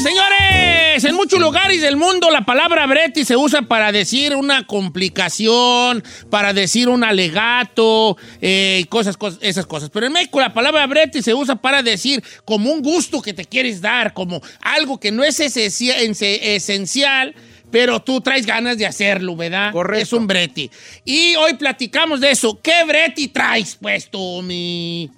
Señores, 0.00 1.04
en 1.04 1.16
muchos 1.16 1.40
lugares 1.40 1.80
del 1.80 1.96
mundo 1.96 2.30
la 2.30 2.44
palabra 2.44 2.86
breti 2.86 3.24
se 3.24 3.36
usa 3.36 3.62
para 3.62 3.90
decir 3.90 4.36
una 4.36 4.66
complicación, 4.68 6.04
para 6.30 6.52
decir 6.52 6.88
un 6.88 7.02
alegato 7.02 8.16
eh, 8.40 8.78
y 8.82 8.84
cosas, 8.84 9.18
esas 9.40 9.66
cosas. 9.66 9.90
Pero 9.90 10.06
en 10.06 10.12
México 10.12 10.40
la 10.40 10.54
palabra 10.54 10.86
breti 10.86 11.22
se 11.22 11.34
usa 11.34 11.56
para 11.56 11.82
decir 11.82 12.22
como 12.44 12.70
un 12.70 12.82
gusto 12.82 13.20
que 13.20 13.32
te 13.32 13.44
quieres 13.44 13.80
dar, 13.80 14.12
como 14.12 14.40
algo 14.60 15.00
que 15.00 15.10
no 15.10 15.24
es 15.24 15.40
esencial 15.40 17.34
pero 17.72 18.00
tú 18.00 18.20
traes 18.20 18.46
ganas 18.46 18.78
de 18.78 18.86
hacerlo, 18.86 19.36
¿verdad? 19.36 19.72
Correcto. 19.72 20.02
Es 20.02 20.12
un 20.12 20.26
breti. 20.26 20.68
Y 21.04 21.36
hoy 21.36 21.54
platicamos 21.54 22.20
de 22.20 22.32
eso. 22.32 22.60
¿Qué 22.60 22.82
breti 22.84 23.28
traes, 23.28 23.76
pues, 23.80 24.10
Tommy? 24.10 25.08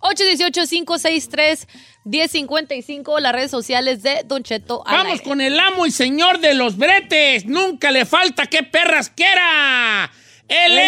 818 0.00 0.66
563 0.66 1.68
1055 2.04 3.20
las 3.20 3.32
redes 3.32 3.50
sociales 3.50 4.02
de 4.02 4.22
Don 4.24 4.42
Cheto. 4.42 4.82
Al 4.86 5.04
Vamos 5.04 5.20
con 5.22 5.40
el 5.40 5.58
amo 5.58 5.86
y 5.86 5.90
señor 5.90 6.40
de 6.40 6.54
los 6.54 6.76
bretes. 6.76 7.46
Nunca 7.46 7.90
le 7.90 8.06
falta 8.06 8.46
que 8.46 8.62
perras 8.62 9.10
quiera. 9.10 10.10
Él 10.50 10.78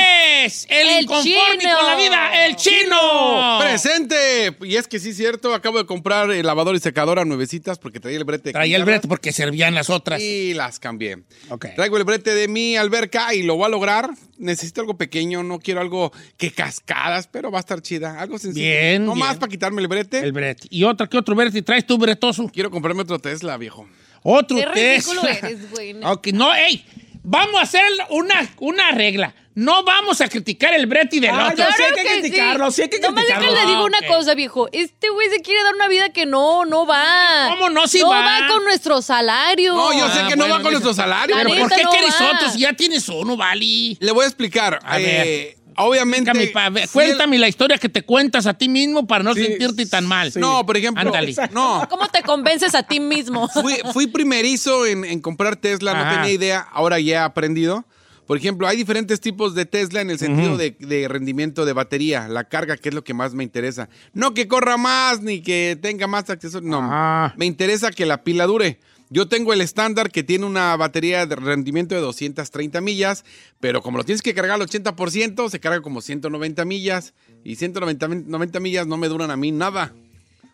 es 0.45 0.67
el, 0.69 0.89
el 0.89 1.03
inconforme 1.03 1.59
chino. 1.61 1.77
con 1.79 1.87
la 1.87 1.97
vida, 1.97 2.47
el 2.47 2.57
chino. 2.57 3.59
¡Presente! 3.61 4.57
Y 4.63 4.77
es 4.77 4.89
que 4.89 4.99
sí, 4.99 5.15
cierto, 5.15 5.55
acabo 5.55 5.79
de 5.79 5.87
comprar 5.87 6.31
el 6.33 6.45
lavador 6.45 6.75
y 6.75 6.81
secadora 6.81 7.25
nuevecitas 7.25 7.79
porque 7.79 8.01
traía 8.01 8.19
el 8.19 8.25
brete. 8.25 8.53
Traía 8.53 8.77
el 8.77 8.85
brete 8.85 9.07
porque 9.09 9.33
servían 9.33 9.75
las 9.75 9.89
otras. 9.89 10.21
Y 10.21 10.53
las 10.55 10.79
cambié. 10.81 11.19
Ok. 11.49 11.67
Traigo 11.77 11.97
el 11.97 12.05
brete 12.05 12.35
de 12.35 12.49
mi 12.49 12.77
alberca 12.77 13.35
y 13.35 13.43
lo 13.45 13.55
voy 13.57 13.67
a 13.67 13.69
lograr. 13.69 14.11
Necesito 14.37 14.81
algo 14.81 14.97
pequeño, 14.99 15.43
no 15.45 15.61
quiero 15.61 15.81
algo 15.81 16.13
que 16.37 16.51
cascadas, 16.51 17.29
pero 17.29 17.53
va 17.53 17.59
a 17.59 17.61
estar 17.61 17.81
chida. 17.81 18.21
Algo 18.21 18.39
sencillo. 18.39 18.65
Bien, 18.67 19.07
No 19.07 19.15
bien. 19.15 19.27
más 19.27 19.37
para 19.37 19.49
quitarme 19.51 19.81
el 19.81 19.89
brete. 19.89 20.19
El 20.19 20.33
brete. 20.33 20.67
¿Y 20.71 20.83
otra 20.85 21.07
qué 21.07 21.17
otro 21.19 21.35
brete 21.37 21.63
traes 21.63 21.87
tú, 21.87 21.99
bretoso? 21.99 22.49
Quiero 22.53 22.71
comprarme 22.71 23.03
otro 23.03 23.19
Tesla, 23.21 23.57
viejo. 23.57 23.89
Otro 24.25 24.57
Qué 24.57 24.67
ridículo 24.67 25.21
Tesla. 25.23 25.49
eres, 25.49 25.71
güey. 25.71 25.97
Ok, 26.05 26.27
no, 26.35 26.53
ey. 26.55 26.85
Vamos 27.25 27.55
a 27.61 27.63
hacer 27.63 27.83
una, 28.11 28.51
una 28.59 28.91
regla. 28.91 29.33
No 29.55 29.85
vamos 29.85 30.21
a 30.23 30.29
criticar 30.29 30.73
el 30.73 30.87
brete 30.87 31.21
del 31.21 31.31
Ah, 31.31 31.49
otro. 31.53 31.57
ya 31.59 31.71
sé. 31.73 31.77
Claro 31.77 31.95
que 31.97 32.03
que 32.05 32.21
criticarlo, 32.21 32.71
sí 32.71 32.83
hay 32.83 32.89
que 32.89 33.01
Nomás 33.01 33.25
criticarlo. 33.25 33.53
déjale 33.53 33.71
digo 33.71 33.85
una 33.85 33.99
cosa, 34.09 34.35
viejo. 34.35 34.69
Este 34.73 35.11
güey 35.11 35.29
se 35.29 35.41
quiere 35.41 35.63
dar 35.63 35.75
una 35.75 35.89
vida 35.89 36.09
que 36.11 36.25
no, 36.25 36.65
no 36.65 36.87
va. 36.87 37.49
¿Cómo 37.51 37.69
no, 37.69 37.87
sí 37.87 38.01
no 38.01 38.09
va? 38.11 38.21
va 38.41 38.49
con 38.49 38.65
nuestro 38.65 39.03
salario. 39.03 39.75
No, 39.75 39.93
yo 39.93 40.09
sé 40.11 40.21
Ah, 40.23 40.29
que 40.29 40.37
no 40.37 40.49
va 40.49 40.63
con 40.63 40.71
nuestro 40.73 40.95
salario. 40.95 41.37
La 41.37 41.43
Pero 41.45 41.55
¿por 41.61 41.71
qué 41.77 41.83
no 41.85 41.91
quieres 41.91 42.15
va. 42.21 42.33
otro 42.33 42.51
si 42.51 42.61
ya 42.61 42.73
tienes 42.73 43.07
uno, 43.11 43.37
Vali? 43.37 43.99
Le 44.01 44.13
voy 44.13 44.25
a 44.25 44.29
explicar. 44.29 44.79
A 44.85 44.99
Eh, 45.01 45.57
Obviamente. 45.77 46.31
Cuéntame, 46.31 46.47
pa- 46.53 46.69
ve- 46.69 46.83
sí, 46.87 46.93
cuéntame 46.93 47.39
la 47.39 47.49
historia 47.49 47.79
que 47.79 47.89
te 47.89 48.03
cuentas 48.03 48.47
a 48.47 48.53
ti 48.53 48.69
mismo 48.69 49.07
para 49.07 49.25
no 49.25 49.33
Sí, 49.35 49.43
sentirte 49.45 49.87
tan 49.87 50.05
mal. 50.07 50.31
sí. 50.31 50.39
No, 50.39 50.67
por 50.67 50.77
ejemplo. 50.77 51.03
Ándale. 51.03 51.35
No. 51.51 51.87
¿Cómo 51.91 52.09
te 52.09 52.23
convences 52.23 52.75
a 52.75 52.83
ti 52.83 53.01
mismo? 53.01 53.49
Fui, 53.49 53.79
fui 53.93 54.07
primerizo 54.07 54.85
en, 54.87 55.05
en 55.07 55.21
comprar 55.23 55.57
Tesla, 55.57 55.93
Ajá. 55.93 56.05
no 56.05 56.17
tenía 56.17 56.31
idea, 56.33 56.61
ahora 56.73 57.01
ya 57.01 57.15
he 57.15 57.19
aprendido. 57.19 57.87
Por 58.27 58.37
ejemplo, 58.39 58.67
hay 58.69 58.77
diferentes 58.77 59.21
tipos 59.21 59.55
de 59.55 59.67
Tesla 59.67 60.01
en 60.01 60.11
el 60.11 60.19
sentido 60.19 60.57
de, 60.57 60.77
de 60.79 61.09
rendimiento 61.09 61.65
de 61.65 61.73
batería, 61.73 62.29
la 62.29 62.45
carga, 62.45 62.77
que 62.77 62.89
es 62.91 62.95
lo 62.95 63.03
que 63.05 63.15
más 63.15 63.35
me 63.35 63.43
interesa. 63.45 63.89
No 64.15 64.33
que 64.33 64.47
corra 64.49 64.77
más 64.77 65.21
ni 65.23 65.43
que 65.43 65.77
tenga 65.81 66.07
más 66.07 66.31
accesorios, 66.31 66.71
no. 66.71 66.79
Ajá. 66.83 67.35
Me 67.37 67.47
interesa 67.47 67.91
que 67.91 68.07
la 68.07 68.23
pila 68.23 68.47
dure. 68.47 68.79
Yo 69.11 69.29
tengo 69.29 69.53
el 69.53 69.61
estándar 69.61 70.11
que 70.11 70.23
tiene 70.23 70.47
una 70.47 70.75
batería 70.77 71.27
de 71.27 71.37
rendimiento 71.37 71.95
de 71.95 72.01
230 72.01 72.81
millas, 72.81 73.25
pero 73.61 73.83
como 73.83 73.99
lo 73.99 74.05
tienes 74.05 74.23
que 74.23 74.33
cargar 74.33 74.59
al 74.59 74.67
80%, 74.67 75.51
se 75.51 75.61
carga 75.61 75.83
como 75.83 76.01
190 76.01 76.65
millas. 76.65 77.13
Y 77.45 77.57
190 77.57 78.09
mi- 78.09 78.23
90 78.27 78.61
millas 78.61 78.87
no 78.87 78.97
me 78.97 79.09
duran 79.09 79.31
a 79.31 79.37
mí 79.37 79.53
nada. 79.53 79.93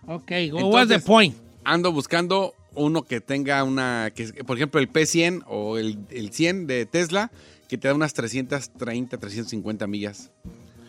Ok, 0.06 0.30
what's 0.52 0.88
the 0.88 0.94
Entonces- 0.94 1.02
point? 1.04 1.36
ando 1.64 1.92
buscando 1.92 2.54
uno 2.74 3.02
que 3.02 3.20
tenga 3.20 3.62
una, 3.62 4.10
que, 4.14 4.26
por 4.44 4.56
ejemplo, 4.56 4.80
el 4.80 4.90
P100 4.90 5.44
o 5.46 5.78
el, 5.78 5.98
el 6.10 6.32
100 6.32 6.66
de 6.66 6.86
Tesla, 6.86 7.30
que 7.68 7.78
te 7.78 7.86
da 7.88 7.94
unas 7.94 8.14
330, 8.14 9.18
350 9.18 9.86
millas. 9.86 10.30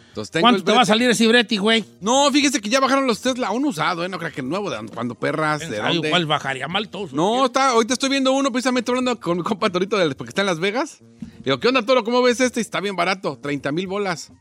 Entonces, 0.08 0.32
tengo 0.32 0.44
¿Cuánto 0.44 0.58
el 0.60 0.64
te 0.64 0.72
va 0.72 0.82
a 0.82 0.86
salir 0.86 1.08
ese 1.10 1.28
brete, 1.28 1.58
güey? 1.58 1.86
No, 2.02 2.32
fíjese 2.32 2.60
que 2.60 2.70
ya 2.70 2.80
bajaron 2.80 3.06
los 3.06 3.22
Tesla, 3.22 3.52
un 3.52 3.64
usado, 3.66 4.04
¿eh? 4.04 4.10
No 4.10 4.18
creo 4.18 4.32
que 4.32 4.42
nuevo, 4.42 4.72
¿de 4.72 4.78
cuando 4.88 5.14
perras? 5.14 5.60
¿De 5.70 5.78
dónde? 5.78 6.08
Igual 6.08 6.26
bajaría 6.26 6.68
mal 6.68 6.90
todo. 6.90 7.10
No, 7.12 7.46
está, 7.46 7.70
ahorita 7.70 7.94
estoy 7.94 8.10
viendo 8.10 8.32
uno, 8.34 8.52
precisamente 8.52 8.90
hablando 8.90 9.20
con 9.20 9.38
mi 9.38 9.44
compa 9.44 9.70
Torito, 9.70 9.98
de- 9.98 10.16
porque 10.16 10.30
está 10.30 10.42
en 10.42 10.48
Las 10.48 10.60
Vegas. 10.60 10.98
Le 11.02 11.44
digo, 11.46 11.60
¿qué 11.60 11.68
onda, 11.68 11.84
Toro? 11.86 12.04
¿Cómo 12.04 12.22
ves 12.24 12.40
este? 12.42 12.60
Está 12.60 12.80
bien 12.82 12.96
barato, 12.96 13.38
30 13.40 13.72
mil 13.72 13.86
bolas. 13.88 14.32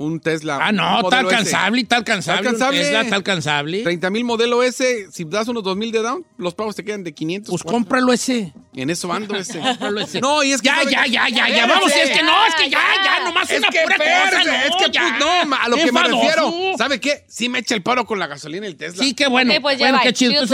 Un 0.00 0.18
Tesla. 0.18 0.58
Ah, 0.62 0.72
no, 0.72 1.00
está 1.02 1.18
alcanzable, 1.18 1.82
está 1.82 1.96
alcanzable. 1.96 2.38
Está 2.40 2.48
alcanzable. 2.48 2.80
Tesla 2.80 3.00
está 3.02 3.16
alcanzable. 3.16 3.82
30 3.82 4.08
mil 4.08 4.24
modelo 4.24 4.62
S, 4.62 5.08
si 5.12 5.24
das 5.26 5.46
unos 5.48 5.62
2 5.62 5.76
mil 5.76 5.92
de 5.92 6.00
down, 6.00 6.24
los 6.38 6.54
pagos 6.54 6.74
te 6.74 6.82
quedan 6.82 7.04
de 7.04 7.12
500. 7.12 7.50
Pues 7.50 7.62
cómpralo 7.62 8.10
ese. 8.10 8.54
En 8.74 8.88
eso 8.88 9.12
ando 9.12 9.36
ese. 9.36 9.58
Cómpralo 9.60 10.00
ese. 10.00 10.22
No, 10.22 10.42
y 10.42 10.52
es 10.52 10.62
que. 10.62 10.68
Ya, 10.68 10.76
¿sabe 10.76 10.90
ya, 10.90 11.06
ya, 11.06 11.28
ya, 11.28 11.48
ya. 11.50 11.66
Vamos, 11.66 11.92
es 11.94 12.10
que 12.16 12.22
no, 12.22 12.46
es 12.46 12.54
que 12.54 12.70
ya, 12.70 12.78
Ya, 13.04 13.24
nomás 13.24 13.50
Es 13.50 13.58
una 13.58 13.68
que 13.68 13.80
pura 13.82 13.96
espérese, 13.96 14.30
cosa. 14.30 14.44
No, 14.44 14.52
es 14.76 14.84
que, 14.86 14.90
ya. 14.90 15.00
pues, 15.18 15.46
no, 15.48 15.56
a 15.56 15.68
lo 15.68 15.76
que 15.76 15.92
me 15.92 16.02
refiero. 16.02 16.52
¿Sabe 16.78 16.98
qué? 16.98 17.24
Sí 17.28 17.50
me 17.50 17.58
echa 17.58 17.74
el 17.74 17.82
paro 17.82 18.06
con 18.06 18.18
la 18.18 18.26
gasolina 18.26 18.66
el 18.66 18.76
Tesla. 18.76 19.04
Sí, 19.04 19.12
qué 19.12 19.26
bueno. 19.26 19.52
Pues 19.60 19.78
bueno, 19.78 19.98
qué 20.02 20.14
chido. 20.14 20.40
tu 20.40 20.46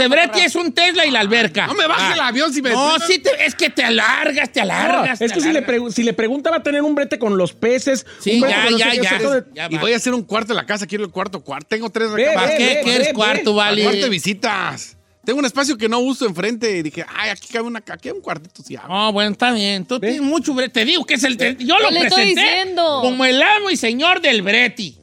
es 0.43 0.55
un 0.55 0.73
Tesla 0.73 1.05
y 1.05 1.11
la 1.11 1.21
alberca. 1.21 1.67
No 1.67 1.73
me 1.73 1.87
baje 1.87 2.03
Ah. 2.07 2.13
el 2.15 2.19
avión 2.19 2.53
si 2.53 2.61
me. 2.61 2.71
No, 2.71 2.99
sí, 2.99 3.19
te- 3.19 3.45
es 3.45 3.55
que 3.55 3.69
te 3.69 3.83
alargas, 3.85 4.51
te 4.51 4.59
alargas. 4.59 5.21
es 5.21 5.31
que 5.31 5.39
si 5.39 6.03
le, 6.03 6.13
pregunta 6.13 6.49
va 6.51 6.57
a 6.57 6.63
tener 6.63 6.81
un 6.81 6.95
brete 6.95 7.17
con 7.17 7.37
los 7.37 7.53
peces. 7.53 8.05
Sí, 8.19 8.41
ya, 8.41 8.67
ya, 8.77 8.93
ya. 8.93 9.36
De- 9.41 9.53
Ya 9.53 9.67
Y 9.69 9.75
va. 9.75 9.81
voy 9.81 9.93
a 9.93 9.95
hacer 9.97 10.13
un 10.13 10.23
cuarto 10.23 10.53
en 10.53 10.57
la 10.57 10.65
casa, 10.65 10.85
quiero 10.87 11.03
el 11.05 11.11
cuarto 11.11 11.41
cuarto. 11.41 11.67
Tengo 11.69 11.89
tres 11.89 12.09
recámaras. 12.11 12.43
¿Para 12.51 12.57
ve, 12.57 12.65
qué 12.75 12.81
quieres 12.83 13.13
cuarto, 13.13 13.53
vale? 13.53 13.83
Cuarto 13.83 14.01
de 14.01 14.09
visitas. 14.09 14.97
Tengo 15.25 15.39
un 15.39 15.45
espacio 15.45 15.77
que 15.77 15.89
no 15.89 15.99
uso 15.99 16.25
enfrente 16.25 16.77
y 16.77 16.81
dije, 16.83 17.05
ay, 17.13 17.29
aquí 17.31 17.49
cabe 17.51 17.67
una, 17.67 17.79
aquí 17.79 18.07
hay 18.07 18.15
un 18.15 18.21
cuartito, 18.21 18.63
sí. 18.63 18.77
No, 18.87 19.11
bueno, 19.11 19.31
está 19.31 19.51
bien. 19.51 19.85
Tú 19.85 19.99
tienes 19.99 20.21
mucho 20.21 20.53
brete. 20.53 20.71
Te 20.79 20.85
digo 20.85 21.03
que 21.05 21.15
es 21.15 21.23
el. 21.25 21.35
te- 21.35 21.57
yo 21.59 21.77
lo 21.79 21.89
le 21.91 21.99
estoy 22.03 22.33
presenté 22.33 22.41
diciendo. 22.41 22.99
como 23.01 23.25
el 23.25 23.41
amo 23.41 23.69
y 23.69 23.75
señor 23.75 24.21
del 24.21 24.41
breti. 24.41 24.97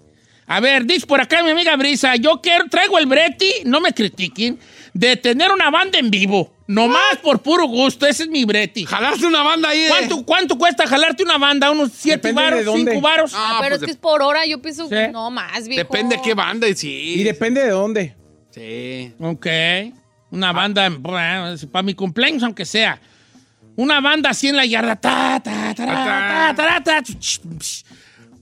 A 0.46 0.60
ver, 0.60 0.84
dice 0.86 1.06
por 1.06 1.20
acá 1.20 1.42
mi 1.42 1.50
amiga 1.50 1.74
Brisa, 1.76 2.16
yo 2.16 2.40
quiero, 2.42 2.66
traigo 2.70 2.98
el 2.98 3.06
breti, 3.06 3.50
no 3.64 3.80
me 3.80 3.92
critiquen, 3.92 4.58
de 4.94 5.16
tener 5.16 5.50
una 5.52 5.70
banda 5.70 5.98
en 5.98 6.10
vivo. 6.10 6.52
Nomás 6.66 7.18
por 7.22 7.42
puro 7.42 7.66
gusto, 7.66 8.06
ese 8.06 8.22
es 8.22 8.28
mi 8.30 8.44
breti. 8.46 8.86
Jalaste 8.86 9.26
una 9.26 9.42
banda 9.42 9.68
ahí. 9.68 9.80
de- 9.80 9.88
¿Cuánto, 9.88 10.24
¿Cuánto 10.24 10.56
cuesta 10.56 10.86
jalarte 10.86 11.22
una 11.22 11.36
banda? 11.36 11.70
¿Unos 11.70 11.90
siete 11.92 12.28
Depende 12.28 12.40
de 12.42 12.50
varos, 12.50 12.64
dónde. 12.64 12.92
cinco 12.92 13.02
varos? 13.02 13.32
Ah, 13.34 13.58
pero 13.60 13.70
pues 13.70 13.72
es 13.74 13.80
que 13.80 13.86
de- 13.86 13.92
es 13.92 13.98
por 13.98 14.22
hora, 14.22 14.46
yo 14.46 14.62
pienso, 14.62 14.88
Sí. 14.88 14.94
no 15.12 15.30
más, 15.30 15.68
viejo. 15.68 15.82
Depende 15.92 16.18
qué 16.24 16.32
banda 16.32 16.66
y 16.68 16.74
sí. 16.74 17.14
Y 17.20 17.22
depende 17.24 17.60
de 17.62 17.70
dónde. 17.70 18.16
Sí. 18.50 19.12
Ok. 19.20 19.46
Una 20.30 20.52
banda, 20.52 20.90
para 21.70 21.82
mi 21.82 21.92
cumpleaños, 21.94 22.42
aunque 22.44 22.64
sea. 22.64 22.98
Una 23.76 24.00
banda 24.00 24.30
así 24.30 24.48
en 24.48 24.56
la 24.56 24.64
yarda. 24.64 24.94
Ta, 24.96 25.40
ta, 25.42 25.74
ta, 25.74 27.02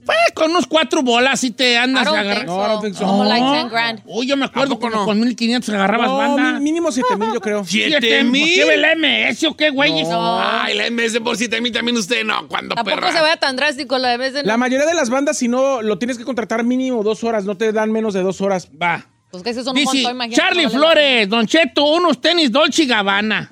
Pues 0.05 0.19
con 0.35 0.51
unos 0.51 0.67
cuatro 0.67 1.03
bolas 1.03 1.45
y 1.45 1.53
te 1.53 1.79
andas 1.79 2.07
agarrando. 2.09 2.57
No, 2.57 2.65
I 2.65 2.69
don't 2.69 2.77
so. 2.81 2.83
think 2.83 2.95
so. 2.97 3.05
Como 3.07 3.25
like 3.25 3.45
10 3.47 3.71
grand. 3.71 4.01
Uy, 4.05 4.27
yo 4.27 4.37
me 4.37 4.47
acuerdo 4.47 4.75
¿A 4.75 4.77
poco 4.77 4.91
como 4.91 5.01
no? 5.03 5.05
con 5.07 5.21
1500 5.21 5.75
agarrabas 5.75 6.09
No, 6.09 6.17
banda. 6.17 6.61
mínimo 6.61 6.91
7 6.91 7.17
mil, 7.17 7.33
yo 7.33 7.41
creo. 7.41 7.65
¿Siete 7.65 8.25
mil? 8.25 8.49
¿Qué 8.55 8.65
ve 8.65 8.77
la 8.79 8.95
MS 8.97 9.45
o 9.45 9.57
qué, 9.57 9.71
güey? 9.71 9.93
Ay, 10.13 10.75
la 10.75 10.91
MS 10.91 11.21
por 11.21 11.37
7 11.37 11.61
mil 11.61 11.73
también 11.73 11.97
usted 11.97 12.25
no. 12.25 12.49
Cuando 12.49 12.75
Tampoco 12.75 12.97
perra. 12.97 13.13
se 13.13 13.21
vaya 13.21 13.37
tan 13.37 13.55
drástico 13.57 13.97
la 13.99 14.17
La 14.17 14.57
mayoría 14.57 14.87
de 14.87 14.95
las 14.95 15.09
bandas, 15.11 15.39
si 15.39 15.49
no, 15.49 15.83
lo 15.83 15.99
tienes 15.99 16.19
que 16.19 16.25
contratar 16.25 16.65
mínimo 16.65 17.03
dos 17.03 17.23
horas, 17.25 17.45
no 17.45 17.57
te 17.57 17.73
dan 17.73 17.93
menos 17.93 18.13
de 18.15 18.23
dos 18.23 18.41
horas. 18.41 18.69
Va. 18.81 19.07
Pues 19.31 19.43
que 19.43 19.51
esos 19.51 19.65
son 19.65 19.77
un 19.77 19.81
Dice, 19.83 19.95
montón, 19.99 20.13
imagínate. 20.17 20.43
Charlie 20.43 20.65
no 20.65 20.71
Flores, 20.71 21.29
Don 21.29 21.47
Cheto, 21.47 21.85
unos 21.85 22.21
tenis 22.21 22.51
Dolce 22.53 22.83
y 22.83 22.87
Gabbana. 22.87 23.51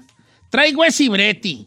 Traigo 0.50 0.85
ese 0.85 1.08
Bretti. 1.08 1.67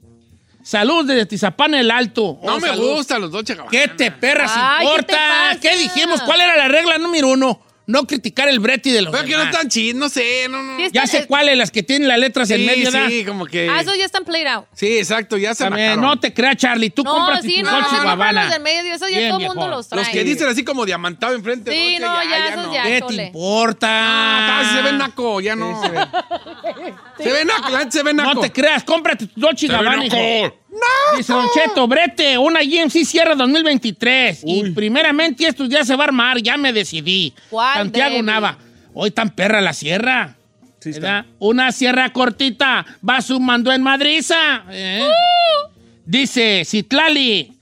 Salud 0.64 1.06
desde 1.06 1.26
Tizapán 1.26 1.74
el 1.76 1.92
Alto. 1.92 2.40
No 2.42 2.56
Oh, 2.56 2.60
me 2.60 2.70
salud. 2.70 2.96
gustan 2.96 3.22
los 3.22 3.32
Dolce 3.32 3.54
Gabbana. 3.54 3.70
¿Qué 3.70 3.88
te 3.90 4.12
perras 4.12 4.52
Ay, 4.56 4.88
¿qué 4.88 5.04
te 5.04 5.14
importa? 5.14 5.58
¿Qué 5.62 5.78
dijimos? 5.78 6.22
¿Cuál 6.24 6.42
era 6.42 6.56
la 6.56 6.68
regla 6.70 6.98
número 6.98 7.28
uno? 7.30 7.60
No 7.86 8.06
criticar 8.08 8.48
el 8.48 8.60
Bretti 8.60 8.92
de 8.92 9.02
los 9.02 9.12
Pero 9.12 9.26
que 9.26 9.32
no 9.34 9.40
demás. 9.40 9.54
están 9.56 9.70
chidos, 9.70 10.00
no 10.00 10.08
sé, 10.08 10.48
no, 10.50 10.64
no. 10.64 10.78
Sí, 10.78 10.84
Ya 10.94 11.04
está- 11.04 11.20
sé 11.20 11.28
cuáles, 11.28 11.58
las 11.58 11.70
que 11.70 11.84
tienen 11.84 12.08
las 12.08 12.18
letras 12.18 12.50
en 12.52 12.62
Sí, 12.62 12.66
medio, 12.66 12.90
¿verdad? 12.92 13.08
sí, 13.10 13.26
como 13.26 13.46
que... 13.46 13.70
Ah, 13.70 13.82
esos 13.82 13.98
ya 13.98 14.06
están 14.06 14.24
played 14.24 14.48
out. 14.48 14.66
Sí, 14.74 14.98
exacto, 14.98 15.36
ya 15.38 15.54
se 15.54 15.66
También, 15.66 16.00
no 16.00 16.18
te 16.18 16.34
creas, 16.34 16.56
Charlie. 16.56 16.90
Tú 16.92 17.04
No, 17.04 17.12
cómprate 17.12 17.42
sí, 17.48 17.56
tus 17.56 17.64
no, 17.64 17.72
Dolce 17.72 17.96
no, 17.98 18.16
no, 18.16 18.32
los 18.32 18.50
del 18.52 18.62
medio, 18.62 18.94
esos 18.94 19.10
ya 19.12 19.18
Bien, 19.18 19.30
todo 19.32 19.40
el 19.42 19.48
mundo 19.48 19.68
los 19.68 19.90
trae. 19.90 20.00
Los 20.00 20.10
que 20.10 20.24
dicen 20.24 20.48
así 20.48 20.64
como 20.64 20.86
diamantado 20.86 21.34
enfrente. 21.36 21.72
Sí, 21.72 21.98
no, 22.00 22.24
ya, 22.24 22.48
esos 22.48 22.68
no. 22.68 22.74
ya. 22.74 22.84
¿Qué 22.84 23.02
te 23.02 23.24
importa? 23.26 23.88
Ah, 23.90 24.72
se 24.76 24.82
ve 24.82 24.94
naco, 24.98 25.42
ya 25.42 25.56
no. 25.58 25.82
se 27.18 27.32
ve 27.32 27.46
naco, 27.46 27.70
la 27.70 27.80
gente 27.80 27.98
se 27.98 28.04
ve 28.04 28.14
naco. 28.14 28.34
No 28.36 28.42
te 28.42 28.52
creas, 28.52 28.84
cómprate 28.84 29.28
tu 29.28 29.40
Dolce 29.42 29.68
Gabbana, 29.68 30.04
hijo. 30.76 31.18
Dice 31.18 31.34
Don 31.34 31.48
Cheto, 31.54 31.88
Brete, 31.88 32.38
una 32.38 32.62
GMC 32.62 33.06
Sierra 33.06 33.36
2023. 33.36 34.42
Y 34.46 34.72
primeramente 34.72 35.48
estos 35.48 35.70
días 35.70 35.88
se 35.88 35.96
va 35.96 36.06
a 36.06 36.08
armar, 36.08 36.42
ya 36.42 36.58
me 36.58 36.74
decidí. 36.74 37.34
¿Cuál, 37.50 37.76
Santiago 37.76 38.16
baby? 38.16 38.26
Nava. 38.26 38.58
Hoy 38.94 39.12
tan 39.12 39.30
perra 39.30 39.62
la 39.62 39.74
sierra. 39.74 40.36
Sí 40.80 40.90
está. 40.90 41.02
¿verdad? 41.02 41.26
Una 41.40 41.72
sierra 41.72 42.12
cortita 42.12 42.86
va 43.08 43.22
sumando 43.22 43.72
en 43.72 43.82
madriza. 43.82 44.64
¿eh? 44.70 45.08
Dice 46.06 46.64
Citlali, 46.66 47.54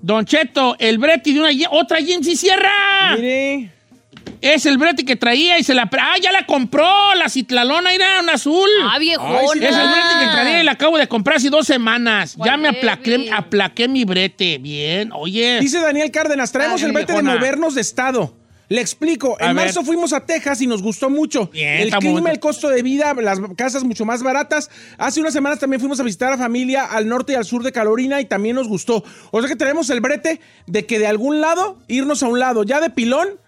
Don 0.00 0.24
Cheto, 0.24 0.76
el 0.78 0.98
Breti 0.98 1.32
de 1.32 1.40
una 1.40 1.50
otra 1.70 2.00
GMC 2.00 2.36
Sierra. 2.36 3.16
Mire. 3.16 3.79
Es 4.40 4.64
el 4.64 4.78
Breti 4.78 5.04
que 5.04 5.16
traía 5.16 5.58
y 5.58 5.64
se 5.64 5.74
la... 5.74 5.88
Ah, 5.92 6.14
ya 6.20 6.32
la 6.32 6.46
compró, 6.46 6.88
la 7.14 7.28
Citlalona 7.28 7.92
era 7.92 8.20
una 8.20 8.34
azul. 8.34 8.68
Ah, 8.82 8.98
viejona. 8.98 9.40
Es 9.40 9.76
el 9.76 9.88
brete 9.88 10.18
que 10.20 10.30
traía 10.32 10.60
y 10.60 10.64
la 10.64 10.72
acabo 10.72 10.96
de 10.98 11.08
comprar 11.08 11.36
hace 11.36 11.50
dos 11.50 11.66
semanas. 11.66 12.36
Ya 12.44 12.56
me 12.56 12.68
aplaqué, 12.68 13.30
aplaqué 13.32 13.88
mi 13.88 14.04
brete. 14.04 14.58
Bien, 14.58 15.10
oye. 15.12 15.60
Dice 15.60 15.80
Daniel 15.80 16.10
Cárdenas, 16.10 16.52
traemos 16.52 16.82
el 16.82 16.92
brete 16.92 17.12
de 17.12 17.22
movernos 17.22 17.74
de 17.74 17.82
estado. 17.82 18.36
Le 18.70 18.80
explico, 18.80 19.36
A 19.40 19.50
en 19.50 19.56
ver. 19.56 19.66
marzo 19.66 19.82
fuimos 19.82 20.12
a 20.12 20.24
Texas 20.24 20.60
y 20.62 20.68
nos 20.68 20.80
gustó 20.80 21.10
mucho. 21.10 21.48
Bien, 21.48 21.80
el 21.80 21.90
clima, 21.90 22.12
bonito. 22.12 22.30
el 22.30 22.38
costo 22.38 22.68
de 22.68 22.82
vida, 22.82 23.12
las 23.14 23.40
casas 23.56 23.82
mucho 23.82 24.04
más 24.04 24.22
baratas. 24.22 24.70
Hace 24.96 25.20
unas 25.20 25.32
semanas 25.32 25.58
también 25.58 25.80
fuimos 25.80 25.98
a 25.98 26.04
visitar 26.04 26.32
a 26.32 26.38
familia 26.38 26.84
al 26.84 27.08
norte 27.08 27.32
y 27.32 27.34
al 27.34 27.44
sur 27.44 27.64
de 27.64 27.72
Carolina 27.72 28.20
y 28.20 28.26
también 28.26 28.54
nos 28.54 28.68
gustó. 28.68 29.02
O 29.32 29.40
sea 29.40 29.48
que 29.48 29.56
tenemos 29.56 29.90
el 29.90 30.00
brete 30.00 30.40
de 30.68 30.86
que 30.86 31.00
de 31.00 31.08
algún 31.08 31.40
lado 31.40 31.80
irnos 31.88 32.22
a 32.22 32.28
un 32.28 32.38
lado, 32.38 32.62
ya 32.62 32.80
de 32.80 32.90
pilón 32.90 33.40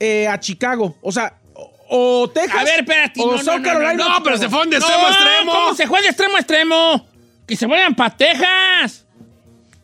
eh, 0.00 0.26
a 0.26 0.40
Chicago. 0.40 0.96
O 1.02 1.12
sea, 1.12 1.34
o, 1.54 2.22
o 2.22 2.30
Texas. 2.30 2.60
A 2.60 2.64
ver, 2.64 2.80
espérate. 2.80 3.20
O 3.20 3.26
no, 3.26 3.32
no, 3.36 3.42
South 3.44 3.58
no, 3.58 3.62
Carolina. 3.62 3.92
no, 3.94 4.08
no, 4.08 4.22
pero 4.22 4.36
se 4.38 4.48
fueron 4.48 4.70
de 4.70 4.78
No, 4.78 4.86
extremo 4.86 5.06
a 5.06 5.10
extremo. 5.10 5.52
¿Cómo 5.52 5.74
se 5.74 5.86
fue 5.86 6.02
de 6.02 6.08
extremo 6.08 6.36
a 6.36 6.38
extremo? 6.40 7.06
Que 7.46 7.56
se 7.56 7.66
vayan 7.66 7.94
para 7.94 8.16
Texas. 8.16 9.06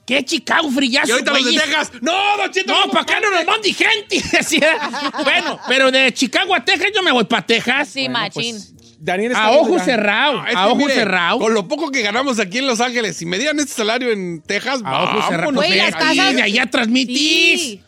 ¿Qué 0.07 0.25
Chicago 0.25 0.71
frillazo, 0.71 1.09
Y 1.09 1.11
ahorita 1.13 1.33
los 1.33 1.45
de? 1.45 1.53
Texas. 1.59 1.91
No, 2.01 2.13
Don 2.37 2.51
Cheto. 2.53 2.73
No, 2.73 2.91
para 2.93 3.03
acá 3.03 3.19
no 3.21 3.29
nos 3.31 3.45
mande 3.45 3.73
gente. 3.73 4.23
Bueno, 5.25 5.59
pero 5.69 5.91
de 5.91 6.13
Chicago 6.15 6.55
a 6.55 6.65
Texas 6.65 6.91
yo 6.95 7.03
me 7.03 7.11
voy 7.11 7.25
para 7.25 7.45
Texas. 7.45 7.89
Sí, 7.89 8.09
machín. 8.09 8.57
Daniel 8.99 9.33
está 9.33 9.45
A 9.47 9.51
ojo 9.51 9.79
cerrado. 9.81 10.47
Es 10.47 10.55
a 10.57 10.69
ojo 10.69 10.89
cerrado. 10.89 11.39
Con 11.41 11.53
lo 11.55 11.67
poco 11.69 11.91
que 11.91 12.03
ganamos 12.03 12.39
aquí 12.39 12.59
en 12.59 12.67
Los 12.67 12.81
Ángeles, 12.81 13.17
si 13.17 13.27
me 13.27 13.37
dieran 13.39 13.59
este 13.59 13.73
salario 13.75 14.11
en 14.13 14.41
Texas, 14.43 14.81
A 14.85 15.03
ojo 15.03 15.13
cerrado. 15.29 15.53
vámonos. 15.53 15.55
Pues 15.65 15.69
Güey, 15.69 15.71
de 15.73 15.77
las 15.91 15.95
aquí, 15.95 16.17
casas- 16.19 16.35
de 16.37 16.43
allá 16.43 16.67
transmitís. 16.67 17.61
Sí. 17.61 17.83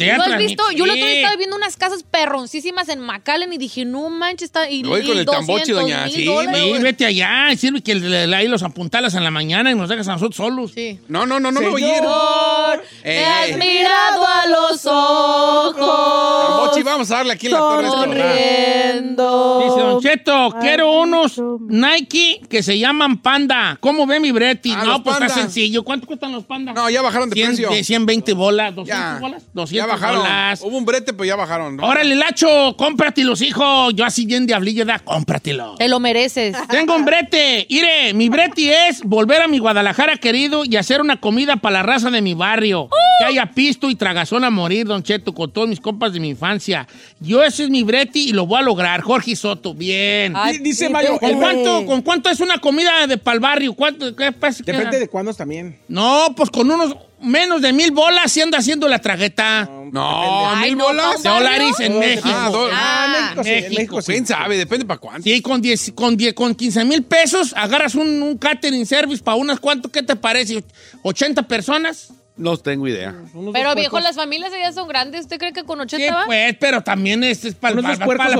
Allá 0.00 0.16
¿No 0.18 0.24
has 0.24 0.38
visto? 0.38 0.62
Yo 0.72 0.84
el 0.86 0.90
otro 0.90 1.04
día 1.06 1.14
estaba 1.16 1.36
viendo 1.36 1.54
unas 1.56 1.76
casas 1.76 2.02
perroncísimas 2.02 2.88
en 2.88 3.00
McAllen 3.00 3.52
y 3.52 3.58
dije, 3.58 3.84
no 3.84 4.10
manches, 4.10 4.46
está. 4.46 4.68
Y, 4.68 4.82
Voy 4.82 5.06
con 5.06 5.16
el 5.18 5.24
tamboche, 5.24 5.72
200 5.72 5.82
doña. 5.82 6.04
mil 6.06 6.12
Sí, 6.14 6.24
dólares, 6.24 6.60
Sí, 6.76 6.82
vete 6.82 7.06
allá. 7.06 7.52
y 7.52 7.56
Sirve 7.56 7.80
que 7.82 7.94
le- 7.94 8.26
le- 8.26 8.36
ahí 8.36 8.48
los 8.48 8.62
apuntalas 8.64 9.14
en 9.14 9.22
la 9.22 9.30
mañana 9.30 9.70
y 9.70 9.74
nos 9.74 9.88
dejas 9.88 10.08
a 10.08 10.12
nosotros 10.14 10.36
solos. 10.36 10.72
Sí. 10.74 10.98
No, 11.08 11.26
no, 11.26 11.38
no, 11.38 11.52
no 11.52 11.60
me 11.60 11.68
voy 11.68 11.84
a 11.84 11.88
ir. 11.88 11.94
Señor, 11.94 12.84
Ey, 13.04 13.14
me 13.14 13.24
has 13.24 13.56
mirado 13.58 14.26
a 14.26 14.46
los 14.48 14.86
ojos. 14.86 16.48
Tambochi, 16.48 16.82
vamos 16.82 17.10
a 17.10 17.16
darle 17.16 17.32
aquí 17.34 17.46
en 17.46 17.52
la 17.52 17.58
torre. 17.58 17.86
este. 17.86 17.96
Sonriendo. 17.98 19.62
Dice 19.64 19.80
Don 19.80 20.00
Cheto, 20.02 20.54
quiero 20.60 21.00
unos 21.02 21.40
Nike 21.68 22.40
que 22.48 22.62
se 22.62 22.78
llaman 22.78 23.18
Panda. 23.18 23.76
¿Cómo 23.80 24.06
ve 24.06 24.20
mi 24.20 24.32
Breti? 24.32 24.72
Ah, 24.72 24.82
no, 24.84 25.02
pues 25.02 25.16
está 25.20 25.28
sencillo. 25.28 25.82
¿Cuánto 25.82 26.06
cuestan 26.06 26.32
los 26.32 26.44
Panda? 26.44 26.72
No, 26.72 26.88
ya 26.90 27.02
bajaron 27.02 27.30
de 27.30 27.34
100, 27.34 27.46
precio. 27.48 27.70
de 27.70 27.84
120 27.84 28.32
bolas, 28.32 28.74
200 28.74 28.86
Ya, 29.14 29.18
bolas, 29.20 29.42
ya 29.86 29.92
200 29.92 30.00
bajaron. 30.00 30.18
bolas. 30.22 30.60
Hubo 30.62 30.78
un 30.78 30.84
brete, 30.84 31.12
pero 31.12 31.24
ya 31.24 31.36
bajaron. 31.36 31.76
¿no? 31.76 31.86
Órale, 31.86 32.14
Lacho, 32.14 32.74
cómpratelos, 32.76 33.42
hijo. 33.42 33.90
Yo 33.92 34.04
así 34.04 34.26
bien 34.26 34.46
diablillo, 34.46 34.84
da, 34.84 34.98
cómpratelo. 34.98 35.76
Te 35.76 35.88
lo 35.88 36.00
mereces. 36.00 36.56
Tengo 36.70 36.94
un 36.96 37.04
brete. 37.04 37.66
Mire, 37.70 38.14
mi 38.14 38.28
brete 38.28 38.88
es 38.88 39.02
volver 39.02 39.42
a 39.42 39.48
mi 39.48 39.58
Guadalajara 39.58 40.16
querido 40.16 40.64
y 40.64 40.76
hacer 40.76 41.00
una 41.00 41.20
comida 41.20 41.56
para 41.56 41.74
la 41.74 41.82
raza 41.82 42.10
de 42.10 42.20
mi 42.22 42.34
barrio. 42.34 42.88
Que 43.20 43.26
haya 43.26 43.46
pisto 43.52 43.88
y 43.90 43.94
tragazón 43.94 44.42
a 44.44 44.50
morir, 44.50 44.86
Don 44.86 45.02
Cheto, 45.02 45.32
con 45.32 45.52
todos 45.52 45.68
mis 45.68 45.78
compas 45.78 46.12
de 46.12 46.18
mi 46.20 46.30
infancia. 46.30 46.88
Yo 47.20 47.44
ese 47.44 47.64
es 47.64 47.70
mi 47.70 47.84
brete 47.84 48.18
y 48.18 48.32
lo 48.32 48.44
voy 48.46 48.58
a 48.58 48.62
lograr. 48.62 49.02
Jorge 49.02 49.36
Soto, 49.36 49.72
bien. 49.72 50.32
Ay, 50.36 50.58
Di- 50.58 50.64
Dice 50.64 50.88
Mayo, 50.88 51.18
¿Con 51.20 51.30
el- 51.30 51.36
cuánto, 51.36 51.86
¿Con 51.86 52.02
cuánto 52.02 52.28
es 52.28 52.40
una 52.40 52.58
comida 52.58 53.06
de 53.06 53.16
pal 53.16 53.38
barrio? 53.38 53.72
¿Cuánto, 53.74 54.16
qué 54.16 54.32
pasa? 54.32 54.64
Depende 54.66 54.98
de 54.98 55.08
cuándo 55.08 55.32
también. 55.32 55.78
No, 55.86 56.34
pues 56.36 56.50
con 56.50 56.68
unos 56.70 56.96
menos 57.24 57.62
de 57.62 57.72
mil 57.72 57.90
bolas 57.90 58.30
si 58.32 58.40
anda 58.40 58.58
haciendo 58.58 58.88
la 58.88 58.98
tragueta. 59.00 59.68
No, 59.92 60.50
Ay, 60.50 60.70
mil 60.70 60.78
no, 60.78 60.84
bolas. 60.86 61.16
¿cómo? 61.22 61.34
Dólares 61.34 61.80
en 61.80 61.96
Oh, 61.96 62.00
México. 62.00 62.28
Ah, 62.28 62.70
Ah, 62.72 63.32
México, 63.34 63.44
sí, 63.44 63.50
en 63.50 63.54
México. 63.56 63.74
México 63.76 64.02
sí. 64.02 64.12
¿Quién 64.12 64.26
sabe? 64.26 64.56
Depende 64.56 64.84
para 64.84 64.98
cuánto. 64.98 65.22
Sí, 65.22 65.40
con, 65.40 65.60
10, 65.62 65.92
con, 65.94 66.16
10, 66.16 66.34
con 66.34 66.54
15 66.54 66.84
mil 66.84 67.02
pesos 67.04 67.52
agarras 67.56 67.94
un, 67.94 68.22
un 68.22 68.36
catering 68.38 68.86
service 68.86 69.22
para 69.22 69.36
unas 69.36 69.60
cuanto, 69.60 69.90
¿qué 69.90 70.02
te 70.02 70.16
parece? 70.16 70.64
¿80 71.02 71.46
personas? 71.46 72.12
No 72.36 72.56
tengo 72.56 72.88
idea. 72.88 73.14
Unos 73.32 73.52
Pero 73.52 73.76
viejo, 73.76 74.00
las 74.00 74.16
familias 74.16 74.52
allá 74.52 74.72
son 74.72 74.88
grandes. 74.88 75.22
¿Usted 75.22 75.38
cree 75.38 75.52
que 75.52 75.62
con 75.62 75.80
80 75.80 76.04
Sí, 76.04 76.12
va? 76.12 76.24
pues, 76.26 76.56
pero 76.58 76.82
también 76.82 77.22
es, 77.22 77.44
es 77.44 77.54
para 77.54 77.76
puercos 78.04 78.34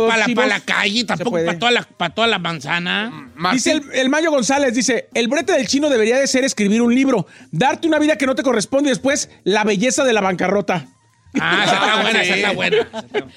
la, 0.49 0.61
calle, 0.61 1.05
tampoco 1.05 1.37
para 1.37 1.59
toda, 1.59 1.71
la, 1.71 1.83
pa' 1.83 2.11
toda 2.11 2.27
la 2.27 2.41
manzana. 2.41 3.31
Martín, 3.37 3.57
Dice 3.57 3.73
el, 3.73 3.83
el 3.93 4.09
Mayo 4.09 4.33
González, 4.33 4.75
dice, 4.75 5.09
el 5.15 5.29
brete 5.29 5.53
del 5.53 5.69
chino 5.69 5.89
debería 5.89 6.19
de 6.19 6.27
ser 6.27 6.43
escribir 6.43 6.83
un 6.83 6.93
libro, 6.93 7.29
darte 7.53 7.87
una 7.87 8.01
vida 8.01 8.17
que 8.17 8.27
no 8.27 8.35
te 8.35 8.43
corresponde 8.43 8.89
y 8.89 8.91
después 8.91 9.31
la 9.45 9.63
belleza 9.63 10.03
de 10.05 10.13
la 10.13 10.21
bancarrota. 10.21 10.89
Ah, 11.41 11.65
esa 11.65 11.75
está 11.75 12.03
buena, 12.03 12.23
esa 12.23 12.35
está 12.35 12.53
buena. 12.53 12.89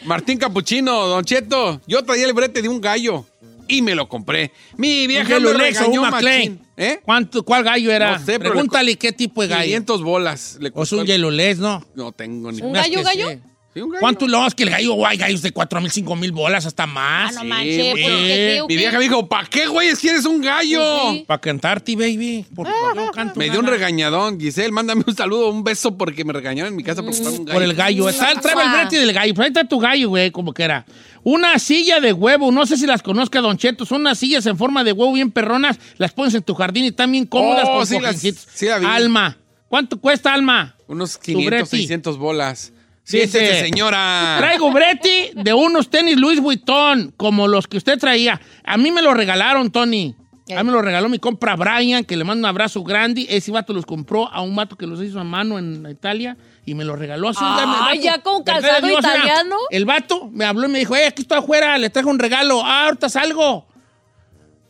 Martín 0.05 0.37
Capuchino, 0.37 1.07
Don 1.07 1.23
Cheto, 1.23 1.81
yo 1.87 2.03
traía 2.03 2.25
el 2.25 2.33
brete 2.33 2.61
de 2.61 2.69
un 2.69 2.81
gallo 2.81 3.25
y 3.67 3.81
me 3.81 3.95
lo 3.95 4.07
compré. 4.07 4.51
Mi 4.77 5.03
¿Un 5.03 5.07
vieja 5.07 5.23
me 5.29 5.35
Gelulex 5.35 5.77
o 5.81 5.85
un 5.87 5.91
regañó 5.93 6.11
McLean? 6.11 6.59
¿Eh? 6.77 6.99
¿Cuánto, 7.03 7.43
¿Cuál 7.43 7.63
gallo 7.63 7.91
era? 7.91 8.11
No 8.17 8.19
sé, 8.25 8.37
pero 8.39 8.51
Pregúntale 8.51 8.95
qué 8.97 9.11
tipo 9.11 9.41
de 9.41 9.47
gallo. 9.47 9.63
500 9.65 10.03
bolas. 10.03 10.57
Le 10.59 10.71
O 10.73 10.83
es 10.83 10.91
un 10.91 10.99
el- 11.01 11.05
Yelulés, 11.07 11.57
¿no? 11.57 11.83
No 11.95 12.11
tengo 12.11 12.51
ni 12.51 12.61
¿Un 12.61 12.73
gallo, 12.73 13.01
gallo? 13.03 13.29
sí. 13.31 13.39
Sí, 13.77 13.81
un 13.83 13.89
gallo. 13.91 13.99
¿Cuánto 14.01 14.27
lo 14.27 14.47
es 14.47 14.55
que 14.55 14.63
el 14.63 14.69
gallo? 14.71 15.05
Hay 15.05 15.17
gallos 15.17 15.41
de 15.41 15.51
4 15.51 15.81
mil, 15.81 15.91
5 15.91 16.15
mil 16.15 16.31
bolas, 16.31 16.65
hasta 16.65 16.83
Ah, 16.83 16.87
más. 16.87 17.35
no 17.35 17.41
Sí, 17.41 17.47
manches. 17.47 17.91
pues, 17.91 18.05
¿qué, 18.05 18.07
qué, 18.07 18.63
Mi 18.67 18.75
vieja 18.75 18.97
me 18.97 19.03
dijo, 19.03 19.27
¿para 19.29 19.47
qué, 19.47 19.67
güey? 19.67 19.89
Es 19.89 19.99
que 19.99 20.09
eres 20.09 20.25
un 20.25 20.41
gallo. 20.41 21.11
Sí. 21.11 21.23
Para 21.27 21.39
cantarte, 21.41 21.95
baby. 21.95 22.45
Porque 22.55 22.71
yo 22.95 23.11
canto 23.11 23.39
Me 23.39 23.49
dio 23.49 23.59
un 23.59 23.65
nada. 23.65 23.77
regañadón. 23.77 24.39
Giselle, 24.39 24.71
mándame 24.71 25.03
un 25.05 25.15
saludo, 25.15 25.49
un 25.49 25.63
beso 25.63 25.95
porque 25.97 26.25
me 26.25 26.33
regañaron 26.33 26.71
en 26.73 26.75
mi 26.75 26.83
casa 26.83 27.01
por 27.03 27.11
estar 27.11 27.31
un 27.31 27.45
gallo. 27.45 27.53
Por 27.53 27.63
el 27.63 27.73
gallo. 27.75 28.09
Está, 28.09 28.33
tráeme 28.41 28.63
el 28.63 28.67
Ajá. 28.67 28.77
brete 28.81 28.97
del 28.99 29.13
gallo. 29.13 29.33
Pues 29.35 29.45
ahí 29.45 29.49
está 29.49 29.63
tu 29.67 29.79
gallo, 29.79 30.09
güey, 30.09 30.31
como 30.31 30.53
que 30.53 30.63
era. 30.63 30.85
Una 31.23 31.59
silla 31.59 31.99
de 31.99 32.13
huevo. 32.13 32.51
No 32.51 32.65
sé 32.65 32.77
si 32.77 32.85
las 32.87 33.03
conozca, 33.03 33.41
Don 33.41 33.57
Cheto. 33.57 33.85
Son 33.85 34.01
unas 34.01 34.17
sillas 34.17 34.45
en 34.45 34.57
forma 34.57 34.83
de 34.83 34.91
huevo 34.93 35.13
bien 35.13 35.29
perronas. 35.29 35.77
Las 35.97 36.13
pones 36.13 36.33
en 36.33 36.41
tu 36.41 36.55
jardín 36.55 36.85
y 36.85 36.87
están 36.87 37.11
bien 37.11 37.25
cómodas 37.25 37.65
Oh, 37.67 37.77
con 37.77 37.85
sí, 37.87 37.95
las- 37.99 38.15
cojincitos. 38.15 38.47
sí 38.53 38.65
la 38.65 38.79
vi. 38.79 38.85
Alma. 38.87 39.37
¿Cuánto 39.67 39.99
cuesta, 39.99 40.33
Alma? 40.33 40.75
Unos 40.87 41.13
Tu 41.19 41.33
500, 41.33 41.45
Breti. 41.51 41.77
600 41.77 42.17
bolas. 42.17 42.71
Dice, 43.09 43.27
Siéntese, 43.27 43.59
señora. 43.65 44.35
Traigo 44.39 44.71
Breti 44.71 45.29
de 45.33 45.53
unos 45.53 45.89
tenis 45.89 46.17
Louis 46.17 46.39
Vuitton, 46.41 47.13
como 47.15 47.47
los 47.47 47.67
que 47.67 47.77
usted 47.77 47.97
traía. 47.97 48.39
A 48.65 48.77
mí 48.77 48.91
me 48.91 49.01
lo 49.01 49.13
regalaron, 49.13 49.71
Tony. 49.71 50.13
A 50.55 50.63
mí 50.63 50.67
me 50.67 50.71
lo 50.71 50.81
regaló 50.81 51.09
mi 51.09 51.19
compra 51.19 51.55
Brian, 51.57 52.05
que 52.05 52.15
le 52.15 52.23
mando 52.23 52.39
un 52.39 52.45
abrazo 52.45 52.81
grande. 52.83 53.25
Ese 53.29 53.51
vato 53.51 53.73
los 53.73 53.85
compró 53.85 54.27
a 54.31 54.41
un 54.41 54.55
vato 54.55 54.77
que 54.77 54.87
los 54.87 55.01
hizo 55.01 55.19
a 55.19 55.23
mano 55.25 55.59
en 55.59 55.85
Italia 55.89 56.37
y 56.65 56.73
me 56.73 56.85
los 56.85 56.97
regaló 56.97 57.27
así. 57.29 57.39
Ah, 57.41 57.89
me- 57.93 57.99
ya 58.01 58.19
con 58.21 58.43
verdad, 58.45 58.61
calzado 58.61 58.89
italiano. 58.99 59.55
El 59.71 59.83
vato 59.85 60.29
me 60.31 60.45
habló 60.45 60.67
y 60.67 60.71
me 60.71 60.79
dijo, 60.79 60.95
hey, 60.95 61.03
aquí 61.07 61.23
estoy 61.23 61.39
afuera, 61.39 61.77
le 61.77 61.89
traje 61.89 62.07
un 62.07 62.17
regalo. 62.19 62.61
Ah, 62.63 62.85
ahorita 62.85 63.09
salgo. 63.09 63.67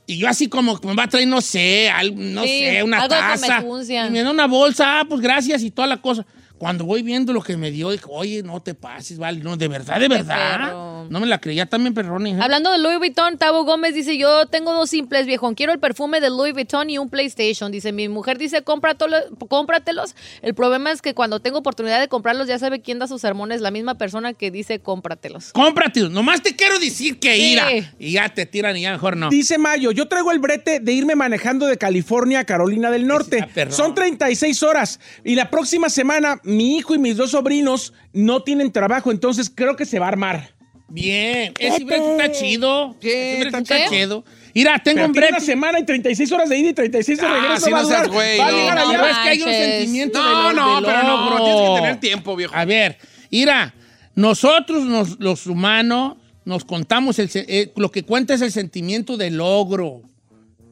Y 0.08 0.18
yo 0.18 0.28
así 0.30 0.48
como 0.48 0.80
que 0.80 0.88
me 0.88 0.96
va 0.96 1.04
a 1.04 1.08
traer, 1.08 1.28
no 1.28 1.42
sé, 1.42 1.90
algo, 1.90 2.16
no 2.18 2.42
Sí, 2.44 2.48
sé, 2.60 2.82
una 2.84 2.98
algo 3.02 3.10
taza. 3.10 3.58
comezuncia. 3.62 4.08
Y 4.08 4.10
me 4.10 4.24
da 4.24 4.32
una 4.32 4.48
bolsa, 4.48 5.02
ah, 5.02 5.06
pues 5.08 5.22
gracias 5.22 5.62
y 5.64 5.70
toda 5.70 5.88
la 5.88 5.98
cosa. 5.98 6.26
Cuando 6.58 6.86
voy 6.86 7.04
viendo 7.04 7.34
lo 7.34 7.42
que 7.42 7.56
me 7.58 7.72
dio, 7.72 7.92
digo, 7.92 8.12
oye, 8.12 8.42
no 8.44 8.62
te 8.62 8.74
pases, 8.74 9.18
vale, 9.18 9.42
no, 9.42 9.58
de 9.58 9.68
verdad, 9.68 10.00
de 10.00 10.08
verdad. 10.08 10.97
No 11.10 11.20
me 11.20 11.28
la 11.28 11.40
creía 11.40 11.66
también, 11.66 11.94
perrón. 11.94 12.28
hija. 12.28 12.44
Hablando 12.44 12.72
de 12.72 12.78
Louis 12.78 12.98
Vuitton, 12.98 13.38
Tavo 13.38 13.64
Gómez 13.64 13.94
dice, 13.94 14.18
yo 14.18 14.46
tengo 14.48 14.74
dos 14.74 14.90
simples, 14.90 15.26
viejo. 15.26 15.54
Quiero 15.56 15.72
el 15.74 15.80
perfume 15.80 16.20
de 16.22 16.30
Louis 16.30 16.54
Vuitton 16.54 16.90
y 16.90 16.98
un 16.98 17.10
PlayStation. 17.10 17.72
Dice, 17.72 17.92
mi 17.92 18.10
mujer 18.10 18.38
dice, 18.38 18.64
"Cómpratelo- 18.64 19.24
cómpratelos. 19.48 20.16
El 20.42 20.54
problema 20.54 20.92
es 20.92 21.02
que 21.02 21.14
cuando 21.14 21.40
tengo 21.40 21.60
oportunidad 21.60 22.00
de 22.00 22.08
comprarlos, 22.08 22.48
ya 22.48 22.60
sabe 22.60 22.82
quién 22.82 23.00
da 23.00 23.08
sus 23.08 23.22
sermones, 23.22 23.62
la 23.62 23.72
misma 23.72 23.96
persona 23.96 24.34
que 24.34 24.52
dice, 24.52 24.80
cómpratelos. 24.80 25.52
Cómprate, 25.54 26.02
nomás 26.10 26.42
te 26.42 26.56
quiero 26.56 26.80
decir 26.80 27.20
que 27.20 27.36
Sí. 27.36 27.52
ira. 27.54 27.68
Y 28.00 28.12
ya 28.14 28.30
te 28.30 28.46
tiran 28.46 28.76
y 28.78 28.82
ya 28.82 28.92
mejor 28.92 29.18
no. 29.18 29.30
Dice 29.30 29.58
Mayo, 29.58 29.92
yo 29.92 30.08
traigo 30.08 30.32
el 30.32 30.40
brete 30.40 30.80
de 30.80 30.92
irme 30.94 31.16
manejando 31.16 31.66
de 31.68 31.78
California 31.78 32.40
a 32.42 32.46
Carolina 32.46 32.92
del 32.92 33.08
Norte. 33.08 33.48
Son 33.70 33.94
36 33.96 34.64
horas 34.64 35.00
y 35.24 35.36
la 35.36 35.50
próxima 35.50 35.90
semana 35.90 36.40
mi 36.44 36.78
hijo 36.78 36.96
y 36.96 37.00
mis 37.00 37.18
dos 37.18 37.32
sobrinos 37.32 37.94
no 38.14 38.44
tienen 38.44 38.72
trabajo, 38.72 39.12
entonces 39.12 39.52
creo 39.54 39.76
que 39.76 39.86
se 39.86 40.00
va 40.00 40.06
a 40.06 40.10
armar. 40.10 40.57
Bien, 40.90 41.54
ese 41.60 41.84
brete 41.84 42.12
está 42.12 42.32
chido. 42.32 42.96
Sí, 43.02 43.10
Ese 43.10 43.40
brete 43.42 43.58
está 43.58 43.76
está 43.78 43.90
chido. 43.90 44.24
Mira, 44.54 44.80
tengo 44.80 44.96
Pero 44.96 45.08
un 45.08 45.12
tiene 45.14 45.28
brete. 45.28 45.34
una 45.34 45.46
semana 45.46 45.80
y 45.80 45.86
36 45.86 46.32
horas 46.32 46.50
de 46.50 46.58
ida 46.58 46.70
y 46.70 46.74
36 46.74 47.20
de 47.20 47.28
Ah, 47.28 47.34
regreso. 47.42 47.66
sí, 47.66 47.72
va 47.72 47.80
a 47.80 47.82
no 47.84 47.88
seas 47.90 48.08
güey, 48.08 48.38
Va 48.40 48.48
a 48.48 48.52
no. 48.52 48.58
llegar 48.58 48.76
No, 48.78 48.90
allá. 48.90 49.10
es 49.12 49.18
que 49.18 49.30
hay 49.30 49.42
un 49.42 49.50
sentimiento 49.50 50.20
No, 50.24 50.48
del- 50.48 50.56
no, 50.56 50.76
del 50.76 50.86
pero 50.86 51.04
no, 51.04 51.10
logro. 51.18 51.36
pero 51.36 51.46
tienes 51.46 51.70
que 51.70 51.76
tener 51.82 52.00
tiempo, 52.00 52.36
viejo. 52.36 52.56
A 52.56 52.66
ver, 52.66 52.98
mira, 53.30 53.76
nosotros 54.16 54.84
nos- 54.86 55.20
los 55.20 55.46
humanos 55.46 56.16
nos 56.46 56.64
contamos, 56.64 57.20
el 57.20 57.30
eh, 57.34 57.74
lo 57.76 57.92
que 57.92 58.04
cuenta 58.04 58.34
es 58.34 58.42
el 58.42 58.52
sentimiento 58.54 59.18
de 59.18 59.30
logro. 59.32 60.02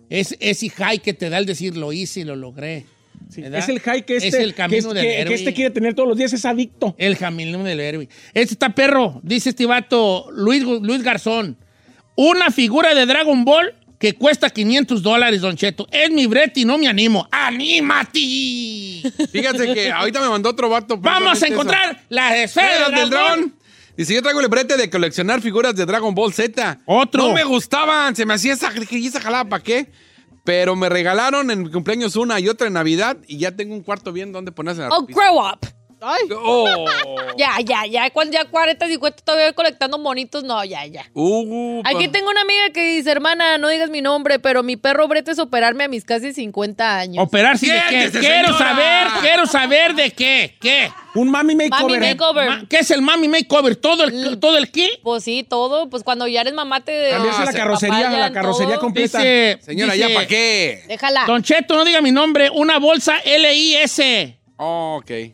Es 0.09 0.35
ese 0.39 0.69
high 0.69 0.99
que 0.99 1.13
te 1.13 1.29
da 1.29 1.37
el 1.39 1.45
decir 1.45 1.75
lo 1.75 1.91
hice 1.91 2.21
y 2.21 2.23
lo 2.23 2.35
logré. 2.35 2.85
Es 3.35 3.69
el 3.69 3.79
high 3.79 4.05
que 4.05 4.15
este, 4.17 4.27
Es 4.29 4.33
el 4.35 4.49
que, 4.51 4.55
camino 4.55 4.77
este- 4.89 4.93
del 4.93 5.03
que- 5.03 5.15
héroe. 5.21 5.29
que 5.29 5.33
este 5.35 5.53
quiere 5.53 5.71
tener 5.71 5.93
todos 5.93 6.07
los 6.09 6.17
días, 6.17 6.33
es 6.33 6.45
adicto. 6.45 6.95
El 6.97 7.17
camino 7.17 7.63
del 7.63 7.79
héroe. 7.79 8.07
Este 8.33 8.53
está 8.53 8.69
perro, 8.75 9.19
dice 9.23 9.49
este 9.49 9.65
vato, 9.65 10.27
Luis, 10.31 10.63
Luis 10.63 11.01
Garzón. 11.03 11.57
Una 12.15 12.51
figura 12.51 12.93
de 12.95 13.05
Dragon 13.05 13.43
Ball 13.43 13.73
que 13.99 14.13
cuesta 14.13 14.49
500 14.49 15.01
dólares, 15.01 15.41
Don 15.41 15.55
Cheto. 15.55 15.87
Es 15.91 16.11
mi 16.11 16.27
brete 16.27 16.59
y 16.61 16.65
no 16.65 16.77
me 16.77 16.87
animo. 16.87 17.27
¡Anímate! 17.31 18.19
Fíjate 19.31 19.73
que 19.73 19.91
ahorita 19.91 20.21
me 20.21 20.29
mandó 20.29 20.49
otro 20.49 20.69
vato. 20.69 20.97
Vamos 20.97 21.41
a 21.41 21.47
encontrar 21.47 22.01
las 22.09 22.35
esferas 22.35 22.91
del 22.91 23.09
dragón. 23.09 23.09
dragón. 23.09 23.55
Dice, 23.97 24.13
yo 24.13 24.21
traigo 24.21 24.41
el 24.41 24.49
brete 24.49 24.75
de 24.75 24.89
coleccionar 24.89 25.41
figuras 25.41 25.73
de 25.75 25.85
Dragon 25.85 26.13
Ball 26.13 26.33
Z. 26.33 26.81
Otro. 26.85 27.27
No 27.27 27.33
me 27.33 27.43
gustaban, 27.45 28.13
se 28.15 28.25
me 28.25 28.33
hacía 28.33 28.53
esa, 28.53 28.69
dije, 28.71 28.97
¿y 28.97 29.07
esa 29.07 29.21
jalada 29.21 29.45
para 29.45 29.63
qué? 29.63 29.87
Pero 30.45 30.75
me 30.77 30.87
regalaron 30.87 31.51
en 31.51 31.63
mi 31.63 31.71
cumpleaños 31.71 32.15
una 32.15 32.39
y 32.39 32.47
otra 32.47 32.67
en 32.67 32.73
Navidad 32.73 33.17
y 33.27 33.37
ya 33.39 33.51
tengo 33.51 33.73
un 33.75 33.81
cuarto 33.83 34.13
bien 34.13 34.31
donde 34.31 34.51
ponerse 34.53 34.81
la 34.83 34.89
Oh, 34.89 35.01
grow 35.05 35.39
up. 35.39 35.59
Ay, 36.01 36.21
Oh. 36.43 36.85
Ya, 37.35 37.59
ya, 37.65 37.85
ya. 37.87 38.09
Cuando 38.11 38.33
ya 38.33 38.45
40, 38.45 38.87
50 38.87 39.23
todavía 39.23 39.53
colectando 39.53 39.97
monitos, 39.97 40.43
no, 40.43 40.63
ya, 40.63 40.85
ya. 40.85 41.05
Uh, 41.13 41.81
Aquí 41.83 42.07
tengo 42.09 42.29
una 42.29 42.41
amiga 42.41 42.69
que 42.73 42.95
dice, 42.97 43.09
hermana, 43.11 43.57
no 43.57 43.69
digas 43.69 43.89
mi 43.89 44.01
nombre, 44.01 44.37
pero 44.37 44.61
mi 44.61 44.75
perro 44.77 45.07
brete 45.07 45.31
es 45.31 45.39
operarme 45.39 45.85
a 45.85 45.87
mis 45.87 46.03
casi 46.05 46.31
50 46.33 46.97
años. 46.97 47.23
Operarse 47.25 47.65
de 47.65 47.81
qué? 47.89 48.11
Quiero 48.19 48.49
señora. 48.49 48.57
saber, 48.57 49.07
quiero 49.21 49.45
saber 49.47 49.95
de 49.95 50.11
qué. 50.11 50.55
¿Qué? 50.61 50.91
Un 51.15 51.29
mami 51.31 51.55
Mami 51.55 51.69
makeover. 51.69 51.99
makeover. 51.99 52.49
Ma- 52.49 52.65
¿Qué 52.69 52.77
es 52.79 52.91
el 52.91 53.01
mami 53.01 53.27
makeover? 53.27 53.75
¿Todo 53.77 54.03
el, 54.03 54.39
todo 54.39 54.57
el 54.57 54.69
qué? 54.71 54.99
Pues 55.01 55.23
sí, 55.23 55.45
todo. 55.47 55.89
Pues 55.89 56.03
cuando 56.03 56.27
ya 56.27 56.41
eres 56.41 56.53
mamá 56.53 56.83
te... 56.83 57.09
Cambiarse 57.11 57.41
Ah, 57.41 57.45
la 57.45 57.53
carrocería, 57.53 57.95
papayan, 57.97 58.19
la 58.19 58.31
carrocería 58.31 58.73
todo. 58.75 58.81
completa. 58.81 59.17
Dice, 59.19 59.57
Señora, 59.61 59.93
dice, 59.93 60.09
¿ya 60.09 60.13
para 60.15 60.27
qué? 60.27 60.83
Déjala. 60.87 61.23
Don 61.25 61.41
Cheto, 61.41 61.75
no 61.75 61.85
diga 61.85 62.01
mi 62.01 62.11
nombre. 62.11 62.49
Una 62.49 62.79
bolsa 62.79 63.17
L-I-S. 63.23 64.39
Oh, 64.57 64.97
ok. 65.01 65.05
¿Qué 65.07 65.33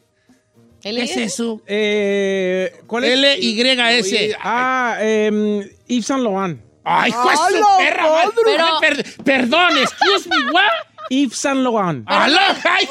es 1.04 1.16
eso? 1.18 1.62
Eh, 1.68 2.72
¿Cuál 2.88 3.04
es? 3.04 3.12
L-Y-S. 3.14 4.36
Ah, 4.42 4.98
eh, 5.00 5.70
Yves 5.88 6.06
Saint 6.06 6.24
Laurent. 6.24 6.60
Ay, 6.84 7.12
¡A 7.12 7.36
su 7.36 7.78
perra. 7.78 8.04
madre! 8.04 8.10
madre. 8.10 8.34
Pero- 8.44 8.66
Ay, 8.66 8.72
per- 8.82 9.24
perdón, 9.24 9.78
excuse 9.78 10.28
me, 10.30 10.52
what? 10.52 10.64
Yves 11.12 11.38
Saint 11.38 11.58
Laurent. 11.60 12.04
Aló, 12.08 12.40
ay. 12.64 12.88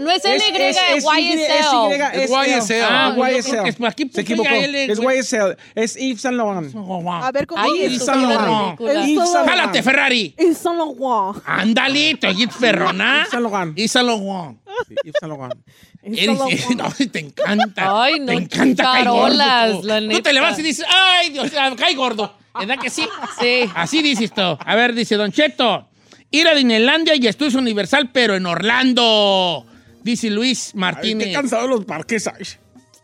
No 0.00 0.10
es 0.10 0.24
L, 0.24 0.42
Y, 0.42 0.62
es, 0.62 0.76
es 0.96 1.04
YSL. 1.04 1.92
Es 2.14 2.30
YSL. 2.30 2.82
Ah, 2.88 3.14
yo 3.16 3.24
YSL. 3.26 3.84
aquí 3.86 4.10
Se 4.12 4.20
equivocó. 4.22 4.48
es. 4.50 4.98
YSL. 4.98 5.56
Es 5.74 5.94
Yves 5.96 6.20
Saint 6.22 6.36
Laurent. 6.36 6.74
a 6.74 7.30
ver 7.32 7.46
cómo 7.46 7.62
Ay, 7.62 7.82
es. 7.84 7.92
Yves 7.92 8.04
Saint 8.06 8.22
Laurent. 8.22 8.80
Yves. 8.80 9.30
Jálate, 9.46 9.82
Ferrari. 9.82 10.34
Yves 10.38 10.58
Saint 10.58 10.78
Laurent. 10.78 11.42
Ándale, 11.46 12.14
te 12.16 12.28
oíste 12.28 12.48
ferrona. 12.58 13.18
Yves 13.24 13.30
Saint 13.30 13.42
Laurent. 13.42 13.78
Yves 13.78 13.92
Saint 13.92 14.06
Laurent. 14.08 14.58
Yves 15.04 15.14
Saint 15.20 15.30
Laurent. 15.32 15.54
Yves 16.02 16.18
Eres, 16.18 16.38
Saint 16.38 16.80
Laurent. 16.80 16.98
no, 17.00 17.06
te 17.12 17.18
encanta. 17.18 18.02
Ay, 18.04 18.20
no, 18.20 18.26
Te 18.26 18.32
encanta 18.32 19.04
gordo. 19.04 19.28
la 19.36 19.68
tú. 19.70 19.86
neta. 19.86 20.14
Tú 20.16 20.22
te 20.22 20.32
levantas 20.32 20.58
y 20.60 20.62
dices, 20.62 20.86
ay, 20.88 21.30
Dios, 21.30 21.50
ah, 21.58 21.72
cae 21.76 21.94
gordo. 21.94 22.34
¿Verdad 22.58 22.78
que 22.80 22.88
sí? 22.90 23.06
Sí. 23.38 23.70
Así 23.74 24.00
dices 24.02 24.32
tú. 24.32 24.40
A 24.40 24.74
ver, 24.74 24.94
dice 24.94 25.16
Don 25.16 25.30
Cheto. 25.30 25.86
Ir 26.32 26.46
a 26.48 26.54
Disneylandia 26.54 27.14
y 27.16 27.26
Estudios 27.26 27.54
Universal, 27.54 28.10
pero 28.12 28.34
en 28.34 28.46
Orlando. 28.46 29.66
Dice 30.02 30.30
Luis 30.30 30.70
Ay, 30.74 30.80
Martínez. 30.80 31.28
Qué 31.28 31.32
cansado 31.34 31.62
de 31.62 31.68
los 31.68 31.84
parques. 31.84 32.26
ay. 32.26 32.46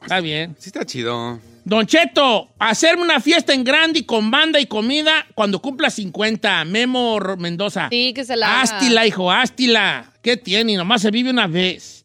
Está 0.03 0.21
bien. 0.21 0.55
Sí 0.59 0.69
está 0.69 0.85
chido. 0.85 1.41
Don 1.65 1.85
Cheto, 1.85 2.49
hacerme 2.61 3.03
una 3.03 3.19
fiesta 3.19 3.53
en 3.53 3.65
grande 3.65 3.99
y 3.99 4.05
con 4.05 4.31
banda 4.31 4.61
y 4.61 4.67
comida 4.67 5.27
cuando 5.35 5.61
cumpla 5.61 5.91
50. 5.91 6.65
Memo 6.65 7.19
Mendoza. 7.39 7.89
Sí, 7.91 8.13
que 8.15 8.25
se 8.25 8.37
la 8.37 8.47
haga. 8.47 8.63
Ástila, 8.63 9.05
hijo, 9.05 9.33
ástila. 9.33 10.13
¿Qué 10.23 10.37
tiene? 10.37 10.77
Nomás 10.77 11.03
se 11.03 11.11
vive 11.11 11.31
una 11.31 11.49
vez. 11.49 12.05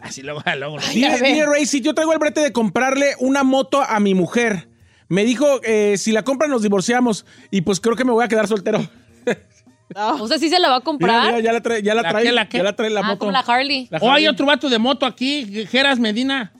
Así 0.00 0.22
luego, 0.22 0.42
luego. 0.56 0.76
Dile, 0.92 1.20
dile, 1.20 1.46
Racy, 1.46 1.80
yo 1.80 1.92
traigo 1.92 2.12
el 2.12 2.20
brete 2.20 2.40
de 2.40 2.52
comprarle 2.52 3.14
una 3.18 3.42
moto 3.42 3.82
a 3.82 3.98
mi 3.98 4.14
mujer. 4.14 4.68
Me 5.08 5.24
dijo, 5.24 5.60
eh, 5.64 5.96
si 5.98 6.12
la 6.12 6.22
compra 6.22 6.46
nos 6.46 6.62
divorciamos. 6.62 7.26
Y 7.50 7.62
pues 7.62 7.80
creo 7.80 7.96
que 7.96 8.04
me 8.04 8.12
voy 8.12 8.24
a 8.24 8.28
quedar 8.28 8.46
soltero. 8.46 8.88
O 9.94 10.28
sea, 10.28 10.38
sí 10.38 10.48
se 10.48 10.58
la 10.58 10.68
va 10.68 10.76
a 10.76 10.78
Mira, 10.78 10.84
comprar. 10.84 11.26
mira, 11.26 11.40
ya 11.40 11.52
la 11.52 11.60
trae, 11.60 11.82
ya 11.82 11.94
la 11.94 12.02
¿La 12.02 12.10
trae, 12.10 12.24
qué, 12.24 12.32
la 12.32 12.48
qué? 12.48 12.58
ya 12.58 12.64
la 12.64 12.76
trae 12.76 12.90
la 12.90 13.00
ah, 13.00 13.04
moto. 13.04 13.18
como 13.20 13.32
la 13.32 13.40
Harley. 13.40 13.88
La 13.90 13.98
O 13.98 14.06
hay 14.06 14.10
Harley. 14.24 14.28
otro 14.28 14.46
vato 14.46 14.68
de 14.68 14.78
moto 14.78 15.06
aquí, 15.06 15.66
Geras 15.66 15.98
Medina. 15.98 16.52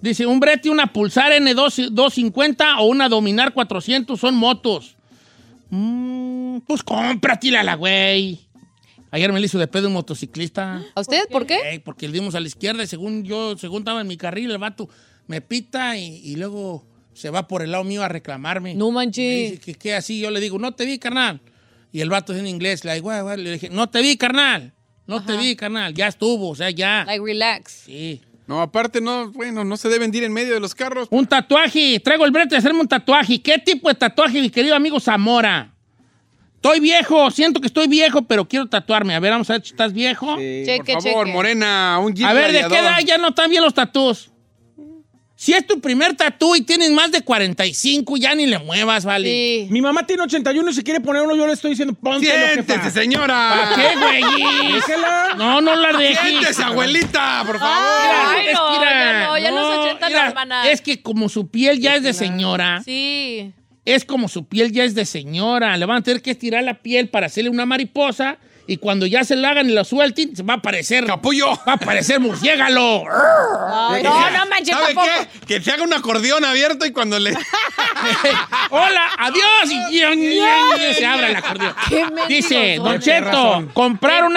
Dice, 0.00 0.26
un 0.26 0.40
Brete, 0.40 0.68
una 0.70 0.92
Pulsar 0.92 1.32
N2 1.32 1.90
250 1.90 2.80
o 2.80 2.86
una 2.86 3.08
Dominar 3.08 3.54
400 3.54 4.18
son 4.20 4.34
motos. 4.36 4.96
Mm, 5.70 6.58
pues 6.66 6.82
cómpratela 6.82 7.62
la 7.62 7.74
güey. 7.76 8.40
Ayer 9.10 9.32
me 9.32 9.38
le 9.40 9.46
hizo 9.46 9.58
de 9.58 9.68
pedo 9.68 9.86
un 9.88 9.94
motociclista. 9.94 10.82
¿A 10.94 11.00
usted? 11.00 11.28
¿Por 11.30 11.46
qué? 11.46 11.80
Porque 11.84 12.08
le 12.08 12.14
dimos 12.14 12.34
a 12.34 12.40
la 12.40 12.48
izquierda 12.48 12.82
y 12.82 12.86
según 12.88 13.22
yo, 13.24 13.56
según 13.56 13.78
estaba 13.82 14.00
en 14.00 14.08
mi 14.08 14.16
carril, 14.16 14.50
el 14.50 14.58
vato 14.58 14.88
me 15.28 15.40
pita 15.40 15.96
y, 15.96 16.16
y 16.24 16.36
luego 16.36 16.84
se 17.14 17.30
va 17.30 17.46
por 17.46 17.62
el 17.62 17.70
lado 17.70 17.84
mío 17.84 18.02
a 18.02 18.08
reclamarme. 18.08 18.74
No 18.74 18.88
Me 18.88 18.96
manches. 18.96 19.52
dice 19.52 19.60
que, 19.60 19.74
que 19.76 19.94
así, 19.94 20.18
yo 20.18 20.30
le 20.32 20.40
digo, 20.40 20.58
no 20.58 20.72
te 20.72 20.84
vi, 20.84 20.98
carnal. 20.98 21.40
Y 21.94 22.00
el 22.00 22.10
vato 22.10 22.32
es 22.32 22.40
en 22.40 22.48
inglés, 22.48 22.82
"Güey, 22.82 23.20
güey", 23.20 23.36
le 23.36 23.52
dije, 23.52 23.70
no 23.70 23.88
te 23.88 24.02
vi, 24.02 24.16
carnal. 24.16 24.72
No 25.06 25.24
te 25.24 25.36
vi, 25.36 25.54
carnal. 25.54 25.94
Ya 25.94 26.08
estuvo, 26.08 26.50
o 26.50 26.56
sea, 26.56 26.68
ya. 26.70 27.04
Like, 27.06 27.24
relax. 27.24 27.82
Sí. 27.86 28.20
No, 28.48 28.60
aparte, 28.60 29.00
no, 29.00 29.30
bueno, 29.30 29.62
no 29.62 29.76
se 29.76 29.88
deben 29.88 30.10
de 30.10 30.18
ir 30.18 30.24
en 30.24 30.32
medio 30.32 30.54
de 30.54 30.58
los 30.60 30.74
carros. 30.74 31.06
Un 31.12 31.24
tatuaje. 31.24 32.00
Traigo 32.00 32.24
el 32.24 32.32
brete 32.32 32.48
de 32.48 32.56
hacerme 32.56 32.80
un 32.80 32.88
tatuaje. 32.88 33.40
¿Qué 33.40 33.58
tipo 33.58 33.88
de 33.88 33.94
tatuaje, 33.94 34.40
mi 34.40 34.50
querido 34.50 34.74
amigo 34.74 34.98
Zamora? 34.98 35.72
Estoy 36.56 36.80
viejo, 36.80 37.30
siento 37.30 37.60
que 37.60 37.68
estoy 37.68 37.86
viejo, 37.86 38.22
pero 38.22 38.48
quiero 38.48 38.66
tatuarme. 38.66 39.14
A 39.14 39.20
ver, 39.20 39.30
vamos 39.30 39.48
a 39.50 39.52
ver 39.52 39.62
si 39.62 39.70
estás 39.70 39.92
viejo. 39.92 40.34
Cheque, 40.36 40.94
Por 40.94 41.02
favor, 41.04 41.26
cheque. 41.26 41.32
Morena, 41.32 42.00
un 42.02 42.12
jeep 42.12 42.26
A 42.26 42.32
ver, 42.32 42.50
¿de 42.50 42.66
qué 42.66 42.78
edad 42.80 42.98
ya 43.06 43.18
no 43.18 43.28
están 43.28 43.50
bien 43.50 43.62
los 43.62 43.72
tatús? 43.72 44.32
Si 45.36 45.52
es 45.52 45.66
tu 45.66 45.80
primer 45.80 46.14
tatú 46.14 46.54
y 46.54 46.62
tienes 46.62 46.90
más 46.92 47.10
de 47.10 47.20
45, 47.22 48.16
ya 48.18 48.34
ni 48.36 48.46
le 48.46 48.58
muevas, 48.60 49.04
¿vale? 49.04 49.28
Sí. 49.28 49.66
Mi 49.70 49.82
mamá 49.82 50.06
tiene 50.06 50.22
81 50.22 50.70
y 50.70 50.74
si 50.74 50.82
quiere 50.84 51.00
poner 51.00 51.22
uno, 51.22 51.34
yo 51.34 51.44
le 51.46 51.52
estoy 51.52 51.70
diciendo, 51.70 51.92
póntelo, 51.94 52.32
Siéntese, 52.52 52.78
jefa. 52.78 52.90
señora. 52.90 53.74
¿Para 53.74 53.74
qué, 53.74 53.96
güey? 53.98 54.72
Déjela. 54.74 55.34
No, 55.36 55.60
no 55.60 55.74
la 55.74 55.92
dejes. 55.98 56.18
Siéntese, 56.20 56.62
abuelita, 56.62 57.42
por 57.46 57.58
favor. 57.58 57.76
Ay, 57.76 58.46
Es 58.48 58.54
no, 58.54 58.72
que, 58.72 58.78
mira, 58.78 58.92
ya 58.92 59.26
no, 59.26 59.38
ya 59.38 59.50
los 59.50 59.78
80 59.78 60.00
no, 60.00 60.06
mira, 60.08 60.28
hermana. 60.28 60.70
Es 60.70 60.80
que 60.80 61.02
como 61.02 61.28
su 61.28 61.48
piel 61.48 61.80
ya 61.80 61.96
es 61.96 62.04
de 62.04 62.12
señora, 62.12 62.82
Sí. 62.84 63.52
es 63.84 64.04
como 64.04 64.28
su 64.28 64.46
piel 64.46 64.70
ya 64.70 64.84
es 64.84 64.94
de 64.94 65.04
señora. 65.04 65.76
Le 65.76 65.84
van 65.84 65.98
a 65.98 66.02
tener 66.02 66.22
que 66.22 66.30
estirar 66.30 66.62
la 66.62 66.74
piel 66.80 67.08
para 67.08 67.26
hacerle 67.26 67.50
una 67.50 67.66
mariposa 67.66 68.38
y 68.66 68.78
cuando 68.78 69.06
ya 69.06 69.24
se 69.24 69.36
la 69.36 69.50
hagan 69.50 69.68
y 69.68 69.72
la 69.72 69.84
suelten, 69.84 70.34
se 70.34 70.42
va 70.42 70.54
a 70.54 70.56
aparecer. 70.56 71.04
Capullo. 71.06 71.50
Va 71.66 71.72
a 71.72 71.74
aparecer 71.74 72.20
murciélago. 72.20 73.04
Ay, 73.90 74.02
no, 74.02 74.30
no 74.30 74.46
manches, 74.46 74.74
¿Sabe 74.74 74.94
tampoco. 74.94 75.06
qué? 75.06 75.46
Que 75.46 75.62
se 75.62 75.70
haga 75.72 75.82
un 75.82 75.92
acordeón 75.92 76.44
abierto 76.44 76.86
y 76.86 76.92
cuando 76.92 77.18
le... 77.18 77.30
Hola, 78.70 79.06
adiós. 79.18 79.90
Y 79.90 79.98
se 80.94 81.06
abre 81.06 81.30
el 81.30 81.36
acordeón. 81.36 81.74
Qué 81.88 82.06
Dice. 82.28 82.76
Don 82.76 82.98
Cheto, 83.00 83.68
comprar 83.72 84.24
un 84.24 84.34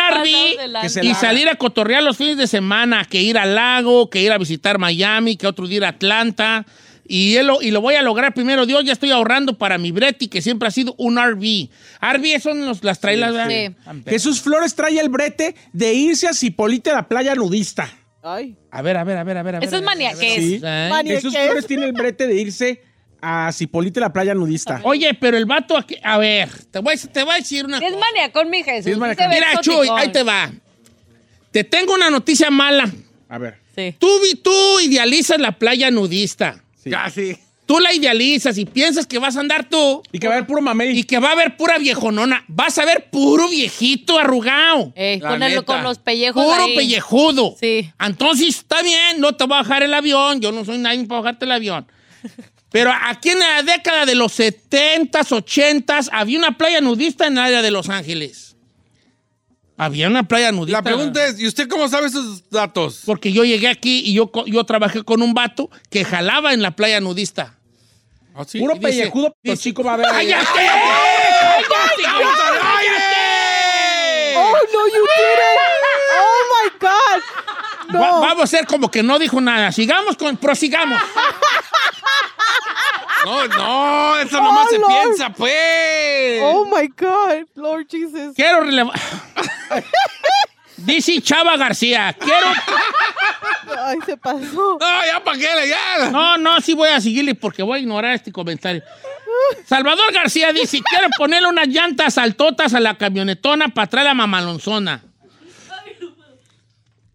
se 0.87 1.05
y 1.05 1.13
salir 1.13 1.49
a 1.49 1.55
cotorrear 1.55 2.03
los 2.03 2.17
fines 2.17 2.37
de 2.37 2.47
semana, 2.47 3.05
que 3.05 3.21
ir 3.21 3.37
al 3.37 3.55
lago, 3.55 4.09
que 4.09 4.21
ir 4.21 4.31
a 4.31 4.37
visitar 4.37 4.77
Miami, 4.77 5.37
que 5.37 5.47
otro 5.47 5.67
día 5.67 5.77
ir 5.77 5.85
a 5.85 5.89
Atlanta. 5.89 6.65
Y, 7.07 7.35
él 7.37 7.47
lo, 7.47 7.61
y 7.61 7.71
lo 7.71 7.81
voy 7.81 7.95
a 7.95 8.01
lograr 8.01 8.33
primero. 8.33 8.65
Dios, 8.65 8.83
ya 8.83 8.93
estoy 8.93 9.11
ahorrando 9.11 9.57
para 9.57 9.77
mi 9.77 9.91
Breti, 9.91 10.27
que 10.27 10.41
siempre 10.41 10.67
ha 10.67 10.71
sido 10.71 10.93
un 10.97 11.17
RV. 11.17 11.69
RV 12.01 12.39
son 12.41 12.65
los, 12.65 12.83
las 12.83 12.99
trailas, 12.99 13.33
¿verdad? 13.33 13.49
sí. 13.49 13.75
Tan 13.85 14.03
perras. 14.03 14.13
Jesús 14.21 14.41
Flores 14.41 14.75
trae 14.75 14.99
el 14.99 15.09
brete 15.09 15.55
de 15.73 15.93
irse 15.93 16.27
a 16.27 16.33
Cipolite 16.33 16.89
a 16.91 16.95
la 16.95 17.07
playa 17.07 17.33
nudista. 17.35 17.89
Ay. 18.23 18.57
A 18.71 18.81
ver, 18.81 18.97
a 18.97 19.03
ver, 19.03 19.17
a 19.17 19.23
ver, 19.23 19.37
a 19.37 19.43
ver. 19.43 19.55
a 19.55 19.59
Eso 19.59 19.77
es 19.77 19.83
maniaquez. 19.83 20.35
Sí. 20.35 20.59
¿Eh? 20.63 20.89
Jesús. 21.05 21.33
Flores 21.33 21.65
tiene 21.65 21.85
el 21.85 21.93
brete 21.93 22.27
de 22.27 22.35
irse 22.35 22.81
a 23.21 23.51
Cipolite, 23.53 23.99
la 23.99 24.11
playa 24.11 24.33
nudista. 24.33 24.81
Oye, 24.83 25.13
pero 25.13 25.37
el 25.37 25.45
vato 25.45 25.77
aquí. 25.77 25.95
A 26.03 26.17
ver, 26.17 26.49
te 26.71 26.79
voy, 26.79 26.95
a- 26.95 27.07
te 27.11 27.23
voy 27.23 27.33
a 27.33 27.37
decir 27.37 27.65
una 27.65 27.77
Es 27.77 27.95
maniacón, 27.97 28.49
mi 28.49 28.63
Jesús. 28.63 28.83
Sí, 28.83 28.89
es 28.91 28.95
Sí 28.95 28.99
maniacón. 28.99 29.29
Mira, 29.29 29.61
Chuy, 29.61 29.87
ahí 29.95 30.11
te 30.11 30.23
va. 30.23 30.51
Te 31.51 31.63
tengo 31.63 31.93
una 31.93 32.09
noticia 32.09 32.49
mala. 32.49 32.91
A 33.29 33.37
ver. 33.37 33.59
Sí. 33.75 33.95
Tú, 33.97 34.07
tú 34.43 34.79
idealizas 34.81 35.39
la 35.39 35.53
playa 35.53 35.89
nudista. 35.91 36.63
Casi. 36.91 37.37
Tú 37.65 37.79
la 37.79 37.93
idealizas 37.93 38.57
y 38.57 38.63
piensas 38.63 39.05
que 39.05 39.19
vas 39.19 39.35
a 39.35 39.41
andar 39.41 39.67
tú 39.67 40.01
Y 40.13 40.19
que 40.19 40.27
va 40.29 40.35
a 40.35 40.37
haber 40.37 40.47
puro 40.47 40.61
mamey. 40.61 40.97
y 40.99 41.03
que 41.03 41.19
va 41.19 41.29
a 41.29 41.31
haber 41.33 41.57
pura 41.57 41.77
viejonona. 41.77 42.45
Vas 42.47 42.77
a 42.77 42.85
ver 42.85 43.09
puro 43.11 43.49
viejito 43.49 44.17
arrugado. 44.17 44.93
Eh, 44.95 45.19
con, 45.21 45.33
el- 45.43 45.49
neta. 45.49 45.63
con 45.63 45.83
los 45.83 45.99
pellejos 45.99 46.41
Puro 46.45 46.63
ahí. 46.63 46.75
pellejudo. 46.77 47.55
Sí. 47.59 47.91
Entonces, 47.99 48.47
está 48.49 48.81
bien, 48.83 49.19
no 49.19 49.35
te 49.35 49.43
voy 49.43 49.57
a 49.57 49.61
bajar 49.63 49.83
el 49.83 49.93
avión. 49.93 50.39
Yo 50.39 50.53
no 50.53 50.63
soy 50.63 50.77
nadie 50.77 51.03
para 51.05 51.19
bajarte 51.21 51.43
el 51.43 51.51
avión. 51.51 51.85
Pero 52.71 52.91
aquí 53.03 53.29
en 53.29 53.39
la 53.39 53.63
década 53.63 54.05
de 54.05 54.15
los 54.15 54.39
70s, 54.39 55.31
80s, 55.31 56.09
había 56.11 56.37
una 56.37 56.57
playa 56.57 56.79
nudista 56.81 57.27
en 57.27 57.33
el 57.33 57.39
área 57.39 57.61
de 57.61 57.71
Los 57.71 57.89
Ángeles. 57.89 58.46
Había 59.77 60.07
una 60.07 60.23
playa 60.23 60.51
nudista. 60.51 60.79
La 60.79 60.83
pregunta 60.83 61.23
es, 61.27 61.39
¿y 61.39 61.45
usted 61.47 61.67
cómo 61.67 61.87
sabe 61.87 62.07
esos 62.07 62.49
datos? 62.49 63.01
Porque 63.05 63.31
yo 63.31 63.43
llegué 63.45 63.67
aquí 63.67 64.01
y 64.05 64.13
yo, 64.13 64.31
yo 64.47 64.63
trabajé 64.63 65.03
con 65.03 65.21
un 65.21 65.33
vato 65.35 65.69
que 65.91 66.03
jalaba 66.03 66.53
en 66.53 66.61
la 66.63 66.71
playa 66.71 66.99
nudista. 66.99 67.53
¿Ah, 68.35 68.43
sí? 68.47 68.59
Puro 68.59 68.73
dice- 68.73 68.87
pellejudo, 68.87 69.35
pero 69.41 69.53
dice- 69.53 69.63
chico 69.63 69.83
va 69.83 69.93
a 69.93 69.97
ver. 69.97 70.07
¡Cállate! 70.09 70.45
¡Cállate! 70.45 72.03
¡Cállate! 72.59 74.35
Oh, 74.35 74.51
no, 74.73 74.87
you 74.87 75.05
didn't. 75.15 75.57
Oh, 76.19 76.41
my 76.53 76.69
God. 76.79 77.93
No. 77.93 77.99
Va- 78.01 78.19
vamos 78.19 78.39
a 78.41 78.43
hacer 78.43 78.65
como 78.67 78.89
que 78.91 79.01
no 79.03 79.17
dijo 79.19 79.39
nada. 79.41 79.71
Sigamos 79.71 80.15
con, 80.17 80.37
prosigamos. 80.37 80.99
No, 83.27 83.47
no, 83.47 84.19
eso 84.19 84.37
nomás 84.41 84.67
Oh, 84.67 84.69
se 84.69 84.77
Lord. 84.79 84.89
piensa, 84.91 85.29
pues. 85.31 86.39
Oh, 86.43 86.65
my 86.65 86.87
God. 86.87 87.47
Lord 87.55 87.87
Jesus. 87.89 88.35
Quiero 88.35 88.61
relevar. 88.61 88.97
Dice 90.77 91.19
Chava 91.21 91.57
García. 91.57 92.15
Quiero. 92.17 92.47
Ay, 93.83 93.97
se 94.05 94.15
pasó. 94.15 94.77
No, 94.79 95.05
ya 95.05 95.23
pa' 95.23 95.33
qué, 95.33 95.47
ya. 95.67 96.09
No, 96.09 96.37
no, 96.37 96.61
sí 96.61 96.73
voy 96.73 96.89
a 96.89 97.01
seguirle 97.01 97.35
porque 97.35 97.63
voy 97.63 97.79
a 97.79 97.81
ignorar 97.81 98.13
este 98.13 98.31
comentario. 98.31 98.81
Salvador 99.65 100.13
García 100.13 100.53
dice: 100.53 100.81
Quiero 100.87 101.09
ponerle 101.17 101.49
unas 101.49 101.67
llantas 101.67 102.17
altotas 102.17 102.73
a 102.73 102.79
la 102.79 102.97
camionetona 102.97 103.67
para 103.69 103.87
traer 103.87 104.07
la 104.07 104.13
mamalonzona. 104.13 105.03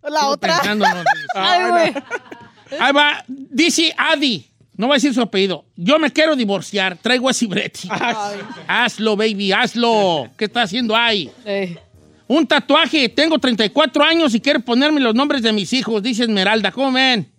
La 0.02 0.26
otra. 0.28 0.56
Pensando, 0.56 0.86
no. 0.86 1.02
Ay. 1.34 1.94
Ahí 2.80 2.92
va. 2.92 3.24
Dice 3.28 3.94
Adi. 3.96 4.51
No 4.82 4.88
voy 4.88 4.94
a 4.94 4.96
decir 4.96 5.14
su 5.14 5.22
apellido. 5.22 5.64
Yo 5.76 5.96
me 6.00 6.10
quiero 6.10 6.34
divorciar. 6.34 6.96
Traigo 7.00 7.28
a 7.28 7.32
Cibretti. 7.32 7.88
Hazlo, 8.66 9.16
baby, 9.16 9.52
hazlo. 9.52 10.28
¿Qué 10.36 10.46
está 10.46 10.62
haciendo 10.62 10.96
ahí? 10.96 11.30
Eh, 11.44 11.76
Un 12.26 12.48
tatuaje. 12.48 13.08
Tengo 13.08 13.38
34 13.38 14.02
años 14.02 14.34
y 14.34 14.40
quiero 14.40 14.58
ponerme 14.58 15.00
los 15.00 15.14
nombres 15.14 15.40
de 15.42 15.52
mis 15.52 15.72
hijos, 15.72 16.02
dice 16.02 16.24
Esmeralda. 16.24 16.72
¿Cómo 16.72 16.90
ven? 16.90 17.30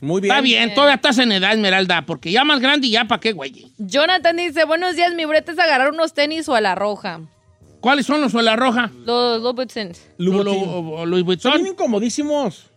Muy 0.00 0.20
bien. 0.20 0.30
Está 0.32 0.40
bien, 0.40 0.72
todavía 0.74 0.94
estás 0.94 1.18
en 1.18 1.32
edad, 1.32 1.52
Esmeralda, 1.52 2.06
porque 2.06 2.30
ya 2.30 2.44
más 2.44 2.60
grande 2.60 2.86
y 2.86 2.90
ya 2.90 3.06
para 3.06 3.18
qué, 3.20 3.32
güey. 3.32 3.66
Jonathan 3.78 4.36
dice, 4.36 4.64
buenos 4.64 4.94
días, 4.94 5.12
mi 5.16 5.24
brete 5.24 5.50
es 5.50 5.58
agarrar 5.58 5.90
unos 5.90 6.14
tenis 6.14 6.48
o 6.48 6.54
a 6.54 6.60
la 6.60 6.76
roja. 6.76 7.22
¿Cuáles 7.80 8.06
son 8.06 8.20
los 8.20 8.32
de 8.32 8.42
la 8.44 8.54
roja? 8.54 8.92
Los 9.04 9.42
Louboutins. 9.42 10.00
Lo- 10.18 10.44
Louboutin. 10.44 10.64
lo- 10.64 11.06
Louis 11.06 11.20
Son 11.22 11.26
Vuitton. 11.26 11.52
bien 11.54 11.66
incomodísimos. 11.72 12.70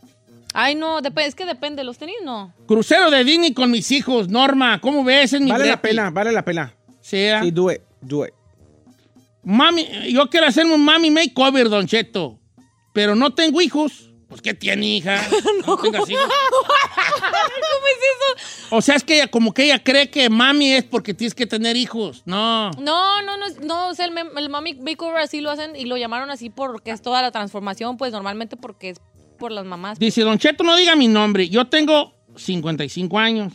Ay, 0.53 0.75
no, 0.75 1.00
es 1.00 1.36
que 1.36 1.46
depende. 1.46 1.84
¿Los 1.84 1.98
tenis 1.98 2.17
no? 2.24 2.53
Crucero 2.67 3.10
de 3.10 3.24
Disney 3.24 3.53
con 3.53 3.72
mis 3.72 3.91
hijos, 3.91 4.27
Norma. 4.27 4.79
¿Cómo 4.81 5.03
ves? 5.03 5.34
Es 5.34 5.41
mi 5.41 5.50
Vale 5.51 5.65
la 5.65 5.81
pena, 5.81 6.10
vale 6.10 6.31
la 6.31 6.43
pena. 6.43 6.75
Sí. 7.00 7.27
Sí, 7.41 7.51
do 7.51 7.72
it, 7.72 7.81
do 8.01 8.25
it. 8.25 8.34
Mami, 9.43 9.88
yo 10.12 10.29
quiero 10.29 10.48
hacerme 10.48 10.74
un 10.74 10.86
mami 10.86 11.10
makeover, 11.10 11.70
Don 11.70 11.88
Cheto. 11.88 12.39
Pero 12.93 13.15
no 13.15 13.34
tengo 13.34 13.62
hijos. 13.62 14.12
Pues, 14.27 14.41
¿qué 14.41 14.53
tiene, 14.53 14.86
hija? 14.86 15.22
No, 15.67 15.77
tengas 15.77 16.10
hijos. 16.10 16.24
¿Cómo 17.22 17.88
es 17.88 17.98
eso? 17.98 18.75
O 18.75 18.81
sea, 18.81 18.96
es 18.96 19.03
que 19.03 19.15
ella, 19.15 19.27
como 19.27 19.53
que 19.53 19.65
ella 19.65 19.84
cree 19.84 20.10
que 20.10 20.29
mami 20.29 20.72
es 20.72 20.84
porque 20.86 21.13
tienes 21.13 21.36
que 21.36 21.46
tener 21.46 21.75
hijos. 21.75 22.24
No. 22.25 22.72
No, 22.72 23.22
no, 23.22 23.38
no, 23.38 23.46
no, 23.62 23.89
o 23.89 23.93
sea, 23.93 24.05
el, 24.05 24.13
el 24.38 24.50
Mami 24.50 24.75
Makeover 24.75 25.17
así 25.17 25.41
lo 25.41 25.51
hacen 25.51 25.75
y 25.75 25.86
lo 25.86 25.98
llamaron 25.98 26.31
así 26.31 26.50
porque 26.50 26.91
es 26.91 27.01
toda 27.01 27.22
la 27.22 27.31
transformación, 27.31 27.98
pues 27.98 28.13
normalmente 28.13 28.55
porque 28.55 28.91
es 28.91 29.02
por 29.41 29.51
las 29.51 29.65
mamás. 29.65 29.99
Dice, 29.99 30.21
Don 30.21 30.38
Cheto, 30.38 30.63
no 30.63 30.75
diga 30.77 30.95
mi 30.95 31.08
nombre. 31.08 31.49
Yo 31.49 31.65
tengo 31.65 32.13
55 32.38 33.19
años, 33.19 33.51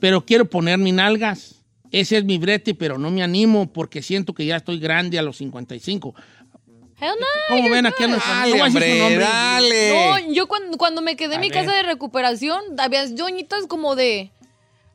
pero 0.00 0.26
quiero 0.26 0.44
poner 0.50 0.78
mis 0.78 0.92
nalgas. 0.92 1.54
Ese 1.92 2.18
es 2.18 2.24
mi 2.24 2.36
brete, 2.36 2.74
pero 2.74 2.98
no 2.98 3.10
me 3.10 3.22
animo 3.22 3.72
porque 3.72 4.02
siento 4.02 4.34
que 4.34 4.44
ya 4.44 4.56
estoy 4.56 4.78
grande 4.80 5.18
a 5.18 5.22
los 5.22 5.36
55. 5.38 6.14
Hell 6.98 7.10
no, 7.20 7.26
¿Cómo 7.48 7.70
ven 7.70 7.86
aquí 7.86 8.04
a 8.04 8.08
nuestra 8.08 8.34
Dale, 8.34 8.62
hombre, 8.62 8.98
nombre. 8.98 9.18
dale. 9.24 9.90
No, 10.26 10.32
yo 10.32 10.48
cuando, 10.48 10.76
cuando 10.78 11.00
me 11.00 11.14
quedé 11.14 11.36
en 11.36 11.42
mi 11.42 11.50
ver. 11.50 11.64
casa 11.64 11.76
de 11.76 11.82
recuperación, 11.84 12.60
había 12.78 13.06
doñitas 13.06 13.66
como 13.66 13.94
de, 13.94 14.30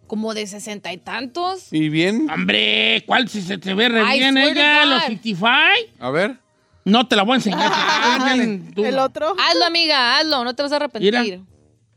como 0.08 0.34
de 0.34 0.48
sesenta 0.48 0.92
y 0.92 0.98
tantos. 0.98 1.72
¿Y 1.72 1.90
bien? 1.90 2.30
Hombre, 2.30 3.04
¿cuál 3.06 3.30
se, 3.30 3.42
se 3.42 3.58
te 3.58 3.74
ve 3.74 3.88
re 3.88 4.02
I 4.16 4.20
bien 4.20 4.38
ella? 4.38 4.86
¿Los 4.86 5.04
55? 5.04 5.58
A 6.00 6.10
ver. 6.10 6.38
No 6.86 7.08
te 7.08 7.16
la 7.16 7.24
voy 7.24 7.34
a 7.34 7.36
enseñar. 7.36 7.72
Ah, 8.04 8.36
tú. 8.76 8.84
El 8.84 9.00
otro. 9.00 9.36
Hazlo, 9.38 9.66
amiga, 9.66 10.18
hazlo, 10.18 10.44
no 10.44 10.56
te 10.56 10.64
vas 10.64 10.72
a 10.72 10.78
arrepentir. 10.78 11.18
Mira. 11.20 11.40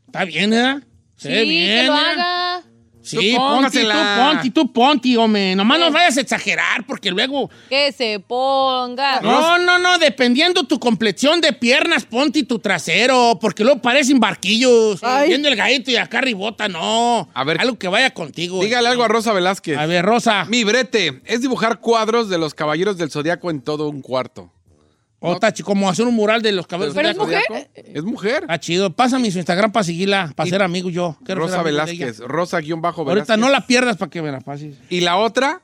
Está 0.07 0.25
bien, 0.25 0.53
¿eh? 0.53 0.81
Se 1.17 1.29
Sí, 1.43 1.49
bien. 1.49 1.81
que 1.81 1.87
lo 1.87 1.95
¿eh? 1.95 1.99
haga. 1.99 2.63
Sí, 3.05 3.33
Tú 3.35 3.37
ponte, 3.37 3.83
tú, 3.83 3.89
ponte, 4.17 4.51
tú, 4.51 4.73
ponte, 4.73 5.19
hombre. 5.19 5.55
Nomás 5.55 5.79
no 5.79 5.91
vayas 5.91 6.17
a 6.17 6.23
exagerar 6.23 6.87
porque 6.87 7.11
luego... 7.11 7.51
Que 7.69 7.93
se 7.93 8.19
ponga. 8.19 9.21
No, 9.21 9.59
no, 9.59 9.79
no, 9.79 9.99
dependiendo 9.99 10.65
tu 10.65 10.79
complexión 10.81 11.43
de 11.43 11.53
piernas, 11.53 12.07
ponte 12.07 12.45
tu 12.45 12.59
trasero, 12.61 13.37
porque 13.39 13.63
luego 13.63 13.83
parecen 13.83 14.19
barquillos. 14.19 15.05
Ay. 15.05 15.29
Viendo 15.29 15.49
el 15.49 15.57
gallito 15.57 15.91
y 15.91 15.97
acá 15.97 16.23
ribota, 16.23 16.67
no. 16.69 17.29
A 17.35 17.45
ver. 17.45 17.61
Algo 17.61 17.79
que 17.79 17.89
vaya 17.89 18.09
contigo. 18.15 18.63
Dígale 18.63 18.89
algo 18.89 19.05
a 19.05 19.09
Rosa 19.09 19.35
Velázquez. 19.35 19.77
A 19.77 19.85
ver, 19.85 20.03
Rosa. 20.03 20.47
Mi 20.47 20.65
brete 20.65 21.21
es 21.27 21.43
dibujar 21.43 21.81
cuadros 21.81 22.31
de 22.31 22.39
los 22.39 22.55
caballeros 22.55 22.97
del 22.97 23.11
zodiaco 23.11 23.51
en 23.51 23.61
todo 23.61 23.91
un 23.91 24.01
cuarto. 24.01 24.51
Otra, 25.27 25.53
chi- 25.53 25.63
como 25.63 25.89
hacer 25.89 26.07
un 26.07 26.15
mural 26.15 26.43
de 26.43 26.53
los 26.53 26.67
cabellos. 26.67 26.95
Pero 26.95 27.09
es 27.09 27.17
mujer. 27.17 27.43
Es 27.75 28.03
mujer. 28.05 28.45
Ah, 28.49 28.59
chido. 28.59 28.91
Pásame 28.95 29.31
su 29.31 29.39
Instagram 29.39 29.73
para 29.73 29.85
seguirla, 29.85 30.33
para 30.37 30.49
ser 30.49 30.63
amigo 30.63 30.91
yo. 30.91 31.17
Quiero 31.25 31.41
Rosa 31.43 31.61
amigo. 31.61 31.65
Velázquez. 31.67 32.19
Rosa 32.21 32.59
guion 32.61 32.81
bajo 32.81 33.03
Ahorita 33.09 33.37
no 33.37 33.49
la 33.49 33.67
pierdas 33.67 33.97
para 33.97 34.11
que 34.11 34.23
me 34.23 34.31
la 34.33 34.41
pases. 34.41 34.77
Y 34.91 35.01
la 35.01 35.17
otra, 35.17 35.63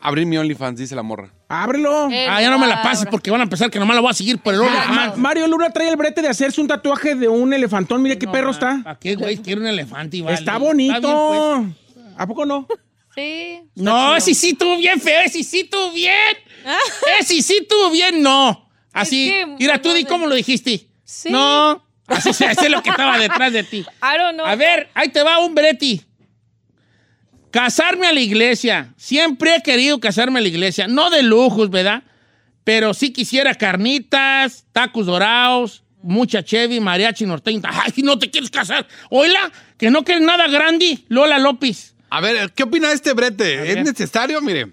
abrir 0.00 0.26
mi 0.26 0.36
OnlyFans, 0.36 0.78
dice 0.78 0.94
la 0.94 1.02
morra. 1.02 1.32
Ábrelo. 1.48 2.10
Eh, 2.10 2.26
Ah, 2.28 2.40
ya 2.42 2.50
no 2.50 2.58
me 2.58 2.66
la 2.66 2.82
pases 2.82 3.06
porque 3.10 3.30
van 3.30 3.40
a 3.40 3.46
pensar 3.46 3.70
que 3.70 3.78
nomás 3.78 3.94
la 3.94 4.00
voy 4.00 4.10
a 4.10 4.14
seguir 4.14 4.38
por 4.38 4.54
el 4.54 4.60
OnlyFans. 4.60 5.16
Mario 5.18 5.46
Luna 5.46 5.70
trae 5.70 5.88
el 5.88 5.96
brete 5.96 6.20
de 6.22 6.28
hacerse 6.28 6.60
un 6.60 6.66
tatuaje 6.68 7.14
de 7.14 7.28
un 7.28 7.52
elefantón. 7.52 8.02
Mire 8.02 8.18
qué 8.18 8.26
perro 8.26 8.50
está. 8.50 8.80
¿Para 8.82 8.98
qué, 8.98 9.14
güey? 9.16 9.36
Quiero 9.38 9.60
un 9.60 9.66
elefante 9.68 10.16
y 10.16 10.20
vale. 10.22 10.36
Está 10.36 10.58
bonito. 10.58 11.00
bien, 11.00 11.74
pues. 11.94 12.14
¿A 12.16 12.26
poco 12.26 12.44
no? 12.46 12.66
Sí. 13.14 13.60
No, 13.76 14.16
ese 14.16 14.34
sí 14.34 14.50
estuvo 14.50 14.76
bien 14.76 15.00
feo, 15.00 15.20
ese 15.24 15.44
sí 15.44 15.60
estuvo 15.60 15.92
bien. 15.92 16.14
Ese 17.20 17.42
sí 17.42 17.58
estuvo 17.60 17.90
bien, 17.90 18.22
no. 18.22 18.63
Así, 18.94 19.28
Es 19.28 19.44
que, 19.44 19.46
mira, 19.58 19.82
tú 19.82 19.92
di 19.92 20.04
cómo 20.04 20.26
lo 20.26 20.34
dijiste. 20.34 20.86
Sí. 21.04 21.30
No, 21.30 21.84
así 22.06 22.30
ese 22.30 22.46
es 22.46 22.70
lo 22.70 22.82
que 22.82 22.90
estaba 22.90 23.18
detrás 23.18 23.52
de 23.52 23.64
ti. 23.64 23.84
I 24.02 24.16
don't 24.16 24.34
know. 24.34 24.46
A 24.46 24.54
ver, 24.54 24.88
ahí 24.94 25.08
te 25.08 25.22
va 25.22 25.44
un 25.44 25.54
Breti. 25.54 26.00
Casarme 27.50 28.06
a 28.06 28.12
la 28.12 28.20
iglesia. 28.20 28.94
Siempre 28.96 29.56
he 29.56 29.62
querido 29.62 30.00
casarme 30.00 30.38
a 30.38 30.42
la 30.42 30.48
iglesia. 30.48 30.88
No 30.88 31.10
de 31.10 31.22
lujos, 31.22 31.70
¿verdad? 31.70 32.04
Pero 32.64 32.94
sí 32.94 33.12
quisiera 33.12 33.54
carnitas, 33.54 34.64
tacos 34.72 35.06
dorados, 35.06 35.82
mucha 36.02 36.42
chevy, 36.42 36.80
mariachi 36.80 37.26
norteño. 37.26 37.62
Ay, 37.64 37.92
no 38.02 38.18
te 38.18 38.30
quieres 38.30 38.50
casar. 38.50 38.86
Oila, 39.10 39.52
que 39.76 39.90
no 39.90 40.04
quieres 40.04 40.24
nada 40.24 40.48
grande. 40.48 41.00
Lola 41.08 41.38
López. 41.38 41.94
A 42.10 42.20
ver, 42.20 42.52
¿qué 42.52 42.62
opina 42.62 42.88
de 42.88 42.94
este 42.94 43.12
brete? 43.12 43.72
¿Es 43.72 43.84
necesario? 43.84 44.40
Mire, 44.40 44.72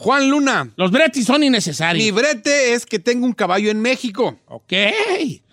Juan 0.00 0.30
Luna, 0.30 0.70
Los 0.76 0.92
Bretis 0.92 1.26
son 1.26 1.42
innecesarios. 1.42 2.04
mi 2.04 2.12
brete 2.12 2.72
es 2.72 2.86
que 2.86 3.00
tengo 3.00 3.26
un 3.26 3.32
caballo 3.32 3.68
en 3.70 3.80
México. 3.80 4.38
Ok. 4.46 4.72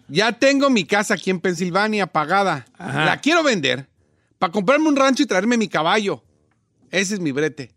Ya 0.07 0.33
tengo 0.33 0.69
mi 0.69 0.85
casa 0.85 1.15
aquí 1.15 1.31
en 1.31 1.39
Pensilvania 1.39 2.05
pagada. 2.05 2.65
Ajá. 2.77 3.05
La 3.05 3.17
quiero 3.21 3.41
vender 3.41 3.87
para 4.37 4.51
comprarme 4.51 4.87
un 4.87 4.95
rancho 4.95 5.23
y 5.23 5.25
traerme 5.25 5.57
mi 5.57 5.67
caballo. 5.67 6.23
Ese 6.91 7.15
es 7.15 7.19
mi 7.19 7.31
brete. 7.31 7.71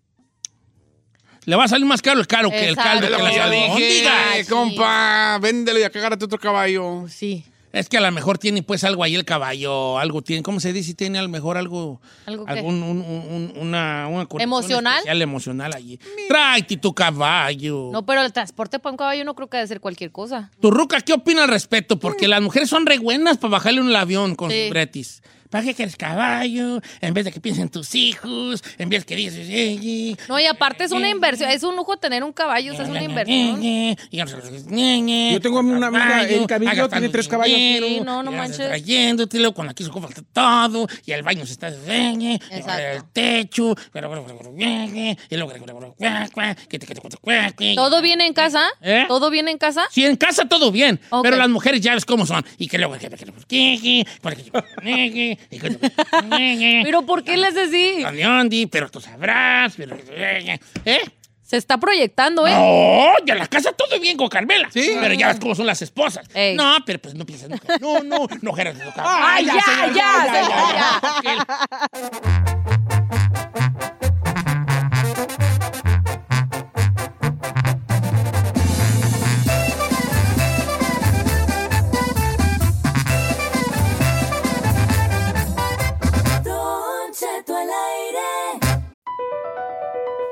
Le 1.46 1.56
va 1.56 1.64
a 1.64 1.68
salir 1.68 1.86
más 1.86 2.02
caro 2.02 2.20
el 2.20 2.26
caro 2.26 2.50
que 2.50 2.68
el 2.68 2.76
caldo 2.76 3.06
que 3.08 3.14
dije, 3.16 4.06
Ay, 4.06 4.44
sí. 4.44 4.50
compa, 4.50 5.38
véndelo 5.40 5.78
y 5.78 5.84
acá 5.84 5.98
agárrate 6.00 6.26
otro 6.26 6.38
caballo. 6.38 7.06
Sí. 7.08 7.46
Es 7.72 7.88
que 7.90 7.98
a 7.98 8.00
lo 8.00 8.10
mejor 8.10 8.38
tiene 8.38 8.62
pues 8.62 8.82
algo 8.84 9.04
ahí 9.04 9.14
el 9.14 9.24
caballo, 9.26 9.98
algo 9.98 10.22
tiene, 10.22 10.42
¿cómo 10.42 10.58
se 10.58 10.72
dice? 10.72 10.94
Tiene 10.94 11.18
a 11.18 11.22
lo 11.22 11.28
mejor 11.28 11.58
algo, 11.58 12.00
¿Algo 12.24 12.46
qué? 12.46 12.52
algún, 12.52 12.82
un- 12.82 13.02
un- 13.02 13.52
un- 13.52 13.52
una, 13.60 14.08
¿Emocional? 14.38 14.94
especial 14.94 15.20
emocional 15.22 15.74
allí. 15.74 15.98
Tráete 16.28 16.78
tu 16.78 16.94
caballo. 16.94 17.90
No, 17.92 18.06
pero 18.06 18.22
el 18.22 18.32
transporte 18.32 18.78
para 18.78 18.92
un 18.92 18.96
caballo 18.96 19.24
no 19.24 19.34
creo 19.34 19.48
que 19.48 19.58
debe 19.58 19.66
ser 19.68 19.80
cualquier 19.80 20.10
cosa. 20.12 20.50
Tu 20.60 20.70
ruca, 20.70 21.00
¿qué 21.02 21.12
opina 21.12 21.42
al 21.42 21.48
respecto? 21.50 21.98
Porque 21.98 22.26
las 22.26 22.40
mujeres 22.40 22.70
son 22.70 22.86
re 22.86 22.98
buenas 22.98 23.36
para 23.38 23.52
bajarle 23.52 23.80
un 23.82 23.94
avión 23.94 24.34
con 24.34 24.50
Sí. 24.50 24.62
sus 24.62 24.70
bretis. 24.70 25.22
¿Para 25.50 25.64
qué 25.64 25.74
quieres 25.74 25.96
caballo? 25.96 26.80
En 27.00 27.14
vez 27.14 27.24
de 27.24 27.32
que 27.32 27.40
piensen 27.40 27.68
tus 27.68 27.94
hijos, 27.94 28.62
en 28.78 28.88
vez 28.88 29.04
que 29.04 29.16
dices, 29.16 29.48
"Eh, 29.48 29.78
eh, 29.82 30.16
No, 30.28 30.38
y 30.38 30.46
aparte 30.46 30.84
es 30.84 30.92
una 30.92 31.08
inversión. 31.08 31.50
Es 31.50 31.62
un 31.62 31.76
lujo 31.76 31.96
tener 31.96 32.22
un 32.24 32.32
caballo, 32.32 32.72
o 32.72 32.76
sea, 32.76 32.84
es 32.84 32.90
una 32.90 33.02
inversión. 33.02 33.60
Yo 35.32 35.40
tengo 35.40 35.60
una 35.60 35.86
amiga, 35.88 36.22
Erika 36.28 36.58
Villo, 36.58 36.88
tiene 36.88 37.08
tres 37.08 37.28
caballos. 37.28 37.56
Sí, 37.56 38.00
no, 38.04 38.22
no 38.22 38.32
manches. 38.32 38.66
Trayéndote, 38.66 39.38
luego 39.38 39.54
cuando 39.54 39.72
aquí 39.72 39.84
se 39.84 39.90
falta 39.90 40.22
todo, 40.32 40.86
y 41.04 41.12
el 41.12 41.22
baño 41.22 41.46
se 41.46 41.52
está 41.52 41.68
Exacto. 41.68 42.82
el 42.82 43.04
techo, 43.12 43.74
y 45.30 45.36
luego 45.36 45.54
¿Todo 47.74 48.02
viene 48.02 48.26
en 48.26 48.32
casa? 48.34 48.66
¿Eh? 48.82 49.04
¿Todo 49.08 49.30
viene 49.30 49.50
en 49.50 49.58
casa? 49.58 49.86
Sí, 49.90 50.04
en 50.04 50.16
casa 50.16 50.46
todo 50.48 50.70
bien, 50.70 51.00
pero 51.22 51.36
las 51.36 51.48
mujeres 51.48 51.80
ya 51.80 51.94
ves 51.94 52.04
cómo 52.04 52.26
son. 52.26 52.44
Y 52.58 52.68
que 52.68 52.78
luego... 52.78 52.96
¿Pero 56.84 57.02
por 57.02 57.24
qué 57.24 57.36
les 57.36 57.56
así? 57.56 58.04
Ondi, 58.24 58.66
pero 58.66 58.90
tú 58.90 59.00
sabrás, 59.00 59.74
pero... 59.76 59.96
¿Eh? 60.84 61.00
Se 61.48 61.56
está 61.56 61.78
proyectando, 61.78 62.46
¿eh? 62.46 62.50
No, 62.50 63.24
ya 63.24 63.32
en 63.32 63.38
la 63.38 63.46
casa 63.46 63.72
todo 63.72 63.98
bien 63.98 64.18
con 64.18 64.28
Carmela. 64.28 64.68
Sí. 64.70 64.94
Pero 65.00 65.14
ya 65.14 65.28
ves 65.28 65.40
cómo 65.40 65.54
son 65.54 65.64
las 65.64 65.80
esposas. 65.80 66.28
Ey. 66.34 66.54
No, 66.54 66.76
pero 66.84 66.98
pues 66.98 67.14
no 67.14 67.24
piensas 67.24 67.48
nunca. 67.48 67.66
No, 67.80 68.02
no, 68.02 68.26
no 68.42 68.52
quieras 68.52 68.78
tocar. 68.78 69.06
¡Ay, 69.06 69.46
ya, 69.46 69.54
ya, 69.94 71.00
ya, 71.24 71.46
ya! 73.80 73.94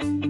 Thank 0.00 0.24
you. 0.24 0.29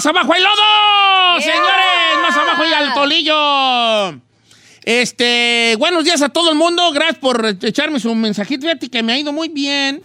más 0.00 0.06
abajo 0.06 0.32
hay 0.32 0.40
lodo. 0.42 1.40
Señores, 1.40 2.22
más 2.22 2.34
abajo 2.34 2.62
hay 2.62 2.72
al 2.72 2.94
tolillo. 2.94 4.20
Este, 4.82 5.74
buenos 5.78 6.04
días 6.04 6.22
a 6.22 6.30
todo 6.30 6.48
el 6.50 6.56
mundo. 6.56 6.90
Gracias 6.92 7.18
por 7.18 7.44
echarme 7.60 8.00
su 8.00 8.14
mensajito. 8.14 8.62
Fíjate 8.62 8.88
que 8.88 9.02
me 9.02 9.12
ha 9.12 9.18
ido 9.18 9.30
muy 9.30 9.48
bien 9.50 10.02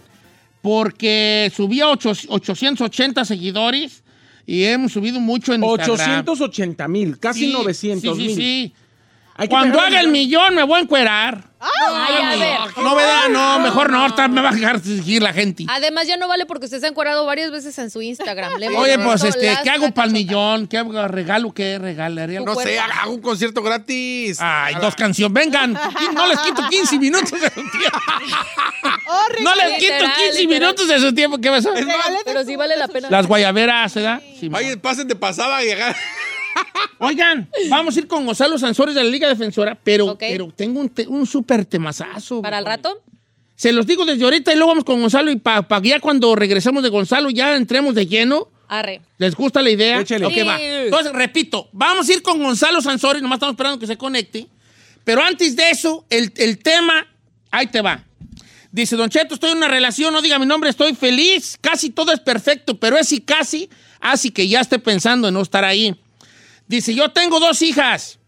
porque 0.60 1.50
subí 1.56 1.80
a 1.80 1.88
ocho- 1.88 2.12
880 2.28 3.24
seguidores 3.24 4.02
y 4.44 4.64
hemos 4.64 4.92
subido 4.92 5.18
mucho 5.18 5.54
en 5.54 5.64
Instagram. 5.64 6.20
880 6.20 6.88
mil, 6.88 7.18
casi 7.18 7.46
Sí, 7.46 7.52
900 7.54 8.16
sí, 8.18 8.22
mil. 8.22 8.30
sí, 8.30 8.36
sí. 8.36 8.72
Que 8.74 8.76
Cuando 9.48 9.80
haga 9.80 10.00
el 10.00 10.08
millón 10.08 10.54
me 10.54 10.62
voy 10.62 10.78
a 10.80 10.82
encuerar. 10.82 11.44
Ay, 11.58 12.14
a 12.22 12.36
ver. 12.36 12.84
No, 12.84 12.94
¿verdad? 12.94 13.28
No, 13.30 13.58
mejor 13.60 13.90
no. 13.90 14.02
ahorita 14.02 14.28
me 14.28 14.40
va 14.42 14.50
a 14.50 14.52
dejar 14.52 14.78
seguir 14.80 15.22
la 15.22 15.32
gente. 15.32 15.64
Además, 15.68 16.06
ya 16.06 16.16
no 16.16 16.28
vale 16.28 16.44
porque 16.46 16.66
usted 16.66 16.80
se 16.80 16.86
ha 16.86 16.88
encuadrado 16.90 17.24
varias 17.24 17.50
veces 17.50 17.76
en 17.78 17.90
su 17.90 18.02
Instagram. 18.02 18.58
Le 18.58 18.68
Oye, 18.68 18.98
pues, 18.98 19.24
este, 19.24 19.56
¿qué 19.62 19.70
hago 19.70 19.90
para 19.92 20.06
el 20.06 20.12
millón? 20.12 20.66
¿Qué 20.68 20.78
hago? 20.78 21.08
¿Regalo 21.08 21.52
qué? 21.52 21.78
¿Regalaría? 21.78 22.40
No 22.40 22.54
sé, 22.54 22.78
haga 22.78 23.08
un 23.08 23.20
concierto 23.20 23.62
gratis. 23.62 24.38
Ay, 24.40 24.74
dos 24.80 24.94
canciones. 24.94 25.32
Vengan. 25.32 25.78
No 26.14 26.26
les 26.28 26.38
quito 26.40 26.62
15 26.68 26.98
minutos 26.98 27.40
de 27.40 27.48
su 27.50 27.54
tiempo. 27.70 27.98
No 29.42 29.54
les 29.54 29.78
quito 29.78 29.92
Literal, 29.92 30.12
15 30.16 30.32
literal. 30.42 30.60
minutos 30.60 30.88
de 30.88 30.98
su 31.00 31.14
tiempo. 31.14 31.38
¿Qué 31.38 31.50
pasó? 31.50 31.70
Pero 32.24 32.44
sí 32.44 32.56
vale 32.56 32.76
la 32.76 32.88
pena. 32.88 33.10
Las 33.10 33.26
guayaberas, 33.26 33.94
¿verdad? 33.94 34.22
Sí, 34.38 34.48
Vaya, 34.48 34.76
pasen 34.80 35.08
de 35.08 35.16
pasada 35.16 35.64
y 35.64 35.70
hagan. 35.70 35.94
Oigan, 36.98 37.48
vamos 37.68 37.96
a 37.96 37.98
ir 38.00 38.06
con 38.06 38.24
Gonzalo 38.24 38.58
Sansores 38.58 38.94
de 38.94 39.04
la 39.04 39.10
Liga 39.10 39.28
Defensora, 39.28 39.78
pero, 39.82 40.16
pero 40.18 40.52
tengo 40.54 40.80
un, 40.80 40.88
te- 40.88 41.06
un 41.06 41.26
súper 41.26 41.64
temazazo. 41.66 42.42
¿Para 42.42 42.58
el 42.58 42.64
rato? 42.66 43.02
Se 43.54 43.72
los 43.72 43.86
digo 43.86 44.04
desde 44.04 44.24
ahorita 44.24 44.52
y 44.52 44.56
luego 44.56 44.68
vamos 44.68 44.84
con 44.84 45.00
Gonzalo 45.00 45.30
y 45.30 45.36
para 45.36 45.66
ya 45.82 46.00
cuando 46.00 46.34
regresemos 46.34 46.82
de 46.82 46.88
Gonzalo 46.90 47.30
ya 47.30 47.56
entremos 47.56 47.94
de 47.94 48.06
lleno. 48.06 48.48
Arre. 48.68 49.00
¿Les 49.18 49.34
gusta 49.34 49.62
la 49.62 49.70
idea? 49.70 50.00
Échale. 50.00 50.26
Ok, 50.26 50.32
Sí. 50.34 50.42
va. 50.42 50.60
Entonces, 50.60 51.12
repito, 51.12 51.68
vamos 51.72 52.08
a 52.08 52.12
ir 52.12 52.22
con 52.22 52.42
Gonzalo 52.42 52.80
Sansori, 52.82 53.20
nomás 53.20 53.36
estamos 53.36 53.54
esperando 53.54 53.78
que 53.78 53.86
se 53.86 53.96
conecte. 53.96 54.46
Pero 55.04 55.22
antes 55.22 55.54
de 55.54 55.70
eso, 55.70 56.04
el, 56.10 56.32
el 56.36 56.58
tema, 56.58 57.06
ahí 57.50 57.68
te 57.68 57.80
va. 57.80 58.02
Dice, 58.72 58.96
Don 58.96 59.08
Cheto, 59.08 59.34
estoy 59.34 59.52
en 59.52 59.58
una 59.58 59.68
relación, 59.68 60.12
no 60.12 60.20
diga 60.20 60.38
mi 60.38 60.44
nombre, 60.46 60.68
estoy 60.68 60.94
feliz, 60.94 61.56
casi 61.60 61.90
todo 61.90 62.12
es 62.12 62.20
perfecto, 62.20 62.76
pero 62.78 62.98
es 62.98 63.10
y 63.12 63.20
casi, 63.20 63.70
así 64.00 64.30
que 64.32 64.48
ya 64.48 64.60
esté 64.60 64.78
pensando 64.78 65.28
en 65.28 65.34
no 65.34 65.40
estar 65.40 65.64
ahí. 65.64 65.94
Dice, 66.68 66.94
yo 66.94 67.10
tengo 67.10 67.38
dos 67.38 67.62
hijas, 67.62 68.18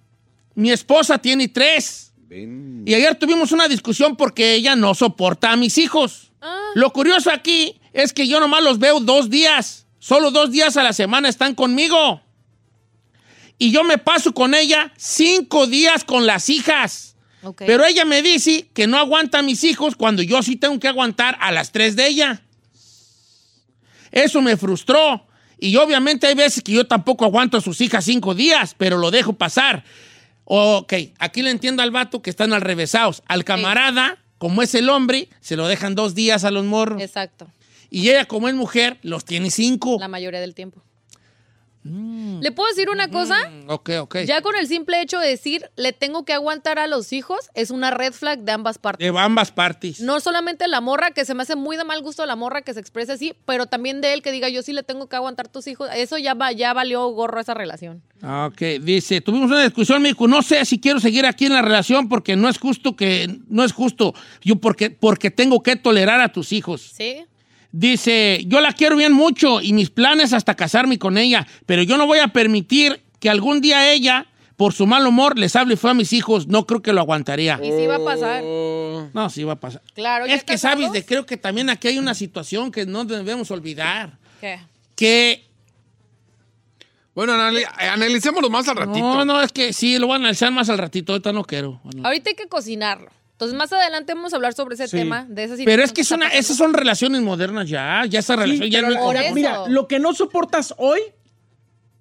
mi 0.55 0.71
esposa 0.71 1.19
tiene 1.19 1.49
tres. 1.49 2.13
Y 2.31 2.95
ayer 2.95 3.15
tuvimos 3.15 3.53
una 3.53 3.69
discusión 3.69 4.17
porque 4.17 4.55
ella 4.55 4.77
no 4.77 4.95
soporta 4.95 5.53
a 5.53 5.57
mis 5.57 5.79
hijos. 5.79 6.33
Lo 6.75 6.93
curioso 6.93 7.31
aquí 7.31 7.81
es 7.93 8.13
que 8.13 8.29
yo 8.29 8.39
nomás 8.39 8.63
los 8.63 8.79
veo 8.79 9.01
dos 9.01 9.31
días. 9.31 9.87
Solo 9.99 10.31
dos 10.31 10.53
días 10.53 10.77
a 10.77 10.83
la 10.83 10.93
semana 10.93 11.29
están 11.29 11.55
conmigo. 11.55 12.23
Y 13.59 13.73
yo 13.73 13.83
me 13.83 13.99
paso 13.99 14.33
con 14.33 14.55
ella 14.55 14.93
cinco 14.97 15.67
días 15.67 16.05
con 16.05 16.27
las 16.27 16.49
hijas. 16.49 17.17
Pero 17.57 17.85
ella 17.85 18.05
me 18.05 18.23
dice 18.23 18.69
que 18.75 18.87
no 18.87 18.99
aguanta 18.99 19.39
a 19.39 19.43
mis 19.43 19.65
hijos 19.65 19.97
cuando 19.97 20.23
yo 20.23 20.43
sí 20.43 20.57
tengo 20.57 20.79
que 20.79 20.89
aguantar 20.89 21.37
a 21.41 21.51
las 21.51 21.73
tres 21.73 21.97
de 21.97 22.07
ella. 22.09 22.43
Eso 24.11 24.43
me 24.43 24.57
frustró. 24.57 25.28
Y 25.59 25.77
obviamente 25.77 26.27
hay 26.27 26.35
veces 26.35 26.63
que 26.63 26.73
yo 26.73 26.87
tampoco 26.87 27.25
aguanto 27.25 27.57
a 27.57 27.61
sus 27.61 27.81
hijas 27.81 28.05
cinco 28.05 28.35
días, 28.35 28.75
pero 28.79 28.97
lo 28.99 29.11
dejo 29.11 29.33
pasar. 29.33 29.85
Ok, 30.45 30.95
aquí 31.19 31.43
le 31.43 31.51
entiendo 31.51 31.83
al 31.83 31.91
vato 31.91 32.23
que 32.23 32.31
están 32.31 32.53
al 32.53 32.61
revésados. 32.61 33.23
Al 33.27 33.45
camarada, 33.45 34.19
como 34.39 34.63
es 34.63 34.75
el 34.75 34.89
hombre, 34.89 35.29
se 35.41 35.57
lo 35.57 35.69
dejan 35.69 35.95
dos 35.95 36.15
días 36.15 36.45
a 36.45 36.51
los 36.51 36.65
morros. 36.65 37.03
Exacto. 37.03 37.49
Y 37.91 38.09
ella, 38.11 38.27
como 38.27 38.49
es 38.49 38.55
mujer, 38.55 38.99
los 39.03 39.25
tiene 39.25 39.51
cinco. 39.51 39.97
La 39.99 40.09
mayoría 40.09 40.41
del 40.41 40.55
tiempo. 40.55 40.83
¿Le 42.41 42.53
puedo 42.53 42.69
decir 42.69 42.91
una 42.91 43.11
cosa? 43.11 43.37
Mm, 43.49 43.71
ok, 43.71 43.91
ok. 44.01 44.17
Ya 44.27 44.43
con 44.43 44.57
el 44.57 44.67
simple 44.67 45.01
hecho 45.01 45.19
de 45.19 45.29
decir, 45.29 45.71
le 45.77 45.93
tengo 45.93 46.25
que 46.25 46.33
aguantar 46.33 46.79
a 46.79 46.87
los 46.87 47.13
hijos, 47.13 47.51
es 47.55 47.71
una 47.71 47.91
red 47.91 48.13
flag 48.13 48.41
de 48.41 48.53
ambas 48.53 48.79
partes. 48.79 49.13
De 49.13 49.19
ambas 49.19 49.51
partes. 49.51 50.01
No 50.01 50.21
solamente 50.21 50.69
la 50.69 50.81
morra, 50.81 51.11
que 51.11 51.25
se 51.25 51.35
me 51.35 51.43
hace 51.43 51.57
muy 51.57 51.77
de 51.77 51.85
mal 51.85 52.03
gusto 52.03 52.25
la 52.27 52.37
morra 52.37 52.63
que 52.63 52.75
se 52.75 52.81
exprese 52.81 53.13
así, 53.13 53.35
pero 53.45 53.67
también 53.67 54.01
de 54.01 54.13
él 54.13 54.23
que 54.23 54.33
diga, 54.33 54.49
yo 54.49 54.63
sí 54.63 54.73
le 54.73 54.83
tengo 54.83 55.09
que 55.09 55.17
aguantar 55.17 55.49
tus 55.49 55.67
hijos. 55.67 55.89
Eso 55.95 56.19
ya, 56.19 56.35
va, 56.35 56.53
ya 56.53 56.73
valió 56.73 57.07
gorro 57.09 57.41
esa 57.41 57.55
relación. 57.55 58.03
Ok, 58.23 58.61
dice, 58.81 59.21
tuvimos 59.21 59.51
una 59.51 59.63
discusión, 59.63 60.03
me 60.03 60.09
dijo, 60.09 60.27
no 60.29 60.43
sé 60.43 60.65
si 60.65 60.81
quiero 60.81 61.01
seguir 61.01 61.27
aquí 61.27 61.47
en 61.47 61.53
la 61.53 61.63
relación 61.63 62.09
porque 62.09 62.37
no 62.37 62.49
es 62.49 62.59
justo 62.59 62.97
que, 62.97 63.39
no 63.49 63.65
es 63.65 63.73
justo, 63.73 64.15
yo 64.43 64.57
porque, 64.57 64.91
porque 64.91 65.31
tengo 65.31 65.63
que 65.63 65.77
tolerar 65.77 66.21
a 66.21 66.33
tus 66.33 66.53
hijos. 66.53 66.93
¿Sí? 66.95 67.25
Dice, 67.71 68.43
yo 68.47 68.61
la 68.61 68.73
quiero 68.73 68.97
bien 68.97 69.13
mucho 69.13 69.61
y 69.61 69.73
mis 69.75 69.91
planes 69.91 70.33
hasta 70.33 70.55
casarme 70.55 70.99
con 70.99 71.19
ella, 71.19 71.47
pero 71.67 71.83
yo 71.83 71.97
no 71.99 72.07
voy 72.07 72.19
a 72.19 72.29
permitir 72.29 73.03
que 73.21 73.29
algún 73.29 73.61
día 73.61 73.93
ella, 73.93 74.27
por 74.57 74.73
su 74.73 74.87
mal 74.87 75.07
humor, 75.07 75.39
les 75.39 75.55
hable 75.55 75.77
fue 75.77 75.91
a 75.91 75.95
mis 75.95 76.13
hijos. 76.15 76.47
No 76.49 76.67
creo 76.67 76.81
que 76.83 76.93
lo 76.93 77.01
aguantaría. 77.01 77.61
Y 77.63 77.71
sí 77.71 77.87
va 77.87 77.97
a 77.97 78.05
pasar. 78.05 78.43
No, 78.43 79.29
sí 79.31 79.45
va 79.45 79.53
a 79.53 79.61
pasar. 79.61 79.83
Claro, 79.95 80.27
¿ya 80.27 80.35
Es 80.35 80.45
que 80.45 80.55
casados? 80.55 80.85
sabes, 80.87 80.93
de, 80.93 81.05
creo 81.05 81.27
que 81.27 81.37
también 81.37 81.69
aquí 81.71 81.89
hay 81.89 81.99
una 81.99 82.15
situación 82.15 82.71
que 82.73 82.87
no 82.87 83.05
debemos 83.05 83.51
olvidar. 83.51 84.19
¿Qué? 84.41 84.61
Que, 84.97 85.45
Bueno, 87.15 87.33
anali- 87.35 87.65
analicémoslo 87.93 88.49
más 88.49 88.69
al 88.69 88.77
ratito. 88.77 88.99
no, 89.01 89.25
no, 89.25 89.43
es 89.43 89.53
que 89.53 89.73
sí, 89.73 89.99
lo 89.99 90.07
voy 90.07 90.15
a 90.15 90.19
analizar 90.19 90.51
más 90.53 90.69
al 90.71 90.79
ratito, 90.79 91.13
ahorita 91.13 91.33
no 91.33 91.45
quiero. 91.45 91.81
Ahorita 92.05 92.31
hay 92.31 92.37
que 92.37 92.47
cocinarlo. 92.49 93.11
Entonces, 93.39 93.57
más 93.57 93.73
adelante 93.73 94.15
vamos 94.15 94.33
a 94.33 94.37
hablar 94.37 94.53
sobre 94.53 94.75
ese 94.75 94.89
Sí. 94.89 94.97
tema, 94.97 95.25
de 95.29 95.45
esa 95.45 95.55
Pero 95.65 95.85
es 95.85 95.93
que 95.93 96.01
es 96.01 96.11
una- 96.11 96.27
esas 96.27 96.57
son 96.57 96.75
relaciones 96.75 97.23
modernas 97.23 97.69
ya, 97.69 98.05
ya 98.09 98.19
esa 98.19 98.35
Sí, 98.35 98.41
relación 98.41 98.69
ya 98.69 98.83
no 98.83 98.89
mira, 99.33 99.69
lo 99.69 99.87
que 99.87 100.01
no 100.01 100.13
soportas 100.13 100.75
hoy, 100.77 100.99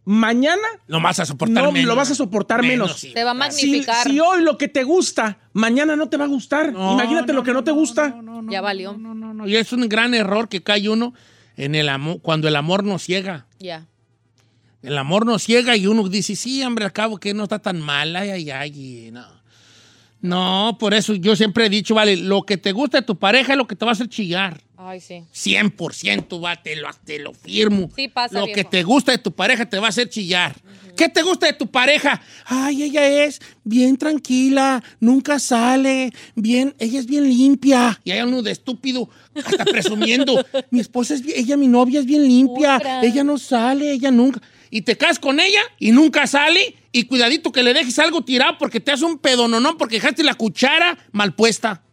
mañana 0.03 0.63
Lo 0.87 0.99
vas 1.01 1.19
a 1.19 1.25
soportar 1.27 1.63
no 1.63 1.71
menos. 1.71 1.87
lo 1.87 1.95
vas 1.95 2.09
a 2.09 2.15
soportar 2.15 2.63
menos. 2.63 2.93
sí. 2.99 3.13
Te 3.13 3.23
va 3.23 3.31
a 3.31 3.33
magnificar. 3.35 4.07
si 4.07 4.19
hoy 4.19 4.41
lo 4.41 4.57
que 4.57 4.67
te 4.67 4.83
gusta, 4.83 5.37
mañana 5.53 5.95
no 5.95 6.09
te 6.09 6.17
va 6.17 6.25
a 6.25 6.27
gustar. 6.27 6.71
No, 6.73 6.93
Imagínate 6.93 7.33
lo 7.33 7.43
que 7.43 7.53
no, 7.53 7.63
te 7.63 7.69
gusta. 7.71 8.09
no, 8.09 8.41
no, 8.41 8.51
Ya 8.51 8.61
valió. 8.61 8.93
No, 8.97 9.13
no, 9.13 9.33
no. 9.33 9.47
Y 9.47 9.57
es 9.57 9.71
un 9.73 9.87
gran 9.87 10.13
error 10.15 10.49
que 10.49 10.63
cae 10.63 10.89
uno 10.89 11.13
en 11.55 11.75
el 11.75 11.89
amor, 11.89 12.19
cuando 12.21 12.47
el 12.47 12.55
amor 12.55 12.83
nos 12.83 13.03
ciega. 13.03 13.45
Ya. 13.59 13.85
El 14.81 14.97
amor 14.97 15.25
nos 15.27 15.43
ciega 15.43 15.75
y 15.75 15.85
uno 15.87 16.07
dice, 16.09 16.35
sí, 16.35 16.63
hombre, 16.63 16.85
al 16.85 16.93
cabo 16.93 17.17
que 17.19 17.33
no 17.33 17.43
está 17.43 17.59
tan 17.59 17.79
mal, 17.81 18.15
ay, 18.15 18.29
ay, 18.29 18.49
ay, 18.51 19.07
y 19.07 19.11
no. 19.11 19.36
No, 20.21 20.77
por 20.79 20.93
eso 20.93 21.13
yo 21.13 21.35
siempre 21.35 21.65
he 21.65 21.69
dicho, 21.69 21.93
vale, 21.95 22.17
lo 22.17 22.43
que 22.43 22.57
te 22.57 22.71
gusta 22.71 22.99
de 22.99 23.05
tu 23.05 23.17
pareja 23.17 23.53
es 23.53 23.57
lo 23.57 23.67
que 23.67 23.75
te 23.75 23.85
va 23.85 23.91
a 23.91 23.93
hacer 23.93 24.09
chillar. 24.09 24.59
Ay, 24.75 24.99
sí. 25.01 25.23
100%, 25.33 26.43
va, 26.43 26.55
te 26.61 26.75
lo, 26.75 26.89
te 27.05 27.19
lo 27.19 27.33
firmo. 27.33 27.89
Sí 27.95 28.07
pasa, 28.07 28.39
Lo 28.39 28.45
viejo. 28.45 28.55
que 28.55 28.63
te 28.63 28.83
gusta 28.83 29.11
de 29.11 29.17
tu 29.17 29.31
pareja 29.31 29.67
te 29.67 29.79
va 29.79 29.87
a 29.87 29.89
hacer 29.89 30.09
chillar. 30.09 30.55
¿Qué 30.95 31.09
te 31.09 31.21
gusta 31.21 31.45
de 31.45 31.53
tu 31.53 31.67
pareja? 31.67 32.21
Ay, 32.45 32.83
ella 32.83 33.25
es 33.25 33.39
bien 33.63 33.97
tranquila, 33.97 34.83
nunca 34.99 35.37
sale, 35.39 36.11
bien, 36.35 36.73
ella 36.79 36.99
es 36.99 37.05
bien 37.05 37.25
limpia. 37.25 37.99
Y 38.03 38.11
hay 38.11 38.21
uno 38.21 38.41
de 38.41 38.51
estúpido 38.51 39.09
hasta 39.35 39.65
presumiendo. 39.65 40.43
mi 40.71 40.79
esposa 40.79 41.13
es 41.13 41.21
bien, 41.21 41.37
ella, 41.39 41.57
mi 41.57 41.67
novia 41.67 41.99
es 41.99 42.05
bien 42.05 42.23
limpia, 42.27 42.81
ella 43.03 43.23
no 43.23 43.37
sale, 43.37 43.91
ella 43.91 44.09
nunca. 44.09 44.41
Y 44.71 44.81
te 44.81 44.97
casas 44.97 45.19
con 45.19 45.39
ella 45.39 45.61
y 45.79 45.91
nunca 45.91 46.25
sale. 46.27 46.75
Y 46.97 47.03
cuidadito 47.03 47.51
que 47.51 47.61
le 47.61 47.75
dejes 47.75 47.99
algo 47.99 48.21
tirado 48.23 48.57
porque 48.57 48.79
te 48.79 48.91
hace 48.91 49.05
un 49.05 49.19
pedononón 49.19 49.77
porque 49.77 49.97
dejaste 49.97 50.23
la 50.23 50.33
cuchara 50.33 50.97
mal 51.11 51.35
puesta. 51.35 51.83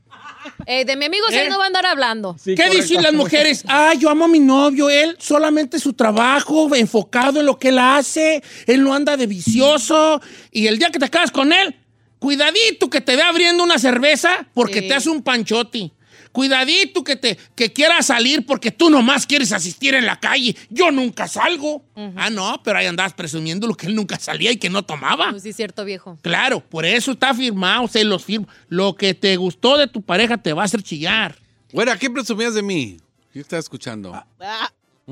Eh, 0.65 0.87
de 0.87 0.97
mi 0.97 1.05
amigo 1.05 1.27
¿Eh? 1.31 1.43
sí 1.45 1.51
no 1.51 1.59
va 1.59 1.65
a 1.65 1.67
andar 1.67 1.85
hablando. 1.85 2.37
Sí, 2.43 2.55
¿Qué 2.55 2.63
correcto. 2.65 2.83
dicen 2.83 3.03
las 3.03 3.13
mujeres? 3.13 3.65
Ay, 3.69 3.99
yo 3.99 4.09
amo 4.09 4.25
a 4.25 4.29
mi 4.29 4.39
novio, 4.41 4.89
él 4.89 5.15
solamente 5.19 5.79
su 5.79 5.93
trabajo, 5.93 6.75
enfocado 6.75 7.41
en 7.41 7.45
lo 7.45 7.59
que 7.59 7.69
él 7.69 7.79
hace, 7.81 8.43
él 8.67 8.83
no 8.83 8.95
anda 8.95 9.19
de 9.19 9.27
vicioso. 9.27 10.23
Y 10.51 10.69
el 10.69 10.79
día 10.79 10.89
que 10.91 10.99
te 10.99 11.05
acabas 11.05 11.31
con 11.31 11.53
él, 11.53 11.77
cuidadito 12.19 12.89
que 12.89 13.03
te 13.03 13.15
ve 13.15 13.23
abriendo 13.23 13.63
una 13.63 13.79
cerveza 13.79 14.47
porque 14.55 14.81
Sí. 14.81 14.89
te 14.89 14.95
hace 14.95 15.11
un 15.11 15.23
panchoti. 15.23 15.93
Cuidadito 16.35 17.05
que 17.05 17.15
te 17.15 17.39
que 17.55 17.73
quieras 17.73 18.07
salir 18.07 18.45
porque 18.45 18.73
tú 18.73 18.91
nomás 18.91 19.25
quieres 19.25 19.53
asistir 19.53 19.95
en 19.95 20.05
la 20.05 20.19
calle. 20.19 20.57
Yo 20.69 20.91
nunca 20.91 21.29
salgo. 21.29 21.85
Ah, 22.17 22.29
no, 22.29 22.61
pero 22.65 22.77
ahí 22.77 22.87
andabas 22.87 23.15
presumiendo 23.15 23.69
lo 23.69 23.77
que 23.77 23.87
él 23.87 23.95
nunca 23.95 24.19
salía 24.19 24.51
y 24.51 24.57
que 24.57 24.69
no 24.69 24.83
tomaba. 24.83 25.31
Pues 25.31 25.45
sí, 25.45 25.53
cierto, 25.53 25.85
viejo. 25.85 26.19
Claro, 26.23 26.59
por 26.59 26.85
eso 26.85 27.13
está 27.13 27.33
firmado, 27.35 27.87
se 27.87 28.03
los 28.03 28.25
firmo. 28.25 28.49
Lo 28.69 28.97
que 28.97 29.15
te 29.15 29.37
gustó 29.37 29.79
de 29.79 29.87
tu 29.87 30.03
pareja 30.03 30.37
te 30.37 30.53
va 30.53 30.63
a 30.63 30.65
hacer 30.65 30.83
chillar. 30.83 31.39
Güera, 31.71 31.97
¿qué 31.97 32.11
presumías 32.11 32.55
de 32.55 32.63
mí? 32.63 32.97
Yo 33.33 33.41
estaba 33.41 33.61
escuchando. 33.61 34.13
Ay. 34.41 34.67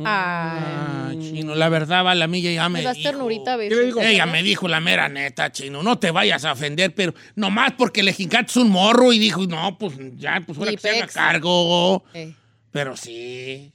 Ah, 0.05 1.12
chino, 1.18 1.55
la 1.55 1.68
verdad, 1.68 2.05
va, 2.05 2.14
la 2.14 2.26
mía 2.26 2.50
ya 2.52 2.68
me 2.68 2.78
Me 2.78 2.85
das 2.85 2.96
dijo. 2.96 3.11
ternurita 3.11 3.55
a 3.55 3.57
veces. 3.57 3.74
¿Qué 3.76 3.81
le 3.81 3.87
digo? 3.87 4.00
Ella 4.00 4.26
me 4.26 4.42
dijo 4.42 4.66
la 4.68 4.81
mera 4.81 5.09
neta, 5.09 5.52
chino, 5.52 5.83
no 5.83 5.98
te 5.98 6.11
vayas 6.11 6.44
a 6.44 6.52
ofender, 6.52 6.94
pero 6.94 7.14
nomás 7.35 7.72
porque 7.76 8.02
le 8.02 8.12
jincaste 8.12 8.59
un 8.61 8.70
morro 8.70 9.12
y 9.12 9.18
dijo, 9.18 9.46
no, 9.46 9.76
pues 9.78 9.94
ya, 10.16 10.42
pues 10.46 10.59
ahora 10.59 10.70
que 10.72 10.78
se 10.78 10.90
haga 10.90 11.07
cargo. 11.09 12.05
Eh. 12.14 12.33
Pero 12.70 12.96
sí, 12.96 13.70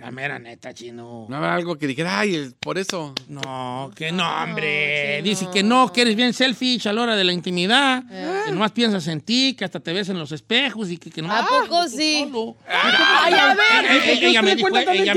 la 0.00 0.10
mera 0.10 0.38
neta, 0.38 0.72
chino. 0.72 1.26
No 1.28 1.36
habrá 1.36 1.54
algo 1.54 1.76
que 1.76 1.86
dijera, 1.86 2.20
ay, 2.20 2.50
por 2.60 2.78
eso. 2.78 3.14
No, 3.28 3.90
que 3.94 4.12
no, 4.12 4.28
hombre. 4.42 5.20
Dice 5.22 5.48
que 5.52 5.62
no, 5.62 5.92
que 5.92 6.02
eres 6.02 6.16
bien 6.16 6.32
selfish 6.32 6.86
a 6.88 6.92
la 6.92 7.02
hora 7.02 7.16
de 7.16 7.24
la 7.24 7.32
intimidad. 7.32 8.04
Eh. 8.10 8.42
Que 8.46 8.52
nomás 8.52 8.72
piensas 8.72 9.06
en 9.08 9.20
ti, 9.20 9.54
que 9.58 9.64
hasta 9.64 9.80
te 9.80 9.92
ves 9.92 10.08
en 10.08 10.18
los 10.18 10.32
espejos 10.32 10.90
y 10.90 10.98
que, 10.98 11.10
que 11.10 11.22
no. 11.22 11.32
¿A 11.32 11.46
poco 11.46 11.88
sí? 11.88 12.26
Ay, 12.66 13.34
a 13.34 13.54
ver. 13.54 14.22
Ella 14.22 14.42
me 14.42 14.54
dijo, 14.56 14.68
ella 14.68 15.14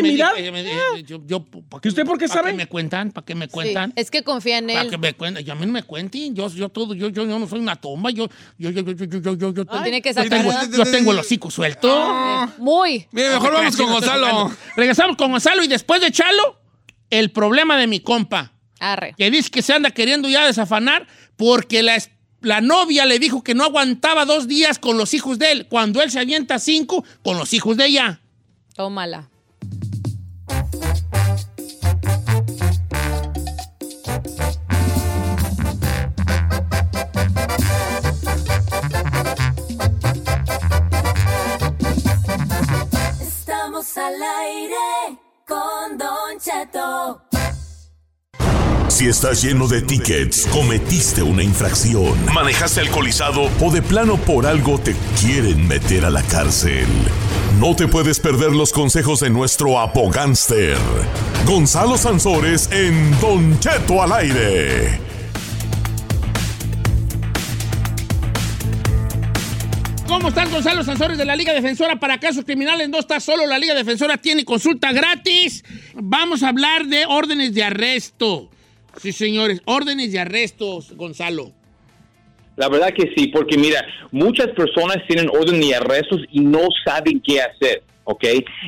me 0.52 0.64
dijo, 0.64 0.98
yo, 1.06 1.22
yo, 1.26 1.46
¿Y 1.84 1.88
usted 1.88 2.06
por 2.06 2.18
qué 2.18 2.28
sabe? 2.28 2.42
¿Para 2.42 2.52
qué 2.52 2.58
me 2.58 2.68
cuentan? 2.68 3.12
¿Para 3.12 3.26
qué 3.26 3.36
me 3.36 3.48
cuentan? 3.48 3.94
Es 3.96 4.12
que 4.12 4.24
confía 4.24 4.58
en 4.58 4.70
él. 4.70 4.88
¿Para 4.88 4.98
me 4.98 5.14
cuentan? 5.14 5.44
Yo 5.44 5.54
a 5.54 5.56
mí 5.56 5.66
no 5.66 5.72
me 5.72 5.84
cuenten. 5.84 6.36
Yo, 6.36 6.50
yo 6.50 6.70
todo, 6.70 6.94
yo, 6.94 7.10
yo, 7.10 7.26
yo 7.26 7.40
no 7.40 7.48
soy 7.48 7.60
una 7.60 7.76
tumba. 7.76 8.12
Yo, 8.12 8.28
yo, 8.58 8.70
yo, 8.70 8.82
yo, 8.82 8.94
yo, 8.94 9.36
yo, 9.36 9.54
yo, 9.54 9.66
tiene 9.66 10.02
que 10.02 10.14
sacar. 10.14 10.44
Yo 10.72 10.84
tengo 10.86 11.12
el 11.12 11.20
hocico 11.20 11.50
suelto. 11.50 11.90
Ah, 11.92 12.50
muy. 12.58 13.08
Mira, 13.12 13.32
mejor 13.32 13.54
vamos 13.54 13.78
con 13.78 13.92
Gonzalo. 13.92 14.31
Regresamos 14.76 15.18
con 15.18 15.32
Gonzalo 15.32 15.64
y 15.64 15.68
después 15.68 16.02
de 16.02 16.12
Chalo, 16.12 16.60
el 17.10 17.32
problema 17.32 17.78
de 17.78 17.88
mi 17.88 18.00
compa, 18.00 18.54
Arre. 18.80 19.14
que 19.18 19.32
dice 19.32 19.50
que 19.50 19.62
se 19.62 19.74
anda 19.74 19.92
queriendo 19.92 20.30
ya 20.30 20.46
desafanar 20.46 21.08
porque 21.36 21.84
la, 21.84 21.98
la 22.42 22.62
novia 22.62 23.06
le 23.06 23.20
dijo 23.20 23.44
que 23.44 23.56
no 23.56 23.64
aguantaba 23.64 24.26
dos 24.26 24.48
días 24.48 24.80
con 24.80 24.98
los 24.98 25.14
hijos 25.14 25.40
de 25.40 25.52
él, 25.52 25.68
cuando 25.68 26.02
él 26.02 26.12
se 26.12 26.20
avienta 26.20 26.60
cinco 26.60 27.04
con 27.24 27.38
los 27.38 27.54
hijos 27.54 27.78
de 27.78 27.86
ella. 27.88 28.22
Tómala. 28.76 29.31
Con 45.48 45.98
Don 45.98 46.40
Cheto. 46.40 47.22
Si 48.88 49.08
estás 49.08 49.42
lleno 49.42 49.68
de 49.68 49.82
tickets, 49.82 50.48
cometiste 50.52 51.24
una 51.24 51.42
infracción, 51.42 52.14
manejaste 52.34 52.82
alcoholizado 52.82 53.50
o 53.60 53.72
de 53.72 53.82
plano 53.82 54.18
por 54.18 54.46
algo 54.46 54.78
te 54.80 54.96
quieren 55.20 55.68
meter 55.68 56.06
a 56.06 56.10
la 56.10 56.22
cárcel. 56.24 56.86
No 57.60 57.76
te 57.76 57.88
puedes 57.88 58.20
perder 58.20 58.52
los 58.52 58.74
consejos 58.74 59.22
de 59.22 59.30
nuestro 59.30 59.80
apogánster, 59.80 60.78
Gonzalo 61.46 61.98
Sansores 61.98 62.70
en 62.72 63.20
Don 63.20 63.60
Cheto 63.60 64.04
al 64.04 64.12
aire. 64.12 65.11
¿Cómo 70.22 70.30
están 70.30 70.52
Gonzalo 70.52 70.84
Sansores 70.84 71.18
de 71.18 71.26
la 71.26 71.36
Liga 71.36 71.52
Defensora 71.52 71.96
para 71.96 72.20
casos 72.20 72.46
criminales? 72.46 72.88
No 72.90 73.00
está 73.00 73.20
solo, 73.20 73.48
la 73.48 73.58
Liga 73.58 73.74
Defensora 73.74 74.18
tiene 74.18 74.46
consulta 74.46 74.94
gratis. 74.94 75.64
Vamos 75.96 76.44
a 76.44 76.50
hablar 76.50 76.86
de 76.86 77.08
órdenes 77.08 77.56
de 77.56 77.64
arresto. 77.64 78.52
Sí, 78.98 79.14
señores, 79.14 79.64
órdenes 79.66 80.12
de 80.12 80.20
arrestos, 80.20 80.96
Gonzalo. 80.96 81.54
La 82.56 82.70
verdad 82.70 82.94
que 82.96 83.12
sí, 83.18 83.30
porque 83.30 83.58
mira, 83.58 83.84
muchas 84.12 84.50
personas 84.50 84.98
tienen 85.08 85.28
orden 85.28 85.60
de 85.60 85.74
arrestos 85.74 86.22
y 86.30 86.42
no 86.42 86.68
saben 86.86 87.20
qué 87.20 87.42
hacer, 87.42 87.82
¿ok? 88.04 88.24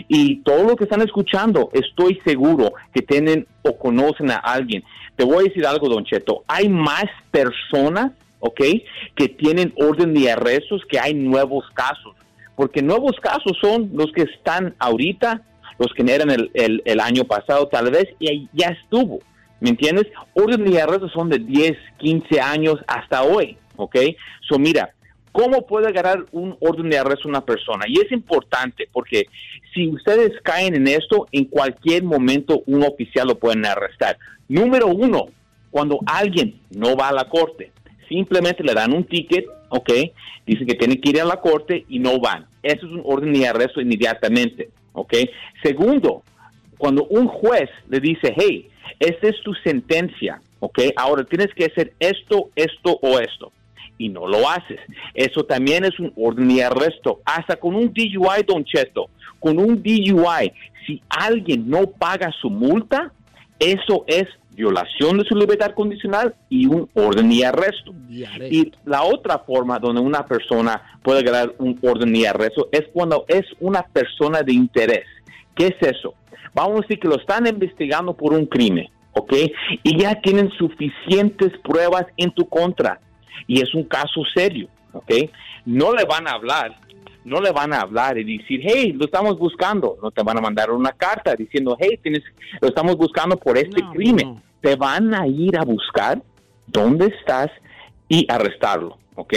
Y 0.07 0.37
todo 0.37 0.63
lo 0.63 0.75
que 0.75 0.85
están 0.85 1.03
escuchando, 1.03 1.69
estoy 1.73 2.19
seguro 2.25 2.73
que 2.95 3.03
tienen 3.03 3.45
o 3.61 3.77
conocen 3.77 4.31
a 4.31 4.37
alguien. 4.37 4.83
Te 5.15 5.23
voy 5.23 5.45
a 5.45 5.49
decir 5.49 5.67
algo, 5.67 5.87
Don 5.87 6.03
Cheto, 6.03 6.43
hay 6.47 6.67
más 6.67 7.05
personas, 7.29 8.11
¿ok? 8.45 8.61
Que 9.15 9.29
tienen 9.29 9.73
orden 9.77 10.13
de 10.13 10.29
arrestos 10.29 10.81
que 10.89 10.99
hay 10.99 11.13
nuevos 11.13 11.63
casos, 11.73 12.13
porque 12.57 12.81
nuevos 12.81 13.13
casos 13.21 13.57
son 13.61 13.89
los 13.93 14.11
que 14.11 14.23
están 14.23 14.75
ahorita, 14.79 15.41
los 15.79 15.93
que 15.93 16.03
eran 16.13 16.29
el, 16.29 16.51
el- 16.53 16.99
año 16.99 17.23
pasado 17.23 17.67
tal 17.69 17.89
vez, 17.89 18.05
y 18.19 18.29
ahí 18.29 18.49
ya 18.53 18.67
estuvo. 18.67 19.19
¿Me 19.61 19.69
entiendes? 19.69 20.07
Orden 20.33 20.65
de 20.65 20.81
arrestos 20.81 21.13
son 21.13 21.29
de 21.29 21.39
10, 21.39 21.71
15 21.99 22.41
años 22.41 22.75
hasta 22.85 23.23
hoy, 23.23 23.57
¿ok? 23.77 23.95
So, 24.47 24.59
mira, 24.59 24.91
¿Cómo 25.35 25.65
puede 25.65 25.91
ganar 25.91 26.25
un 26.31 26.55
orden 26.59 26.91
de 26.91 26.99
arresto 26.99 27.27
una 27.27 27.41
persona? 27.43 27.85
Y 27.87 27.99
es 27.99 28.11
importante 28.11 28.87
porque 28.93 29.23
si 29.73 29.87
ustedes 29.89 30.31
caen 30.43 30.75
en 30.75 30.87
esto, 30.87 31.25
en 31.31 31.45
cualquier 31.45 32.03
momento 32.03 32.61
un 32.67 32.83
oficial 32.83 33.29
lo 33.29 33.39
pueden 33.39 33.65
arrestar. 33.65 34.19
Número 34.47 34.85
uno, 34.89 35.29
cuando 35.71 35.97
alguien 36.05 36.59
no 36.69 36.95
va 36.95 37.07
a 37.09 37.13
la 37.13 37.25
corte, 37.29 37.71
simplemente 38.13 38.63
le 38.63 38.73
dan 38.73 38.93
un 38.93 39.03
ticket, 39.03 39.45
¿ok? 39.69 39.91
Dicen 40.45 40.67
que 40.67 40.75
tienen 40.75 41.01
que 41.01 41.09
ir 41.09 41.21
a 41.21 41.25
la 41.25 41.37
corte 41.37 41.85
y 41.89 41.99
no 41.99 42.19
van. 42.19 42.45
Eso 42.61 42.85
es 42.85 42.91
un 42.91 43.01
orden 43.03 43.33
de 43.33 43.47
arresto 43.47 43.81
inmediatamente, 43.81 44.69
¿ok? 44.93 45.13
Segundo, 45.63 46.23
cuando 46.77 47.05
un 47.05 47.27
juez 47.27 47.69
le 47.89 47.99
dice, 47.99 48.33
hey, 48.37 48.69
esta 48.99 49.27
es 49.29 49.41
tu 49.41 49.53
sentencia, 49.55 50.41
¿ok? 50.59 50.79
Ahora 50.95 51.23
tienes 51.23 51.53
que 51.55 51.65
hacer 51.65 51.93
esto, 51.99 52.49
esto 52.55 52.99
o 53.01 53.19
esto. 53.19 53.51
Y 53.97 54.09
no 54.09 54.27
lo 54.27 54.49
haces. 54.49 54.79
Eso 55.13 55.43
también 55.43 55.85
es 55.85 55.99
un 55.99 56.11
orden 56.15 56.47
de 56.49 56.63
arresto. 56.63 57.21
Hasta 57.25 57.55
con 57.55 57.75
un 57.75 57.93
DUI, 57.93 58.43
Don 58.45 58.63
Cheto, 58.63 59.09
con 59.39 59.57
un 59.57 59.81
DUI, 59.81 60.51
si 60.85 61.01
alguien 61.09 61.69
no 61.69 61.87
paga 61.87 62.31
su 62.41 62.49
multa, 62.49 63.11
eso 63.59 64.03
es 64.07 64.25
violación 64.55 65.17
de 65.17 65.25
su 65.25 65.35
libertad 65.35 65.73
condicional 65.73 66.33
y 66.49 66.65
un 66.65 66.89
orden 66.93 67.29
de 67.29 67.45
arresto. 67.45 67.93
Y 68.09 68.71
la 68.85 69.03
otra 69.03 69.39
forma 69.39 69.79
donde 69.79 70.01
una 70.01 70.25
persona 70.25 70.81
puede 71.01 71.23
ganar 71.23 71.53
un 71.57 71.77
orden 71.81 72.13
de 72.13 72.27
arresto 72.27 72.69
es 72.71 72.83
cuando 72.93 73.25
es 73.27 73.45
una 73.59 73.83
persona 73.83 74.41
de 74.41 74.53
interés. 74.53 75.05
¿Qué 75.55 75.67
es 75.67 75.95
eso? 75.95 76.15
Vamos 76.53 76.79
a 76.79 76.81
decir 76.81 76.99
que 76.99 77.07
lo 77.07 77.17
están 77.17 77.47
investigando 77.47 78.13
por 78.13 78.33
un 78.33 78.45
crimen, 78.45 78.87
¿ok? 79.13 79.33
Y 79.83 79.97
ya 79.97 80.21
tienen 80.21 80.49
suficientes 80.51 81.51
pruebas 81.63 82.05
en 82.17 82.31
tu 82.31 82.47
contra. 82.47 82.99
Y 83.47 83.61
es 83.61 83.73
un 83.73 83.83
caso 83.83 84.21
serio, 84.33 84.67
¿ok? 84.93 85.11
No 85.65 85.93
le 85.93 86.05
van 86.05 86.27
a 86.27 86.31
hablar, 86.31 86.75
no 87.25 87.41
le 87.41 87.51
van 87.51 87.73
a 87.73 87.81
hablar 87.81 88.17
y 88.17 88.37
decir, 88.37 88.61
hey, 88.63 88.93
lo 88.93 89.05
estamos 89.05 89.37
buscando. 89.37 89.97
No 90.01 90.11
te 90.11 90.23
van 90.23 90.37
a 90.37 90.41
mandar 90.41 90.71
una 90.71 90.91
carta 90.91 91.35
diciendo, 91.35 91.77
hey, 91.79 91.99
tienes, 92.01 92.23
lo 92.61 92.67
estamos 92.67 92.97
buscando 92.97 93.37
por 93.37 93.57
este 93.57 93.81
crimen. 93.93 94.41
Te 94.61 94.75
van 94.75 95.13
a 95.13 95.27
ir 95.27 95.57
a 95.57 95.63
buscar 95.63 96.21
dónde 96.67 97.07
estás 97.07 97.49
y 98.07 98.25
arrestarlo, 98.29 98.97
¿ok? 99.15 99.33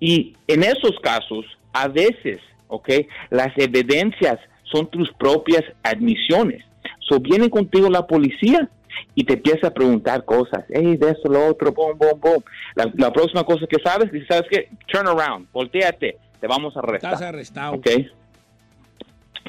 Y 0.00 0.34
en 0.46 0.62
esos 0.62 0.98
casos, 1.02 1.44
a 1.72 1.88
veces, 1.88 2.40
¿ok? 2.68 2.88
Las 3.30 3.56
evidencias 3.56 4.38
son 4.64 4.86
tus 4.88 5.12
propias 5.12 5.64
admisiones. 5.82 6.64
So 7.08 7.20
viene 7.20 7.50
contigo 7.50 7.88
la 7.88 8.06
policía 8.06 8.68
y 9.14 9.24
te 9.24 9.34
empieza 9.34 9.68
a 9.68 9.74
preguntar 9.74 10.24
cosas. 10.24 10.64
Hey, 10.68 10.96
de 10.96 11.10
eso, 11.10 11.28
lo 11.28 11.46
otro, 11.46 11.72
boom, 11.72 11.98
boom, 11.98 12.20
boom. 12.20 12.44
La, 12.74 12.90
la 12.94 13.12
próxima 13.12 13.44
cosa 13.44 13.66
que 13.66 13.82
sabes, 13.82 14.12
dices, 14.12 14.28
¿sabes 14.28 14.46
qué? 14.50 14.68
Turn 14.86 15.08
around, 15.08 15.48
volteate, 15.52 16.18
te 16.40 16.46
vamos 16.46 16.76
a 16.76 16.80
arrestar. 16.80 17.14
Estás 17.14 17.28
arrestado. 17.28 17.74
¿Ok? 17.74 17.88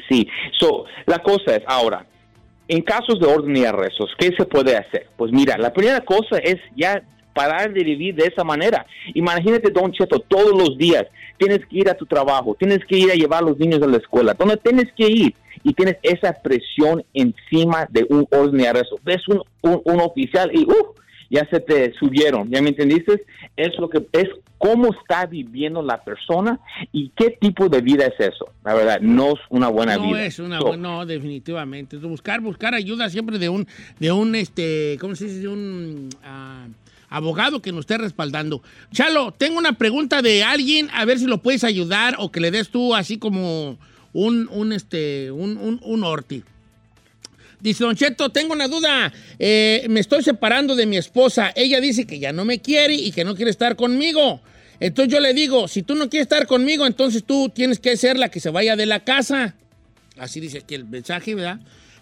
Sí. 0.10 0.28
So, 0.60 0.86
la 1.06 1.20
cosa 1.20 1.56
es, 1.56 1.64
ahora, 1.66 2.06
en 2.68 2.82
casos 2.82 3.20
de 3.20 3.28
orden 3.28 3.56
y 3.56 3.66
arrestos, 3.66 4.12
¿qué 4.18 4.32
se 4.38 4.46
puede 4.46 4.76
hacer? 4.76 5.08
Pues 5.18 5.32
mira, 5.32 5.58
la 5.58 5.74
primera 5.74 6.02
cosa 6.02 6.38
es 6.38 6.58
ya 6.76 7.02
parar 7.34 7.74
de 7.74 7.84
vivir 7.84 8.16
de 8.16 8.26
esa 8.28 8.44
manera. 8.44 8.86
Imagínate, 9.14 9.72
Don 9.72 9.92
Cheto, 9.92 10.20
todos 10.20 10.52
los 10.52 10.78
días 10.78 11.06
tienes 11.38 11.60
que 11.66 11.80
ir 11.80 11.90
a 11.90 11.94
tu 11.94 12.06
trabajo, 12.06 12.56
tienes 12.60 12.80
que 12.86 12.98
ir 12.98 13.12
a 13.12 13.16
llevar 13.16 13.44
a 13.44 13.48
los 13.48 13.58
niños 13.58 13.82
a 13.82 13.88
la 13.88 13.98
escuela, 13.98 14.34
donde 14.34 14.58
tienes 14.58 14.92
que 14.96 15.08
ir 15.08 15.34
y 15.64 15.74
tienes 15.74 15.98
esa 16.04 16.34
presión 16.34 17.04
encima 17.14 17.88
de 17.90 18.06
un 18.10 18.28
orden 18.32 18.58
de 18.58 18.68
arresto. 18.68 19.00
Ves 19.04 19.28
un, 19.28 19.42
un, 19.62 19.82
un 19.86 20.02
oficial 20.02 20.52
y 20.54 20.64
uh, 20.64 20.94
ya 21.32 21.48
se 21.50 21.62
te 21.62 21.94
subieron, 21.94 22.50
¿ya 22.52 22.62
me 22.62 22.70
entendiste? 22.70 23.24
Es 23.56 23.70
lo 23.80 23.90
que 23.90 24.06
es 24.12 24.28
cómo 24.58 24.94
está 24.94 25.26
viviendo 25.26 25.82
la 25.82 26.04
persona 26.04 26.60
y 26.92 27.10
qué 27.16 27.32
tipo 27.40 27.70
de 27.70 27.82
vida 27.82 28.06
es 28.06 28.20
eso. 28.20 28.50
La 28.64 28.76
verdad, 28.76 29.00
no 29.02 29.30
es 29.30 29.40
una 29.50 29.70
buena 29.70 29.96
no 29.96 30.08
vida. 30.08 30.26
es 30.26 30.38
una 30.40 30.60
So, 30.60 30.68
buena, 30.68 30.84
no, 30.90 31.06
definitivamente. 31.06 31.98
Buscar, 31.98 32.42
buscar 32.42 32.76
ayuda 32.76 33.10
siempre 33.10 33.40
de 33.40 33.48
un, 33.50 33.66
de 34.00 34.12
un, 34.12 34.36
este, 34.36 34.98
¿cómo 35.00 35.16
se 35.16 35.26
dice? 35.26 35.40
De 35.40 35.48
un 35.48 36.10
ah, 36.24 36.68
abogado 37.10 37.62
que 37.62 37.72
nos 37.72 37.82
esté 37.82 37.98
respaldando. 37.98 38.62
Chalo, 38.92 39.32
tengo 39.32 39.58
una 39.58 39.74
pregunta 39.74 40.22
de 40.22 40.44
alguien, 40.44 40.90
a 40.94 41.06
ver 41.06 41.18
si 41.18 41.26
lo 41.26 41.38
puedes 41.40 41.64
ayudar 41.64 42.16
o 42.20 42.30
que 42.32 42.42
le 42.42 42.52
des 42.52 42.70
tú 42.70 42.94
así 42.94 43.18
como 43.18 43.78
un, 44.14 44.50
un 44.52 44.74
este, 44.74 45.32
un, 45.32 45.58
un, 45.58 45.80
un 45.82 46.04
orti. 46.04 46.44
Dice 47.62 47.84
Don 47.84 47.96
Cheto, 47.96 48.30
tengo 48.30 48.54
una 48.54 48.68
duda. 48.68 49.14
Eh, 49.38 49.86
me 49.88 50.00
estoy 50.00 50.24
separando 50.24 50.76
de 50.76 50.88
mi 50.88 50.98
esposa. 50.98 51.52
Ella 51.56 51.80
dice 51.80 52.08
que 52.08 52.20
ya 52.20 52.34
no 52.34 52.44
me 52.44 52.60
quiere 52.60 52.96
y 52.96 53.12
que 53.12 53.24
no 53.24 53.36
quiere 53.36 53.52
estar 53.52 53.76
conmigo. 53.76 54.42
Entonces 54.80 55.14
yo 55.14 55.20
le 55.20 55.36
digo, 55.36 55.68
si 55.68 55.84
tú 55.84 55.94
no 55.94 56.10
quieres 56.10 56.26
estar 56.26 56.48
conmigo, 56.48 56.88
entonces 56.88 57.24
tú 57.24 57.52
tienes 57.54 57.80
que 57.80 57.96
ser 57.98 58.18
la 58.18 58.30
que 58.30 58.40
se 58.40 58.50
vaya 58.50 58.76
de 58.76 58.88
la 58.88 59.02
casa. 59.02 59.56
Así 60.18 60.40
dice 60.40 60.58
aquí 60.58 60.74
el 60.74 60.86
mensaje, 60.86 61.36
¿verdad? 61.36 61.60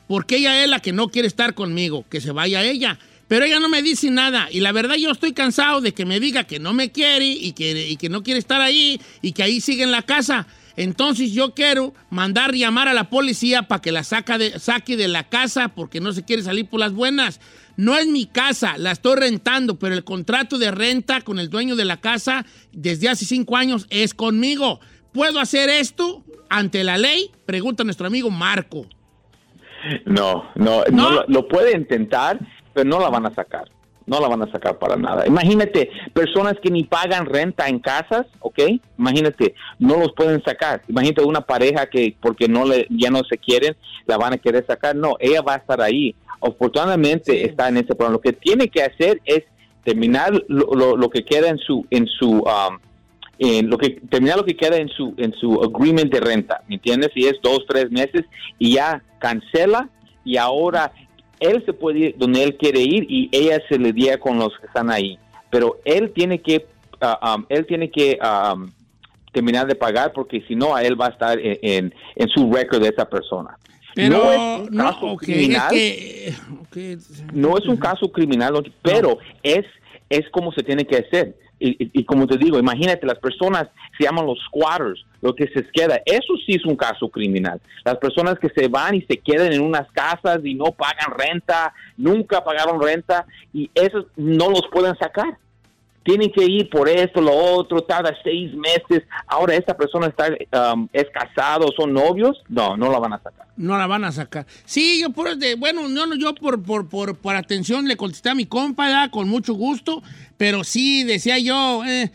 Porque 0.08 0.38
ella 0.38 0.64
es 0.64 0.70
la 0.70 0.80
que 0.80 0.94
no 0.94 1.10
quiere 1.10 1.28
estar 1.28 1.54
conmigo, 1.54 2.06
que 2.10 2.22
se 2.22 2.32
vaya 2.32 2.64
ella. 2.64 2.98
Pero 3.28 3.44
ella 3.44 3.60
no 3.60 3.68
me 3.68 3.84
dice 3.84 4.10
nada. 4.10 4.48
Y 4.50 4.62
la 4.62 4.72
verdad 4.72 4.96
yo 4.96 5.12
estoy 5.12 5.34
cansado 5.34 5.82
de 5.82 5.94
que 5.94 6.06
me 6.06 6.22
diga 6.22 6.46
que 6.46 6.60
no 6.60 6.74
me 6.74 6.92
quiere 6.92 7.26
y 7.26 7.52
que, 7.52 7.88
y 7.88 7.98
que 7.98 8.08
no 8.08 8.24
quiere 8.24 8.40
estar 8.40 8.62
ahí 8.62 9.00
y 9.22 9.34
que 9.34 9.44
ahí 9.44 9.60
sigue 9.60 9.84
en 9.84 9.92
la 9.92 10.02
casa. 10.04 10.48
Entonces 10.80 11.34
yo 11.34 11.54
quiero 11.54 11.94
mandar 12.10 12.54
llamar 12.54 12.88
a 12.88 12.94
la 12.94 13.10
policía 13.10 13.64
para 13.64 13.82
que 13.82 13.92
la 13.92 14.06
saca 14.06 14.38
de, 14.38 14.60
saque 14.60 14.96
de 14.96 15.10
la 15.10 15.28
casa 15.28 15.68
porque 15.76 16.00
no 16.00 16.14
se 16.14 16.24
quiere 16.24 16.42
salir 16.42 16.70
por 16.70 16.80
las 16.80 16.94
buenas. 16.94 17.42
No 17.76 17.98
es 17.98 18.08
mi 18.08 18.26
casa, 18.26 18.78
la 18.78 18.92
estoy 18.92 19.18
rentando, 19.18 19.78
pero 19.78 19.94
el 19.94 20.06
contrato 20.06 20.58
de 20.58 20.72
renta 20.72 21.20
con 21.20 21.38
el 21.38 21.50
dueño 21.50 21.76
de 21.76 21.84
la 21.84 21.98
casa 21.98 22.46
desde 22.72 23.10
hace 23.10 23.26
cinco 23.26 23.58
años 23.58 23.88
es 23.90 24.14
conmigo. 24.14 24.80
¿Puedo 25.12 25.42
hacer 25.42 25.68
esto 25.70 26.24
ante 26.50 26.86
la 26.86 26.98
ley? 26.98 27.30
Pregunta 27.46 27.84
nuestro 27.84 28.08
amigo 28.08 28.30
Marco. 28.30 28.86
No, 30.06 30.50
no, 30.56 30.86
no 30.94 31.10
lo, 31.12 31.26
lo 31.28 31.48
puede 31.50 31.76
intentar, 31.76 32.40
pero 32.74 32.90
no 32.90 33.02
la 33.02 33.10
van 33.10 33.26
a 33.26 33.36
sacar. 33.36 33.70
No 34.10 34.20
la 34.20 34.28
van 34.28 34.42
a 34.42 34.52
sacar 34.52 34.80
para 34.80 34.96
nada. 34.96 35.26
Imagínate, 35.28 35.90
personas 36.14 36.56
que 36.62 36.72
ni 36.72 36.84
pagan 36.84 37.26
renta 37.28 37.68
en 37.68 37.80
casas, 37.80 38.26
¿ok? 38.40 38.60
Imagínate, 38.98 39.54
no 39.78 39.98
los 39.98 40.12
pueden 40.14 40.44
sacar. 40.44 40.82
Imagínate 40.90 41.22
una 41.24 41.42
pareja 41.42 41.86
que 41.86 42.16
porque 42.20 42.48
no 42.48 42.66
le, 42.66 42.88
ya 42.90 43.10
no 43.12 43.22
se 43.30 43.38
quieren, 43.38 43.76
la 44.08 44.18
van 44.18 44.34
a 44.34 44.38
querer 44.38 44.66
sacar. 44.66 44.96
No, 44.96 45.16
ella 45.20 45.42
va 45.42 45.54
a 45.54 45.58
estar 45.58 45.80
ahí. 45.82 46.16
Afortunadamente 46.42 47.46
está 47.46 47.70
en 47.70 47.78
ese 47.78 47.96
problema. 47.96 48.14
Lo 48.14 48.22
que 48.22 48.34
tiene 48.34 48.68
que 48.70 48.84
hacer 48.84 49.22
es 49.26 49.44
terminar 49.84 50.32
lo, 50.48 50.74
lo- 50.76 50.98
lo 50.98 51.10
que 51.10 51.24
queda 51.24 51.48
en 51.50 51.58
su, 51.58 51.86
en 51.90 52.06
su, 52.08 52.40
um, 52.40 52.80
en 53.40 53.70
lo 53.70 53.78
que 53.78 53.92
terminar 54.10 54.38
lo 54.38 54.44
que 54.46 54.58
queda 54.58 54.76
en 54.78 54.90
su 54.90 55.14
en 55.18 55.32
su 55.34 55.62
agreement 55.64 56.12
de 56.12 56.20
renta, 56.20 56.62
¿me 56.68 56.76
entiendes? 56.76 57.12
Si 57.14 57.26
es 57.26 57.36
dos 57.42 57.60
tres 57.70 57.90
meses 57.90 58.26
y 58.58 58.74
ya 58.74 59.02
cancela 59.20 59.88
y 60.26 60.36
ahora 60.36 60.92
él 61.40 61.64
se 61.66 61.74
puede 61.74 62.00
ir 62.00 62.16
donde 62.18 62.44
él 62.44 62.58
quiere 62.58 62.82
ir 62.82 63.06
y 63.10 63.30
ella 63.32 63.62
se 63.68 63.78
le 63.78 63.94
día 63.94 64.20
con 64.20 64.38
los 64.38 64.58
que 64.60 64.68
están 64.68 64.90
ahí, 64.90 65.18
pero 65.50 65.80
él 65.86 66.12
tiene 66.14 66.40
que 66.40 66.66
ah, 67.02 67.36
um, 67.36 67.46
él 67.50 67.66
tiene 67.66 67.90
que 67.90 68.18
um, 68.22 68.70
terminar 69.32 69.68
de 69.68 69.76
pagar 69.76 70.12
porque 70.14 70.42
si 70.48 70.56
no 70.56 70.76
a 70.76 70.84
él 70.84 71.00
va 71.00 71.08
a 71.08 71.10
estar 71.10 71.40
en, 71.40 71.58
en, 71.62 71.94
en 72.16 72.30
su 72.30 72.52
récord 72.52 72.82
de 72.82 72.90
esa 72.90 73.06
persona. 73.06 73.58
Pero 73.96 74.18
no 74.18 74.32
es 74.32 74.70
un 74.70 74.76
no, 74.76 74.84
caso 74.84 75.16
criminal 75.18 75.74
es 75.74 76.36
que, 76.72 76.98
ok, 76.98 77.34
no 77.34 77.58
es 77.58 77.66
un 77.66 77.78
caso 77.78 78.12
criminal, 78.12 78.72
pero 78.82 79.18
es, 79.44 79.66
es 80.10 80.30
como 80.30 80.52
se 80.52 80.64
tiene 80.64 80.86
que 80.86 80.98
hacer. 80.98 81.36
Y, 81.60 82.00
y- 82.00 82.04
como 82.06 82.26
te 82.26 82.38
digo, 82.38 82.58
imagínate, 82.58 83.06
las 83.06 83.20
personas 83.20 83.68
se 83.98 84.06
llaman 84.06 84.26
los 84.26 84.40
squatters, 84.46 85.04
lo 85.22 85.36
que 85.36 85.48
se 85.48 85.68
queda, 85.74 86.02
eso 86.06 86.34
sí 86.46 86.54
es 86.54 86.66
un 86.66 86.76
caso 86.78 87.10
criminal. 87.10 87.60
Las 87.84 87.98
personas 87.98 88.40
que 88.40 88.50
se 88.50 88.68
van 88.70 88.96
y 88.96 89.02
se 89.02 89.18
quedan 89.18 89.52
en 89.52 89.62
unas 89.62 89.92
casas 89.92 90.40
y 90.44 90.56
no 90.56 90.72
pagan 90.72 91.18
renta, 91.18 91.74
nunca 91.98 92.44
pagaron 92.44 92.82
renta, 92.82 93.26
y 93.54 93.70
esos 93.76 94.06
no 94.16 94.50
los 94.50 94.64
pueden 94.72 94.96
sacar. 94.98 95.38
Tienen 96.04 96.32
que 96.32 96.44
ir 96.46 96.70
por 96.70 96.88
esto, 96.88 97.22
lo 97.22 97.34
otro, 97.34 97.82
tarda 97.84 98.16
seis 98.24 98.54
meses. 98.54 99.04
Ahora 99.28 99.56
esta 99.56 99.76
persona 99.76 100.08
está, 100.08 100.30
um, 100.74 100.88
es 100.94 101.06
casado, 101.14 101.68
son 101.76 101.94
novios, 101.94 102.42
no, 102.48 102.78
no 102.78 102.92
la 102.92 103.00
van 103.00 103.14
a 103.14 103.22
sacar. 103.22 103.48
no 103.58 103.78
la 103.78 103.88
van 103.88 104.04
a 104.06 104.12
sacar. 104.12 104.46
Sí, 104.66 105.02
yo 105.02 105.10
por 105.12 105.28
bueno, 105.58 105.88
no, 105.88 106.16
yo 106.16 106.34
por, 106.36 106.64
por, 106.64 106.88
por, 106.88 107.18
por 107.18 107.36
atención 107.36 107.88
le 107.88 107.98
contesté 107.98 108.30
a 108.30 108.36
mi 108.36 108.46
compa, 108.46 108.86
¿verdad? 108.88 109.12
con 109.12 109.28
mucho 109.30 109.54
gusto, 109.54 110.02
pero 110.38 110.64
sí, 110.64 111.04
decía 111.04 111.38
yo, 111.38 111.84
eh, 111.86 112.12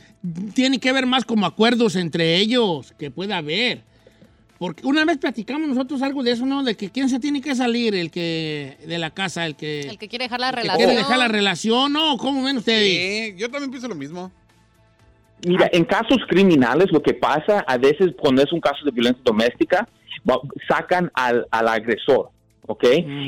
tiene 0.55 0.81
que 0.81 0.89
haber 0.89 1.07
más 1.07 1.25
como 1.25 1.47
acuerdos 1.47 1.97
entre 1.97 2.37
ellos, 2.37 2.95
que 2.99 3.11
pueda 3.11 3.37
haber. 3.39 3.83
Porque 4.65 4.87
una 4.87 5.05
vez 5.05 5.19
platicamos 5.19 5.69
nosotros 5.69 6.01
algo 6.01 6.23
de 6.23 6.31
eso, 6.31 6.47
¿no? 6.47 6.63
De 6.65 6.75
que 6.75 6.89
quién 6.89 7.11
se 7.11 7.21
tiene 7.21 7.43
que 7.43 7.55
salir, 7.55 7.95
el 7.95 8.11
que, 8.11 8.79
de 8.87 8.97
la 8.97 9.11
casa, 9.11 9.45
el 9.45 9.57
que, 9.57 9.81
El 9.81 9.99
que 9.99 10.09
quiere 10.09 10.25
dejar 10.25 10.41
la 10.41 10.51
que 10.53 10.57
relación. 10.57 10.77
quiere 10.79 10.97
dejar 10.97 11.19
la 11.19 11.29
relación, 11.29 11.93
¿no? 11.93 12.17
¿Cómo 12.17 12.43
ven 12.43 12.57
ustedes? 12.57 13.33
Sí, 13.33 13.35
yo 13.37 13.51
también 13.51 13.71
pienso 13.71 13.89
lo 13.89 13.95
mismo. 13.95 14.33
Mira, 15.47 15.69
en 15.71 15.85
casos 15.85 16.17
criminales 16.29 16.87
lo 16.91 17.03
que 17.03 17.13
pasa 17.13 17.61
a 17.67 17.77
veces 17.77 18.13
cuando 18.19 18.43
es 18.43 18.51
un 18.55 18.61
caso 18.61 18.83
de 18.87 18.91
violencia 18.91 19.21
doméstica, 19.23 19.87
sacan 20.67 21.11
al, 21.13 21.47
al 21.51 21.69
agresor, 21.69 22.31
¿ok? 22.67 22.85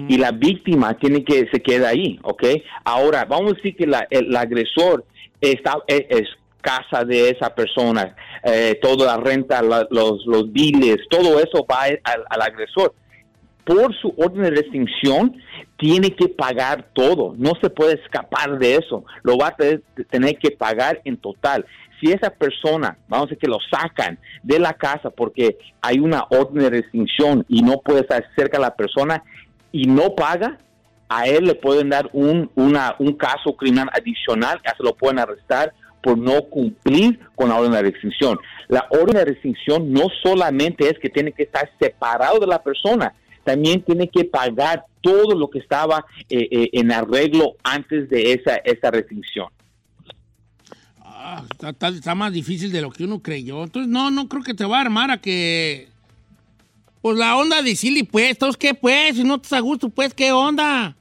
Y 0.09 0.16
la 0.16 0.33
víctima 0.33 0.96
tiene 0.99 1.22
que 1.22 1.46
se 1.53 1.61
queda 1.61 1.90
ahí, 1.90 2.18
¿ok? 2.22 2.44
Ahora, 2.85 3.27
vamos 3.27 3.53
a 3.53 3.57
decir 3.57 3.77
que 3.77 3.87
la- 3.87 4.07
el 4.09 4.35
agresor 4.35 5.05
está, 5.42 5.75
es, 5.87 6.03
es 6.09 6.29
casa 6.70 7.05
de 7.05 7.31
esa 7.31 7.49
persona, 7.55 8.14
eh, 8.43 8.78
toda 8.82 9.07
la 9.07 9.16
renta, 9.30 9.62
la- 9.62 9.86
los, 9.91 10.24
los 10.26 10.45
biles, 10.53 10.97
todo 11.09 11.38
eso 11.38 11.64
va 11.70 11.82
al, 11.84 12.22
al 12.28 12.43
agresor. 12.43 12.95
Por 13.64 13.93
su 14.01 14.14
orden 14.16 14.43
de 14.45 14.51
restricción, 14.51 15.22
tiene 15.76 16.09
que 16.14 16.28
pagar 16.28 16.76
todo. 16.93 17.34
No 17.36 17.53
se 17.61 17.68
puede 17.68 17.95
escapar 18.01 18.59
de 18.59 18.76
eso. 18.76 19.05
Lo 19.24 19.36
va 19.36 19.49
a 19.49 19.57
tener, 19.57 20.38
que 20.38 20.51
pagar 20.53 21.01
en 21.05 21.16
total. 21.16 21.64
Si 21.99 22.12
esa 22.12 22.30
persona, 22.30 22.97
vamos 23.09 23.24
a 23.24 23.28
decir 23.30 23.38
que 23.38 23.49
lo 23.57 23.59
sacan 23.70 24.18
de 24.45 24.59
la 24.61 24.72
casa 24.74 25.11
porque 25.11 25.59
hay 25.80 25.99
una 25.99 26.24
orden 26.30 26.62
de 26.64 26.70
restricción 26.70 27.45
y 27.49 27.62
no 27.62 27.80
puede 27.84 28.01
estar 28.01 28.24
cerca 28.36 28.59
de 28.59 28.64
la 28.64 28.76
persona 28.76 29.22
y 29.72 29.82
no 29.86 30.14
paga, 30.14 30.59
a 31.09 31.26
él 31.26 31.45
le 31.45 31.55
pueden 31.55 31.88
dar 31.88 32.09
un, 32.12 32.51
una, 32.55 32.95
un 32.99 33.12
caso 33.14 33.57
criminal 33.57 33.88
adicional, 33.93 34.61
que 34.62 34.70
se 34.76 34.82
lo 34.82 34.95
pueden 34.95 35.18
arrestar 35.18 35.72
por 36.07 36.16
no 36.16 36.40
cumplir 36.44 37.18
con 37.34 37.48
la 37.48 37.57
orden 37.57 37.72
de 37.72 37.82
restricción. 37.82 38.38
La 38.68 38.86
orden 38.90 39.16
de 39.16 39.24
restricción 39.24 39.92
no 39.92 40.07
solamente 40.22 40.88
es 40.88 40.96
que 41.00 41.09
tiene 41.09 41.32
que 41.32 41.42
estar 41.42 41.68
separado 41.80 42.38
de 42.38 42.46
la 42.46 42.62
persona, 42.62 43.12
también 43.42 43.82
tiene 43.82 44.07
que 44.07 44.24
pagar 44.24 44.84
todo 45.00 45.36
lo 45.36 45.50
que 45.50 45.59
estaba 45.59 46.07
eh, 46.28 46.46
eh, 46.48 46.68
en 46.74 46.92
arreglo 46.92 47.57
antes 47.64 48.09
de 48.09 48.34
esa, 48.34 48.54
esa 48.59 48.92
restricción. 48.92 49.48
Ah, 51.00 51.42
está, 51.61 52.14
más 52.14 52.32
difícil 52.32 52.70
de 52.70 52.82
lo 52.82 52.92
que 52.92 53.02
uno 53.02 53.20
creyó. 53.20 53.64
Entonces, 53.64 53.90
no, 53.90 54.12
no 54.12 54.28
creo 54.28 54.44
que 54.44 54.54
te 54.54 54.64
va 54.64 54.78
a 54.78 54.82
armar 54.82 55.11
a 55.11 55.20
que. 55.20 55.88
Pues 57.02 57.18
la 57.18 57.36
onda 57.36 57.62
de 57.62 57.74
Silly, 57.74 58.04
pues, 58.04 58.38
¿todos 58.38 58.57
qué, 58.57 58.74
pues? 58.74 59.16
Si 59.16 59.24
no 59.24 59.36
estás 59.36 59.54
a 59.54 59.61
gusto, 59.61 59.88
pues, 59.88 60.14
¿qué 60.14 60.30
onda? 60.30 60.94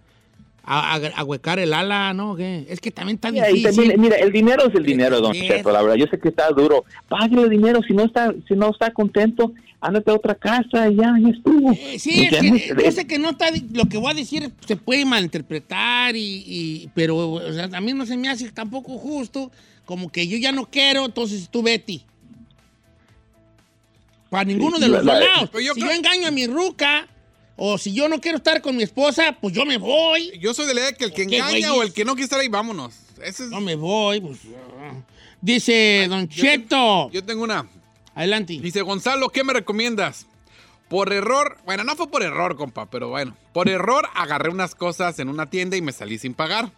A, 0.68 0.96
a, 0.96 1.08
a 1.16 1.24
huecar 1.24 1.60
el 1.60 1.74
ala, 1.74 2.14
¿no? 2.16 2.36
¿Qué? 2.36 2.66
Es 2.70 2.80
que 2.82 2.90
también 2.90 3.18
está 3.18 3.30
Mira, 3.32 3.46
difícil. 3.48 3.76
también, 3.76 4.02
mira, 4.02 4.16
el 4.16 4.32
dinero 4.32 4.68
es 4.68 4.74
el 4.74 4.84
dinero, 4.84 5.22
don. 5.22 5.32
Cheto, 5.34 5.72
la 5.72 5.82
verdad. 5.84 5.96
Yo 5.96 6.08
sé 6.08 6.18
que 6.20 6.30
está 6.30 6.50
duro. 6.50 6.86
Págale 7.08 7.44
el 7.44 7.50
dinero. 7.52 7.82
Si 7.88 7.94
no 7.94 8.04
está, 8.04 8.34
si 8.48 8.56
no 8.56 8.72
está 8.72 8.90
contento, 8.92 9.52
ándate 9.80 10.10
a 10.10 10.16
otra 10.16 10.34
casa 10.34 10.90
y 10.90 10.96
ya, 10.96 11.14
ya 11.22 11.30
estuvo. 11.30 11.72
Eh, 11.72 12.00
sí, 12.00 12.24
es 12.32 12.40
que 12.40 12.76
yo 12.84 12.92
sé 12.92 13.06
que 13.06 13.20
no 13.20 13.30
está, 13.30 13.46
lo 13.74 13.86
que 13.86 13.98
voy 14.00 14.10
a 14.10 14.16
decir 14.16 14.52
se 14.66 14.76
puede 14.76 15.06
malinterpretar, 15.06 16.16
y, 16.16 16.44
y- 16.48 16.90
pero 16.96 17.16
o 17.34 17.54
sea, 17.54 17.70
a 17.72 17.80
mí 17.82 17.94
no 17.94 18.08
se 18.08 18.18
me 18.18 18.28
hace 18.30 18.50
tampoco 18.52 18.98
justo, 18.98 19.52
como 19.86 20.10
que 20.10 20.28
yo 20.28 20.36
ya 20.40 20.52
no 20.52 20.66
quiero, 20.66 21.06
entonces 21.06 21.48
tú 21.52 21.62
Betty. 21.62 22.02
Para 24.30 24.46
ninguno 24.46 24.80
de 24.80 24.88
los 24.88 25.06
la- 25.06 25.14
dos 25.14 25.22
la- 25.22 25.28
lados. 25.36 25.50
Yo 25.54 25.74
si 25.76 25.82
creo- 25.82 25.92
yo 25.92 25.96
engaño 25.96 26.28
a 26.28 26.32
mi 26.32 26.48
ruca, 26.48 27.08
o 27.56 27.78
si 27.78 27.94
yo 27.94 28.08
no 28.10 28.20
quiero 28.20 28.38
estar 28.38 28.62
con 28.62 28.76
mi 28.76 28.84
esposa, 28.84 29.38
pues 29.40 29.54
yo 29.54 29.66
me 29.66 29.78
voy. 29.78 30.38
Yo 30.40 30.54
soy 30.54 30.66
de 30.68 30.74
la 30.74 30.82
idea 30.82 30.94
que 30.94 31.06
el 31.06 31.14
que 31.14 31.26
¿Qué 31.28 31.38
engaña 31.38 31.74
o 31.74 31.84
el 31.84 31.94
que 31.94 32.04
no 32.06 32.14
quiere 32.14 32.26
estar 32.26 32.40
ahí, 32.40 32.48
vámonos. 32.48 32.96
Ese 33.24 33.46
es- 33.46 33.50
No 33.50 33.62
me 33.62 33.76
voy, 33.76 34.20
pues. 34.22 34.40
Dice 35.42 36.08
Don 36.10 36.28
yo 36.28 36.44
Cheto. 36.44 37.10
Yo 37.12 37.24
tengo 37.24 37.44
una. 37.44 37.68
Adelante. 38.14 38.58
Dice 38.62 38.82
Gonzalo, 38.82 39.30
¿qué 39.30 39.44
me 39.44 39.54
recomiendas? 39.54 40.26
Por 40.90 41.12
error, 41.12 41.58
bueno, 41.66 41.84
no 41.84 41.96
fue 41.96 42.10
por 42.10 42.24
error, 42.24 42.56
compa, 42.56 42.90
pero 42.90 43.10
bueno, 43.10 43.36
por 43.54 43.68
error 43.70 44.08
agarré 44.14 44.50
unas 44.50 44.76
cosas 44.76 45.18
en 45.20 45.30
una 45.30 45.50
tienda 45.50 45.76
y 45.76 45.82
me 45.82 45.92
salí 45.92 46.18
sin 46.20 46.34
pagar. 46.34 46.72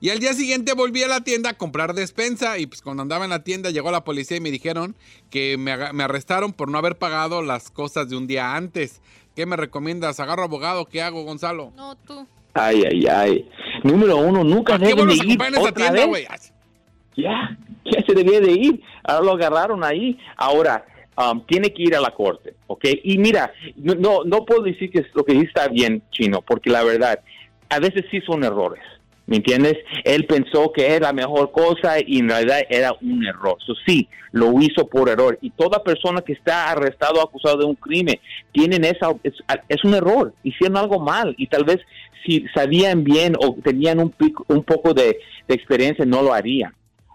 Y 0.00 0.10
al 0.10 0.18
día 0.18 0.34
siguiente 0.34 0.72
volví 0.74 1.02
a 1.02 1.08
la 1.08 1.22
tienda 1.22 1.50
a 1.50 1.54
comprar 1.54 1.94
despensa 1.94 2.58
y 2.58 2.66
pues 2.66 2.82
cuando 2.82 3.02
andaba 3.02 3.24
en 3.24 3.30
la 3.30 3.44
tienda 3.44 3.70
llegó 3.70 3.90
la 3.90 4.04
policía 4.04 4.36
y 4.36 4.40
me 4.40 4.50
dijeron 4.50 4.96
que 5.30 5.56
me 5.56 5.72
arrestaron 5.72 6.52
por 6.52 6.68
no 6.68 6.76
haber 6.78 6.98
pagado 6.98 7.40
las 7.40 7.70
cosas 7.70 8.08
de 8.08 8.16
un 8.16 8.26
día 8.26 8.54
antes. 8.56 9.00
¿Qué 9.34 9.46
me 9.46 9.56
recomiendas? 9.56 10.20
¿Agarro 10.20 10.42
abogado? 10.44 10.86
¿Qué 10.86 11.02
hago, 11.02 11.24
Gonzalo? 11.24 11.72
No, 11.76 11.96
tú. 11.96 12.26
Ay, 12.54 12.82
ay, 12.90 13.06
ay. 13.06 13.50
Número 13.82 14.16
uno, 14.18 14.44
nunca 14.44 14.74
¿A 14.74 14.78
qué 14.78 14.86
deben 14.86 15.08
de 15.08 15.14
ir 15.14 15.26
comprar 15.26 15.48
en 15.48 15.54
esa 15.54 15.62
otra 15.62 15.72
tienda, 15.72 16.00
vez. 16.00 16.08
güey? 16.08 16.26
Ya, 17.16 17.56
ya 17.84 18.04
se 18.06 18.14
debía 18.14 18.40
de 18.40 18.52
ir. 18.52 18.82
Ahora 19.04 19.24
lo 19.24 19.32
agarraron 19.32 19.84
ahí. 19.84 20.18
Ahora, 20.36 20.84
um, 21.16 21.44
tiene 21.46 21.72
que 21.72 21.82
ir 21.82 21.96
a 21.96 22.00
la 22.00 22.10
corte, 22.10 22.54
¿ok? 22.66 22.84
Y 23.04 23.18
mira, 23.18 23.52
no, 23.76 23.94
no, 23.94 24.24
no 24.24 24.44
puedo 24.44 24.62
decir 24.62 24.90
que 24.90 25.04
lo 25.14 25.24
que 25.24 25.32
dice 25.32 25.46
está 25.46 25.68
bien, 25.68 26.02
Chino, 26.10 26.42
porque 26.42 26.70
la 26.70 26.84
verdad, 26.84 27.20
a 27.70 27.78
veces 27.78 28.04
sí 28.10 28.20
son 28.20 28.44
errores. 28.44 28.82
¿Me 29.26 29.36
entiendes? 29.36 29.74
Él 30.04 30.26
pensó 30.26 30.72
que 30.72 30.86
era 30.86 31.06
la 31.08 31.12
mejor 31.12 31.52
cosa 31.52 31.96
y 32.04 32.18
en 32.18 32.28
realidad 32.28 32.60
era 32.68 32.92
un 33.00 33.24
error. 33.24 33.56
Eso 33.62 33.74
sí, 33.86 34.08
lo 34.32 34.60
hizo 34.60 34.86
por 34.88 35.08
error. 35.08 35.38
Y 35.40 35.50
toda 35.50 35.82
persona 35.82 36.22
que 36.22 36.32
está 36.32 36.70
arrestado 36.70 37.20
o 37.20 37.22
acusado 37.22 37.58
de 37.58 37.64
un 37.64 37.76
crimen, 37.76 38.16
tienen 38.52 38.84
esa, 38.84 39.10
es, 39.22 39.84
un 39.84 39.94
error, 39.94 40.34
hicieron 40.42 40.76
algo 40.76 40.98
mal 40.98 41.34
y 41.38 41.46
tal 41.46 41.64
vez 41.64 41.78
si 42.26 42.44
sabían 42.54 43.04
bien 43.04 43.34
o 43.38 43.56
tenían 43.62 44.00
un, 44.00 44.10
pico- 44.10 44.44
un 44.48 44.64
poco 44.64 44.92
de, 44.92 45.18
de 45.48 45.54
experiencia 45.54 46.04
no 46.04 46.22
lo 46.22 46.32
harían 46.32 46.72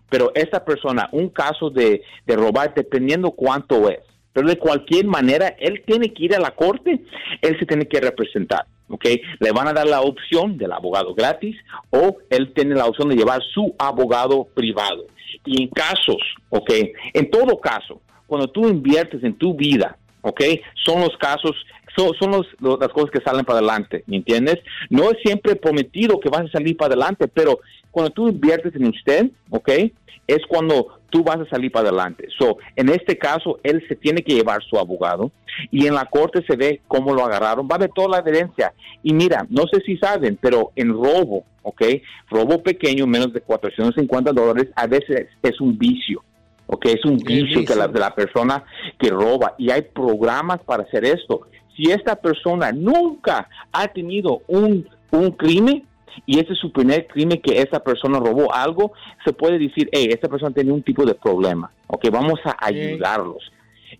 pero 0.09 0.31
esta 0.35 0.63
persona, 0.63 1.09
un 1.11 1.27
caso 1.27 1.69
de, 1.69 2.01
de 2.25 2.35
robar, 2.37 2.73
dependiendo 2.73 3.31
cuánto 3.31 3.89
es, 3.89 3.99
pero 4.37 4.49
de 4.49 4.59
cualquier 4.59 5.07
manera, 5.07 5.55
él 5.57 5.81
tiene 5.83 6.13
que 6.13 6.25
ir 6.25 6.35
a 6.35 6.39
la 6.39 6.51
corte, 6.51 7.01
él 7.41 7.57
se 7.57 7.65
tiene 7.65 7.87
que 7.87 7.99
representar, 7.99 8.67
¿ok? 8.87 9.03
Le 9.39 9.51
van 9.51 9.67
a 9.67 9.73
dar 9.73 9.87
la 9.87 10.01
opción 10.01 10.59
del 10.59 10.73
abogado 10.73 11.15
gratis 11.15 11.55
o 11.89 12.17
él 12.29 12.53
tiene 12.53 12.75
la 12.75 12.85
opción 12.85 13.09
de 13.09 13.15
llevar 13.15 13.41
su 13.51 13.73
abogado 13.79 14.47
privado. 14.53 15.07
Y 15.43 15.63
en 15.63 15.69
casos, 15.69 16.21
¿ok? 16.51 16.71
En 17.15 17.31
todo 17.31 17.59
caso, 17.59 17.99
cuando 18.27 18.47
tú 18.47 18.67
inviertes 18.67 19.23
en 19.23 19.33
tu 19.33 19.55
vida, 19.55 19.97
¿ok? 20.21 20.43
Son 20.85 21.01
los 21.01 21.17
casos, 21.17 21.55
son, 21.95 22.13
son 22.19 22.45
las 22.79 22.89
cosas 22.89 23.09
que 23.09 23.21
salen 23.21 23.43
para 23.43 23.57
adelante, 23.57 24.03
¿me 24.05 24.17
entiendes? 24.17 24.59
No 24.91 25.09
es 25.09 25.17
siempre 25.23 25.55
prometido 25.55 26.19
que 26.19 26.29
vas 26.29 26.41
a 26.41 26.51
salir 26.51 26.77
para 26.77 26.93
adelante, 26.93 27.27
pero 27.27 27.61
cuando 27.89 28.11
tú 28.11 28.27
inviertes 28.27 28.75
en 28.75 28.85
usted, 28.85 29.31
¿ok? 29.49 29.71
Es 30.27 30.45
cuando 30.47 30.96
tú 31.09 31.23
vas 31.23 31.39
a 31.39 31.49
salir 31.49 31.71
para 31.71 31.89
adelante. 31.89 32.27
So, 32.37 32.57
en 32.75 32.89
este 32.89 33.17
caso, 33.17 33.59
él 33.63 33.83
se 33.87 33.95
tiene 33.95 34.21
que 34.21 34.33
llevar 34.33 34.63
su 34.63 34.77
abogado 34.77 35.31
y 35.71 35.87
en 35.87 35.95
la 35.95 36.05
corte 36.05 36.43
se 36.47 36.55
ve 36.55 36.81
cómo 36.87 37.13
lo 37.13 37.25
agarraron, 37.25 37.67
va 37.69 37.75
a 37.75 37.79
ver 37.79 37.91
toda 37.93 38.09
la 38.09 38.29
evidencia. 38.29 38.73
Y 39.03 39.13
mira, 39.13 39.45
no 39.49 39.63
sé 39.71 39.81
si 39.85 39.97
saben, 39.97 40.37
pero 40.41 40.71
en 40.75 40.89
robo, 40.89 41.45
¿ok? 41.63 41.83
Robo 42.29 42.61
pequeño, 42.61 43.07
menos 43.07 43.33
de 43.33 43.41
450 43.41 44.31
dólares, 44.31 44.69
a 44.75 44.87
veces 44.87 45.27
es 45.41 45.61
un 45.61 45.77
vicio. 45.77 46.23
¿ok? 46.67 46.85
Es 46.85 47.05
un 47.05 47.17
vicio 47.17 47.65
que 47.65 47.75
la, 47.75 47.87
de 47.87 47.99
la 47.99 48.13
persona 48.13 48.63
que 48.99 49.09
roba 49.09 49.55
y 49.57 49.71
hay 49.71 49.81
programas 49.81 50.59
para 50.65 50.83
hacer 50.83 51.05
esto. 51.05 51.47
Si 51.75 51.91
esta 51.91 52.15
persona 52.15 52.71
nunca 52.71 53.47
ha 53.71 53.87
tenido 53.87 54.41
un, 54.47 54.87
un 55.11 55.31
crimen 55.31 55.85
y 56.25 56.39
ese 56.39 56.53
es 56.53 56.59
su 56.59 56.71
primer 56.71 57.07
crimen 57.07 57.41
que 57.41 57.59
esa 57.59 57.79
persona 57.79 58.19
robó 58.19 58.53
algo, 58.53 58.93
se 59.25 59.33
puede 59.33 59.59
decir, 59.59 59.89
hey, 59.91 60.09
esta 60.11 60.27
persona 60.27 60.53
tiene 60.53 60.71
un 60.71 60.83
tipo 60.83 61.05
de 61.05 61.15
problema, 61.15 61.71
¿ok? 61.87 62.09
Vamos 62.11 62.39
a 62.45 62.55
ayudarlos. 62.59 63.51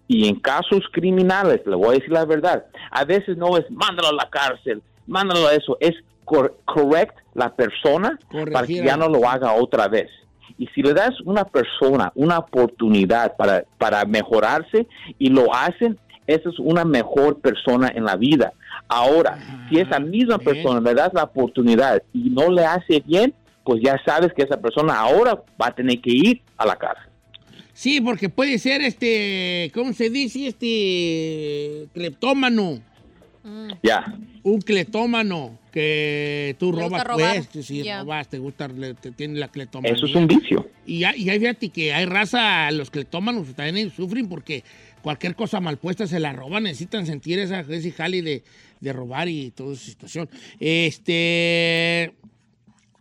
Y 0.07 0.27
en 0.27 0.39
casos 0.39 0.81
criminales, 0.91 1.61
le 1.65 1.75
voy 1.75 1.89
a 1.89 1.99
decir 1.99 2.11
la 2.11 2.25
verdad, 2.25 2.65
a 2.91 3.05
veces 3.05 3.37
no 3.37 3.57
es 3.57 3.69
mándalo 3.69 4.09
a 4.09 4.13
la 4.13 4.29
cárcel, 4.29 4.81
mándalo 5.05 5.47
a 5.47 5.53
eso, 5.53 5.77
es 5.79 5.93
cor 6.25 6.57
correct 6.65 7.17
la 7.33 7.55
persona 7.55 8.19
para 8.51 8.67
que 8.67 8.83
ya 8.83 8.97
no 8.97 9.07
lo 9.07 9.27
haga 9.27 9.53
otra 9.53 9.87
vez. 9.87 10.09
Y 10.57 10.67
si 10.67 10.81
le 10.81 10.93
das 10.93 11.19
una 11.21 11.45
persona 11.45 12.11
una 12.15 12.39
oportunidad 12.39 13.35
para, 13.37 13.63
para 13.77 14.03
mejorarse 14.05 14.87
y 15.19 15.29
lo 15.29 15.53
hacen, 15.53 15.97
esa 16.27 16.49
es 16.49 16.59
una 16.59 16.85
mejor 16.85 17.39
persona 17.39 17.91
en 17.95 18.03
la 18.03 18.15
vida. 18.15 18.53
Ahora, 18.87 19.39
si 19.69 19.79
esa 19.79 19.99
misma 19.99 20.37
persona 20.37 20.79
le 20.79 20.93
das 20.93 21.11
la 21.13 21.23
oportunidad 21.23 22.01
y 22.13 22.29
no 22.29 22.51
le 22.51 22.63
hace 22.65 23.01
bien, 23.05 23.33
pues 23.63 23.81
ya 23.83 23.99
sabes 24.05 24.31
que 24.33 24.43
esa 24.43 24.59
persona 24.61 24.97
ahora 24.99 25.41
va 25.61 25.67
a 25.67 25.75
tener 25.75 25.99
que 25.99 26.11
ir 26.11 26.41
a 26.57 26.65
la 26.65 26.75
cárcel. 26.75 27.09
Sí, 27.73 28.01
porque 28.01 28.29
puede 28.29 28.57
ser 28.59 28.81
este, 28.81 29.71
¿cómo 29.73 29.93
se 29.93 30.09
dice? 30.09 30.47
Este 30.47 31.87
cleptómano. 31.93 32.79
Ya. 33.81 34.13
Un 34.43 34.59
cleptómano 34.61 35.57
que 35.71 36.55
tú 36.59 36.71
robas, 36.73 37.03
pues, 37.53 37.65
si 37.65 37.83
Ya. 37.83 38.01
robas, 38.01 38.27
te 38.27 38.39
gusta, 38.39 38.67
le- 38.67 38.93
te 38.95 39.11
tiene 39.11 39.39
la 39.39 39.47
cleptomanía. 39.47 39.95
Eso 39.95 40.05
es 40.05 40.15
un 40.15 40.27
vicio. 40.27 40.67
Y 40.85 41.03
hay, 41.05 41.21
y 41.23 41.29
hay, 41.29 41.39
fíjate 41.39 41.69
que 41.69 41.93
hay 41.93 42.05
raza, 42.05 42.69
los 42.71 42.89
cleptómanos 42.89 43.53
también 43.55 43.89
sufren 43.91 44.27
porque 44.27 44.63
cualquier 45.01 45.35
cosa 45.35 45.59
mal 45.59 45.77
puesta 45.77 46.07
se 46.07 46.19
la 46.19 46.33
roban, 46.33 46.63
necesitan 46.63 47.05
sentir 47.05 47.39
esa, 47.39 47.61
ese 47.61 47.91
jali 47.91 48.21
de, 48.21 48.43
robar 48.93 49.27
y 49.27 49.51
toda 49.51 49.73
esa 49.73 49.85
situación. 49.85 50.29
Este, 50.59 52.13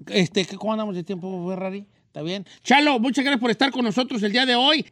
este, 0.09 0.47
¿cómo 0.57 0.73
andamos 0.73 0.95
de 0.95 1.05
tiempo, 1.05 1.49
Ferrari? 1.49 1.85
¿Está 2.07 2.23
bien? 2.23 2.47
Chalo, 2.63 2.99
muchas 2.99 3.25
gracias 3.25 3.41
por 3.41 3.51
estar 3.51 3.71
con 3.71 3.85
nosotros 3.85 4.23
el 4.23 4.33
día 4.33 4.47
de 4.47 4.55
hoy. 4.55 4.87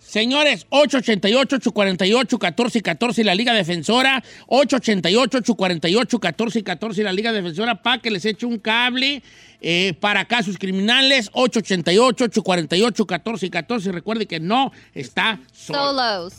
Señores, 0.00 0.66
888-848-1414 0.70 3.22
la 3.22 3.34
Liga 3.34 3.52
Defensora, 3.52 4.24
888-848-1414 4.48 7.02
la 7.02 7.12
Liga 7.12 7.32
Defensora 7.32 7.82
para 7.82 8.00
que 8.00 8.10
les 8.10 8.24
eche 8.24 8.46
un 8.46 8.58
cable 8.58 9.22
eh, 9.60 9.92
para 10.00 10.24
casos 10.24 10.56
criminales, 10.58 11.30
888-848-1414. 11.32 13.92
Recuerde 13.92 14.24
que 14.26 14.40
no 14.40 14.72
está 14.94 15.38
solo. 15.52 15.90
Solos. 15.90 16.32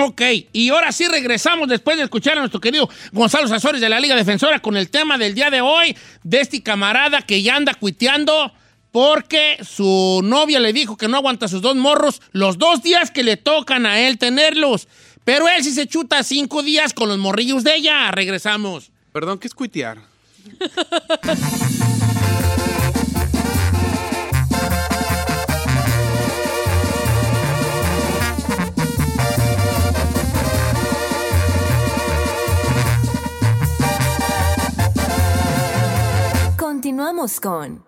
Ok, 0.00 0.22
y 0.52 0.68
ahora 0.68 0.92
sí 0.92 1.08
regresamos 1.08 1.68
después 1.68 1.96
de 1.96 2.04
escuchar 2.04 2.36
a 2.36 2.40
nuestro 2.40 2.60
querido 2.60 2.88
Gonzalo 3.12 3.48
Sazores 3.48 3.80
de 3.80 3.88
la 3.88 3.98
Liga 3.98 4.14
Defensora 4.14 4.60
con 4.60 4.76
el 4.76 4.90
tema 4.90 5.18
del 5.18 5.34
día 5.34 5.50
de 5.50 5.60
hoy, 5.60 5.96
de 6.22 6.40
este 6.40 6.62
camarada 6.62 7.22
que 7.22 7.42
ya 7.42 7.56
anda 7.56 7.74
cuiteando 7.74 8.52
porque 8.98 9.58
su 9.62 10.22
novia 10.24 10.58
le 10.58 10.72
dijo 10.72 10.96
que 10.96 11.06
no 11.06 11.18
aguanta 11.18 11.46
sus 11.46 11.62
dos 11.62 11.76
morros 11.76 12.20
los 12.32 12.58
dos 12.58 12.82
días 12.82 13.12
que 13.12 13.22
le 13.22 13.36
tocan 13.36 13.86
a 13.86 14.00
él 14.00 14.18
tenerlos. 14.18 14.88
Pero 15.22 15.46
él 15.48 15.62
sí 15.62 15.70
se 15.70 15.86
chuta 15.86 16.24
cinco 16.24 16.64
días 16.64 16.92
con 16.94 17.08
los 17.08 17.16
morrillos 17.16 17.62
de 17.62 17.76
ella. 17.76 18.10
Regresamos. 18.10 18.90
Perdón, 19.12 19.38
¿qué 19.38 19.46
es 19.46 19.54
cuitear? 19.54 19.98
Continuamos 36.56 37.38
con 37.38 37.87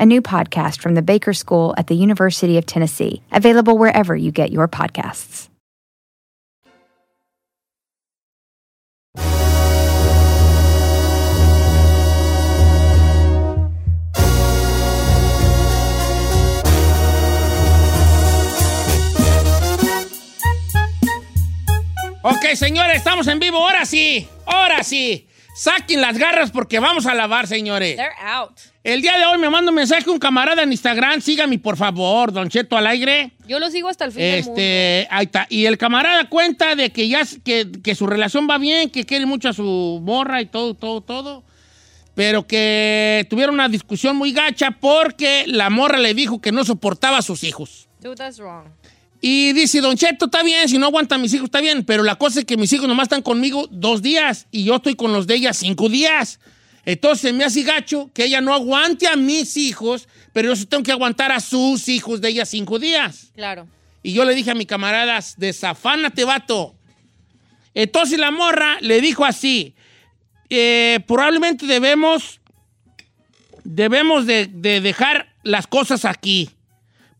a 0.00 0.06
new 0.06 0.22
podcast 0.22 0.80
from 0.80 0.94
the 0.94 1.02
Baker 1.02 1.34
School 1.34 1.74
at 1.76 1.86
the 1.86 1.94
University 1.94 2.56
of 2.56 2.64
Tennessee, 2.64 3.22
available 3.30 3.76
wherever 3.76 4.16
you 4.16 4.32
get 4.32 4.50
your 4.50 4.66
podcasts. 4.66 5.50
Ok, 22.22 22.54
señores, 22.54 22.96
estamos 22.96 23.26
en 23.28 23.38
vivo. 23.38 23.58
Ahora 23.58 23.84
sí, 23.84 24.28
ahora 24.46 24.82
sí. 24.82 25.29
Saquen 25.60 26.00
las 26.00 26.16
garras 26.16 26.50
porque 26.50 26.78
vamos 26.78 27.04
a 27.04 27.12
lavar, 27.12 27.46
señores. 27.46 27.96
They're 27.96 28.14
out. 28.22 28.58
El 28.82 29.02
día 29.02 29.18
de 29.18 29.26
hoy 29.26 29.36
me 29.36 29.50
manda 29.50 29.70
un 29.70 29.74
mensaje 29.74 30.08
un 30.08 30.18
camarada 30.18 30.62
en 30.62 30.72
Instagram. 30.72 31.20
Sígame, 31.20 31.58
por 31.58 31.76
favor, 31.76 32.32
Don 32.32 32.48
Cheto 32.48 32.78
al 32.78 32.86
aire. 32.86 33.32
Yo 33.46 33.58
lo 33.58 33.68
sigo 33.68 33.90
hasta 33.90 34.06
el 34.06 34.12
fin 34.12 34.22
del 34.22 34.44
mundo. 34.44 34.58
Este, 34.58 35.06
ahí 35.10 35.26
está. 35.26 35.46
Y 35.50 35.66
el 35.66 35.76
camarada 35.76 36.30
cuenta 36.30 36.74
de 36.76 36.88
que 36.88 37.06
ya 37.08 37.26
que, 37.44 37.70
que 37.84 37.94
su 37.94 38.06
relación 38.06 38.48
va 38.48 38.56
bien, 38.56 38.88
que 38.88 39.04
quiere 39.04 39.26
mucho 39.26 39.50
a 39.50 39.52
su 39.52 40.00
morra 40.02 40.40
y 40.40 40.46
todo, 40.46 40.72
todo, 40.72 41.02
todo. 41.02 41.44
Pero 42.14 42.46
que 42.46 43.26
tuvieron 43.28 43.56
una 43.56 43.68
discusión 43.68 44.16
muy 44.16 44.32
gacha 44.32 44.70
porque 44.70 45.44
la 45.46 45.68
morra 45.68 45.98
le 45.98 46.14
dijo 46.14 46.40
que 46.40 46.52
no 46.52 46.64
soportaba 46.64 47.18
a 47.18 47.22
sus 47.22 47.44
hijos. 47.44 47.86
Dude, 48.00 48.16
that's 48.16 48.38
wrong. 48.38 48.79
Y 49.20 49.52
dice, 49.52 49.80
Don 49.80 49.96
Cheto, 49.96 50.26
está 50.26 50.42
bien, 50.42 50.68
si 50.68 50.78
no 50.78 50.86
aguanta 50.86 51.16
a 51.16 51.18
mis 51.18 51.34
hijos, 51.34 51.46
está 51.46 51.60
bien, 51.60 51.84
pero 51.84 52.02
la 52.02 52.16
cosa 52.16 52.40
es 52.40 52.46
que 52.46 52.56
mis 52.56 52.72
hijos 52.72 52.88
nomás 52.88 53.04
están 53.04 53.22
conmigo 53.22 53.68
dos 53.70 54.00
días 54.00 54.46
y 54.50 54.64
yo 54.64 54.76
estoy 54.76 54.94
con 54.94 55.12
los 55.12 55.26
de 55.26 55.34
ella 55.34 55.52
cinco 55.52 55.88
días. 55.88 56.40
Entonces 56.86 57.34
me 57.34 57.44
hace 57.44 57.62
gacho 57.62 58.10
que 58.14 58.24
ella 58.24 58.40
no 58.40 58.54
aguante 58.54 59.06
a 59.06 59.16
mis 59.16 59.58
hijos, 59.58 60.08
pero 60.32 60.48
yo 60.48 60.56
sí 60.56 60.64
tengo 60.64 60.82
que 60.82 60.92
aguantar 60.92 61.32
a 61.32 61.40
sus 61.40 61.88
hijos 61.88 62.22
de 62.22 62.30
ella 62.30 62.46
cinco 62.46 62.78
días. 62.78 63.30
Claro. 63.34 63.68
Y 64.02 64.14
yo 64.14 64.24
le 64.24 64.34
dije 64.34 64.50
a 64.52 64.54
mi 64.54 64.64
camarada, 64.64 65.20
desafánate, 65.36 66.24
vato. 66.24 66.74
Entonces 67.74 68.18
la 68.18 68.30
morra 68.30 68.78
le 68.80 69.02
dijo 69.02 69.26
así, 69.26 69.74
eh, 70.48 71.00
probablemente 71.06 71.66
debemos, 71.66 72.40
debemos 73.64 74.26
de, 74.26 74.46
de 74.46 74.80
dejar 74.80 75.34
las 75.42 75.66
cosas 75.66 76.06
aquí, 76.06 76.50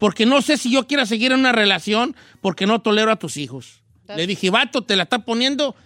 porque 0.01 0.27
no 0.27 0.43
sé 0.43 0.57
si 0.57 0.73
yo 0.73 0.89
quiera 0.89 1.07
seguir 1.07 1.31
en 1.31 1.39
una 1.41 1.53
relación 1.53 2.17
porque 2.41 2.67
no 2.67 2.81
tolero 2.81 3.13
a 3.13 3.17
tus 3.17 3.37
hijos. 3.37 3.83
Le 4.17 4.27
dije, 4.27 4.51
vato, 4.51 4.83
te 4.83 4.97
la 4.97 5.05
está 5.05 5.21
poniendo 5.21 5.77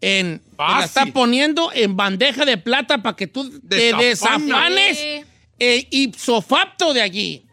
en, 0.00 0.38
te 0.38 0.54
la 0.56 0.84
está 0.84 1.04
poniendo 1.06 1.70
en 1.74 1.96
bandeja 1.96 2.46
de 2.46 2.56
plata 2.56 3.02
para 3.02 3.16
que 3.16 3.26
tú 3.26 3.60
te 3.60 3.92
desafanes 3.94 4.96
Sí. 4.96 5.24
eh, 5.58 5.88
ipso 5.90 6.40
facto 6.40 6.94
de 6.94 7.02
allí. 7.02 7.44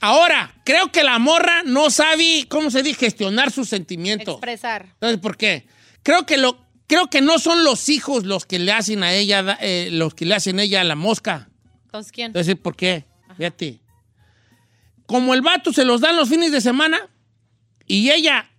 Ahora, 0.00 0.54
creo 0.64 0.92
que 0.92 1.02
la 1.02 1.18
morra 1.18 1.62
no 1.64 1.90
sabe, 1.90 2.46
¿cómo 2.48 2.70
se 2.70 2.82
dice? 2.82 3.00
Gestionar 3.00 3.50
sus 3.50 3.68
sentimientos. 3.68 4.34
Expresar. 4.36 4.86
Entonces, 4.94 5.18
¿por 5.18 5.36
qué? 5.36 5.66
Creo 6.04 6.24
que, 6.24 6.36
lo, 6.38 6.56
creo 6.86 7.10
que 7.10 7.20
no 7.20 7.38
son 7.40 7.64
los 7.64 7.88
hijos 7.88 8.24
los 8.24 8.46
que 8.46 8.58
le 8.60 8.70
hacen 8.72 9.02
a 9.02 9.12
ella, 9.12 9.58
eh, 9.60 9.88
los 9.90 10.14
que 10.14 10.24
le 10.24 10.36
hacen 10.36 10.60
a 10.60 10.62
ella 10.62 10.84
la 10.84 10.94
mosca. 10.94 11.48
Entonces, 11.86 12.12
¿quién? 12.12 12.26
Entonces, 12.28 12.54
¿por 12.56 12.76
qué? 12.76 13.04
Fíjate. 13.36 13.80
Como 15.08 15.32
el 15.32 15.40
vato 15.40 15.72
se 15.72 15.86
los 15.86 16.02
dan 16.02 16.16
los 16.16 16.28
fines 16.28 16.52
de 16.52 16.60
semana 16.60 17.00
y 17.86 18.10
ella 18.10 18.50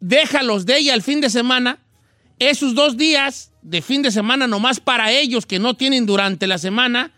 deja 0.00 0.42
los 0.42 0.66
de 0.66 0.78
ella 0.78 0.94
el 0.94 1.02
fin 1.02 1.20
de 1.20 1.30
semana, 1.30 1.78
esos 2.40 2.74
dos 2.74 2.96
días 2.96 3.52
de 3.62 3.80
fin 3.80 4.02
de 4.02 4.10
semana 4.10 4.48
nomás 4.48 4.80
para 4.80 5.12
ellos 5.12 5.46
que 5.46 5.60
no 5.60 5.74
tienen 5.74 6.06
durante 6.06 6.48
la 6.48 6.58
semana 6.58 7.12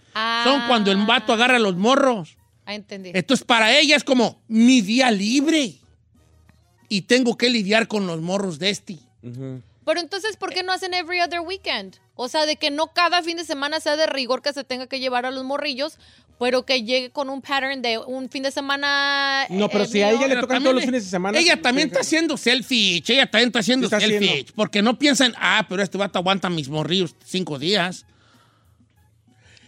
son 0.44 0.66
cuando 0.68 0.92
el 0.92 0.98
vato 1.06 1.32
agarra 1.32 1.58
los 1.58 1.76
morros. 1.76 2.36
Ah, 2.66 2.74
entendí. 2.74 3.10
Entonces, 3.14 3.46
para 3.46 3.74
ella 3.78 3.96
es 3.96 4.04
como 4.04 4.42
mi 4.48 4.82
día 4.82 5.10
libre. 5.10 5.76
Y 6.90 7.02
tengo 7.02 7.38
que 7.38 7.48
lidiar 7.48 7.88
con 7.88 8.06
los 8.06 8.20
morros 8.20 8.58
de 8.58 8.68
este. 8.68 8.98
Pero 9.22 10.00
entonces, 10.00 10.36
¿por 10.36 10.52
qué 10.52 10.62
no 10.62 10.72
hacen 10.72 10.92
every 10.92 11.22
other 11.22 11.40
weekend? 11.40 11.96
O 12.16 12.28
sea, 12.28 12.44
de 12.44 12.56
que 12.56 12.70
no 12.70 12.88
cada 12.88 13.22
fin 13.22 13.38
de 13.38 13.44
semana 13.44 13.80
sea 13.80 13.96
de 13.96 14.06
rigor 14.06 14.42
que 14.42 14.52
se 14.52 14.62
tenga 14.62 14.88
que 14.88 15.00
llevar 15.00 15.24
a 15.24 15.30
los 15.30 15.42
morrillos, 15.44 15.98
pero 16.38 16.64
que 16.66 16.82
llegue 16.82 17.10
con 17.10 17.30
un 17.30 17.40
pattern 17.40 17.80
de 17.82 17.98
un 17.98 18.28
fin 18.28 18.42
de 18.42 18.50
semana. 18.50 19.46
No, 19.48 19.68
pero 19.68 19.84
eh, 19.84 19.86
si 19.86 20.02
a 20.02 20.10
ella 20.10 20.22
le 20.22 20.34
Pero 20.34 20.40
tocan 20.42 20.62
todos 20.62 20.74
los 20.76 20.84
fines 20.84 21.04
de 21.04 21.10
semana. 21.10 21.38
Ella 21.38 21.60
también 21.60 21.88
está 21.88 22.00
haciendo 22.00 22.36
selfish. 22.36 23.10
Ella 23.10 23.30
también 23.30 23.48
está 23.48 23.60
haciendo 23.60 23.88
¿Qué 23.88 23.96
está 23.96 24.06
haciendo? 24.06 24.52
Porque 24.54 24.82
no 24.82 24.98
piensan, 24.98 25.34
ah, 25.38 25.64
pero 25.68 25.82
este 25.82 25.96
vato 25.96 26.18
aguanta 26.18 26.50
mis 26.50 26.68
morrillos 26.68 27.14
cinco 27.24 27.58
días. 27.58 28.04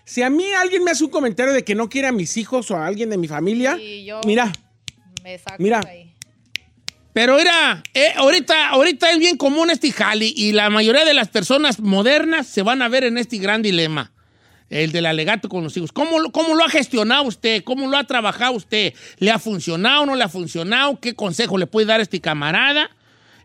Si 0.05 0.23
a 0.23 0.31
mí 0.31 0.45
alguien 0.59 0.85
me 0.85 0.91
hace 0.91 1.05
un 1.05 1.11
comentario 1.11 1.53
de 1.53 1.65
que 1.65 1.75
no 1.75 1.89
quiere 1.89 2.09
a 2.09 2.13
mis 2.13 2.37
hijos 2.37 2.71
o 2.71 2.77
a 2.77 2.87
alguien 2.87 3.11
de 3.11 3.19
mi 3.19 3.29
familia, 3.29 3.77
Sí, 3.77 4.05
yo- 4.05 4.21
mira, 4.27 4.51
Me 5.23 5.37
saco 5.39 5.57
Mira. 5.59 5.81
de 5.81 5.91
ahí. 5.91 6.15
Pero 7.13 7.37
mira, 7.37 7.83
eh, 7.95 8.13
ahorita, 8.17 8.69
ahorita 8.71 9.11
es 9.11 9.19
bien 9.19 9.37
común 9.37 9.71
este 9.71 9.91
jali 9.93 10.33
y 10.37 10.53
la 10.53 10.71
mayoría 10.71 11.05
de 11.05 11.13
las 11.15 11.29
personas 11.29 11.81
modernas 11.81 12.47
se 12.47 12.63
van 12.63 12.81
a 12.81 12.89
ver 12.89 13.05
en 13.05 13.19
este 13.19 13.39
gran 13.39 13.61
dilema. 13.61 14.13
El 14.71 14.93
del 14.93 15.07
alegato 15.07 15.49
con 15.49 15.65
los 15.65 15.77
hijos. 15.77 15.93
¿Cómo, 15.93 16.19
lo- 16.21 16.31
¿Cómo 16.31 16.55
lo 16.55 16.65
ha 16.65 16.69
gestionado 16.69 17.23
usted? 17.25 17.65
¿Cómo 17.65 17.87
lo 17.89 17.97
ha 17.97 18.05
trabajado 18.05 18.53
usted? 18.53 18.93
¿Le 19.19 19.31
ha 19.31 19.39
funcionado 19.39 20.03
o 20.03 20.07
no 20.07 20.15
le 20.15 20.25
ha 20.25 20.29
funcionado? 20.29 20.99
¿Qué 21.01 21.15
consejo 21.15 21.57
le 21.59 21.67
puede 21.67 21.87
dar 21.87 22.01
a 22.01 22.03
este 22.03 22.21
camarada? 22.21 22.91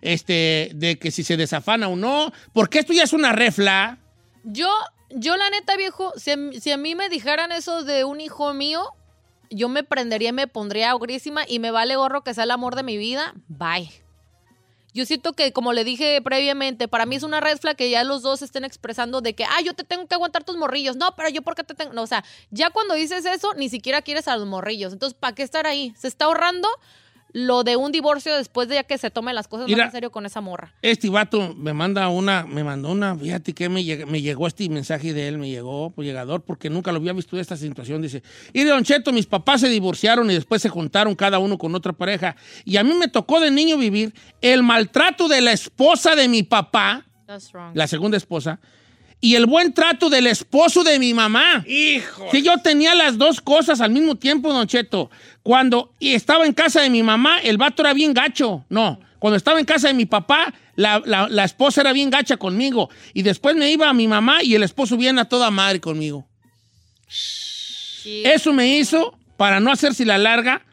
Este, 0.02 0.72
de 0.76 1.00
que 1.00 1.12
si 1.12 1.24
se 1.24 1.38
desafana 1.38 1.88
o 1.88 1.96
no. 1.96 2.34
Porque 2.52 2.80
esto 2.80 2.92
ya 2.94 3.04
es 3.04 3.14
una 3.14 3.32
refla. 3.32 3.98
Yo 4.44 4.68
Yo, 5.16 5.38
la 5.38 5.50
neta, 5.52 5.78
viejo, 5.78 6.12
si 6.18 6.32
a, 6.32 6.38
si 6.60 6.72
a 6.72 6.78
mí 6.78 6.96
me 6.96 7.08
dijeran 7.08 7.52
eso 7.52 7.84
de 7.84 8.04
un 8.04 8.20
hijo 8.20 8.54
mío, 8.54 8.84
yo 9.52 9.70
me 9.70 9.84
prendería 9.84 10.30
y 10.30 10.34
me 10.34 10.48
pondría 10.48 10.90
aurísima 10.92 11.44
y 11.48 11.60
me 11.60 11.70
vale 11.72 11.96
gorro 11.96 12.24
que 12.24 12.34
sea 12.34 12.44
el 12.46 12.52
amor 12.52 12.76
de 12.76 12.82
mi 12.84 12.98
vida. 12.98 13.34
Bye. 13.48 13.92
Yo 14.94 15.06
siento 15.06 15.34
que, 15.34 15.52
como 15.54 15.74
le 15.74 15.84
dije 15.84 16.22
previamente, 16.22 16.88
para 16.88 17.06
mí 17.06 17.16
es 17.16 17.24
una 17.24 17.40
red 17.40 17.58
flag 17.58 17.76
que 17.76 17.90
ya 17.90 18.04
los 18.04 18.22
dos 18.22 18.42
estén 18.42 18.64
expresando 18.64 19.22
de 19.22 19.34
que, 19.34 19.44
ah, 19.46 19.62
yo 19.64 19.74
te 19.74 19.84
tengo 19.84 20.08
que 20.08 20.16
aguantar 20.16 20.44
tus 20.44 20.56
morrillos. 20.56 20.96
No, 20.96 21.16
pero 21.16 21.30
yo, 21.30 21.42
¿por 21.42 21.56
qué 21.56 21.64
te 21.64 21.74
tengo? 21.74 21.94
No, 21.94 22.04
o 22.04 22.08
sea, 22.08 22.24
ya 22.52 22.70
cuando 22.70 22.94
dices 22.94 23.26
eso, 23.26 23.54
ni 23.56 23.70
siquiera 23.70 24.02
quieres 24.02 24.28
a 24.28 24.38
los 24.38 24.48
morrillos. 24.48 24.94
Entonces, 24.94 25.18
¿para 25.20 25.34
qué 25.34 25.44
estar 25.44 25.66
ahí? 25.66 25.94
Se 25.98 26.08
está 26.08 26.26
ahorrando 26.26 26.68
lo 27.34 27.64
de 27.64 27.76
un 27.76 27.92
divorcio 27.92 28.36
después 28.38 28.68
de 28.68 28.76
ya 28.76 28.84
que 28.84 28.98
se 29.00 29.10
tomen 29.10 29.34
las 29.34 29.48
cosas 29.48 29.66
Mira. 29.68 29.86
más 29.86 29.88
en 29.88 29.92
serio 29.98 30.12
con 30.12 30.26
esa 30.26 30.40
morra. 30.40 30.72
Este 30.84 31.10
vato 31.10 31.56
me 31.58 31.74
manda 31.74 32.08
una, 32.10 32.46
me 32.46 32.64
mandó 32.64 32.92
una, 32.92 33.16
fíjate 33.16 33.54
que 33.54 33.70
me, 33.70 33.82
lleg- 33.82 34.06
me 34.06 34.22
llegó 34.22 34.46
este 34.46 34.70
mensaje 34.70 35.14
de 35.14 35.28
él, 35.28 35.40
me 35.40 35.50
llegó, 35.50 35.90
pues 35.90 36.06
llegador, 36.08 36.44
porque 36.44 36.70
nunca 36.70 36.92
lo 36.92 37.00
había 37.00 37.12
visto 37.14 37.36
de 37.36 37.42
esta 37.42 37.58
situación. 37.58 38.02
Dice, 38.04 38.22
y 38.54 38.64
Don 38.64 38.84
Cheto, 38.84 39.12
mis 39.12 39.26
papás 39.26 39.62
se 39.62 39.70
divorciaron 39.70 40.30
y 40.30 40.36
después 40.36 40.62
se 40.62 40.70
juntaron 40.70 41.16
cada 41.16 41.40
uno 41.40 41.58
con 41.58 41.74
otra 41.74 41.92
pareja. 41.94 42.36
Y 42.66 42.78
a 42.78 42.84
mí 42.84 42.94
me 42.94 43.08
tocó 43.08 43.40
de 43.40 43.50
niño 43.50 43.78
vivir 43.78 44.14
el 44.42 44.62
maltrato 44.62 45.28
de 45.28 45.42
la 45.42 45.54
esposa 45.54 46.16
de 46.16 46.28
mi 46.28 46.44
papá, 46.44 47.06
That's 47.26 47.52
wrong. 47.52 47.72
la 47.76 47.88
segunda 47.88 48.16
esposa, 48.18 48.60
y 49.24 49.36
el 49.36 49.46
buen 49.46 49.74
trato 49.74 50.10
del 50.10 50.28
esposo 50.28 50.84
de 50.84 51.00
mi 51.00 51.14
mamá. 51.14 51.64
Hijo. 51.66 52.28
Que 52.30 52.42
yo 52.42 52.58
tenía 52.58 52.94
las 52.94 53.18
dos 53.18 53.40
cosas 53.40 53.80
al 53.80 53.92
mismo 53.92 54.16
tiempo, 54.16 54.52
Don 54.52 54.68
Cheto. 54.68 55.10
Cuando 55.44 55.94
y 55.98 56.14
estaba 56.14 56.46
en 56.46 56.52
casa 56.52 56.82
de 56.82 56.90
mi 56.90 57.04
mamá, 57.04 57.40
el 57.40 57.58
vato 57.58 57.84
era 57.84 57.94
bien 57.94 58.14
gacho. 58.14 58.66
No. 58.68 59.00
Cuando 59.20 59.38
estaba 59.38 59.60
en 59.62 59.66
casa 59.66 59.88
de 59.88 59.94
mi 59.94 60.06
papá, 60.06 60.54
la, 60.76 61.02
la- 61.06 61.30
la 61.30 61.46
esposa 61.46 61.80
era 61.80 61.94
bien 61.94 62.10
gacha 62.10 62.36
conmigo. 62.36 62.90
Y 63.14 63.22
después 63.22 63.56
me 63.56 63.72
iba 63.72 63.88
a 63.88 63.94
mi 63.94 64.10
mamá 64.10 64.44
y 64.44 64.56
el 64.56 64.64
esposo 64.64 64.98
bien 64.98 65.18
a 65.18 65.24
toda 65.30 65.50
madre 65.52 65.80
conmigo. 65.80 66.28
Sí. 67.08 68.24
Eso 68.26 68.52
me 68.52 68.78
hizo, 68.78 69.18
para 69.38 69.62
no 69.62 69.72
hacerse 69.72 70.06
la 70.06 70.18
larga, 70.18 70.66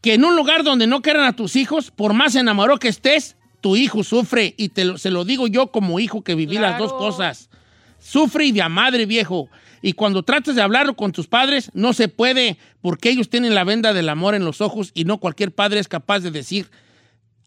que 0.00 0.14
en 0.14 0.24
un 0.24 0.36
lugar 0.36 0.62
donde 0.64 0.86
no 0.86 1.02
quieran 1.02 1.24
a 1.26 1.36
tus 1.36 1.56
hijos, 1.56 1.90
por 1.90 2.14
más 2.14 2.34
enamorado 2.34 2.78
que 2.78 2.88
estés, 2.88 3.36
tu 3.66 3.74
hijo 3.74 4.04
sufre. 4.04 4.54
Y 4.56 4.68
te 4.68 4.84
lo- 4.84 4.96
se 4.98 5.10
lo 5.10 5.24
digo 5.24 5.48
yo 5.48 5.72
como 5.72 5.98
hijo 5.98 6.22
que 6.22 6.36
viví 6.36 6.56
las 6.58 6.78
dos 6.78 6.92
cosas. 6.92 7.50
Sufre 7.98 8.44
y 8.46 8.52
de 8.52 8.62
a 8.62 8.68
madre, 8.68 9.06
viejo. 9.06 9.48
Y 9.82 9.94
cuando 9.94 10.22
trates 10.22 10.54
de 10.54 10.62
hablarlo 10.62 10.94
con 10.94 11.10
tus 11.10 11.26
padres, 11.26 11.70
no 11.74 11.92
se 11.92 12.06
puede, 12.08 12.58
porque 12.80 13.10
ellos 13.10 13.28
tienen 13.28 13.54
la 13.56 13.64
venda 13.64 13.92
del 13.92 14.08
amor 14.08 14.36
en 14.36 14.44
los 14.44 14.60
ojos 14.60 14.92
y 14.94 15.04
no 15.04 15.18
cualquier 15.18 15.52
padre 15.52 15.80
es 15.80 15.88
capaz 15.88 16.20
de 16.20 16.30
decir, 16.30 16.70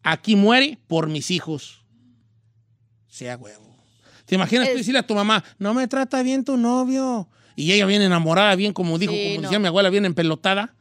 aquí 0.04 0.36
muere 0.36 0.78
por 0.88 1.08
mis 1.08 1.32
hijos. 1.32 1.86
Sea 3.08 3.38
huevo. 3.38 3.78
¿Te 4.26 4.36
imaginas 4.36 4.70
tú 4.70 4.78
decirle 4.78 5.00
a 5.00 5.08
tu 5.08 5.16
mamá, 5.16 5.44
no 5.58 5.74
me 5.74 5.88
trata 5.88 6.22
bien 6.22 6.44
tu 6.44 6.58
novio? 6.58 7.30
Y 7.56 7.72
ella 7.72 7.86
bien 7.86 8.02
enamorada, 8.02 8.56
bien 8.56 8.74
como 8.74 8.98
dijo, 9.00 9.14
Sí, 9.14 9.24
como 9.24 9.36
no. 9.38 9.42
decía 9.44 9.60
mi 9.60 9.68
abuela, 9.68 9.90
bien 9.90 10.06
empelotada. 10.06 10.76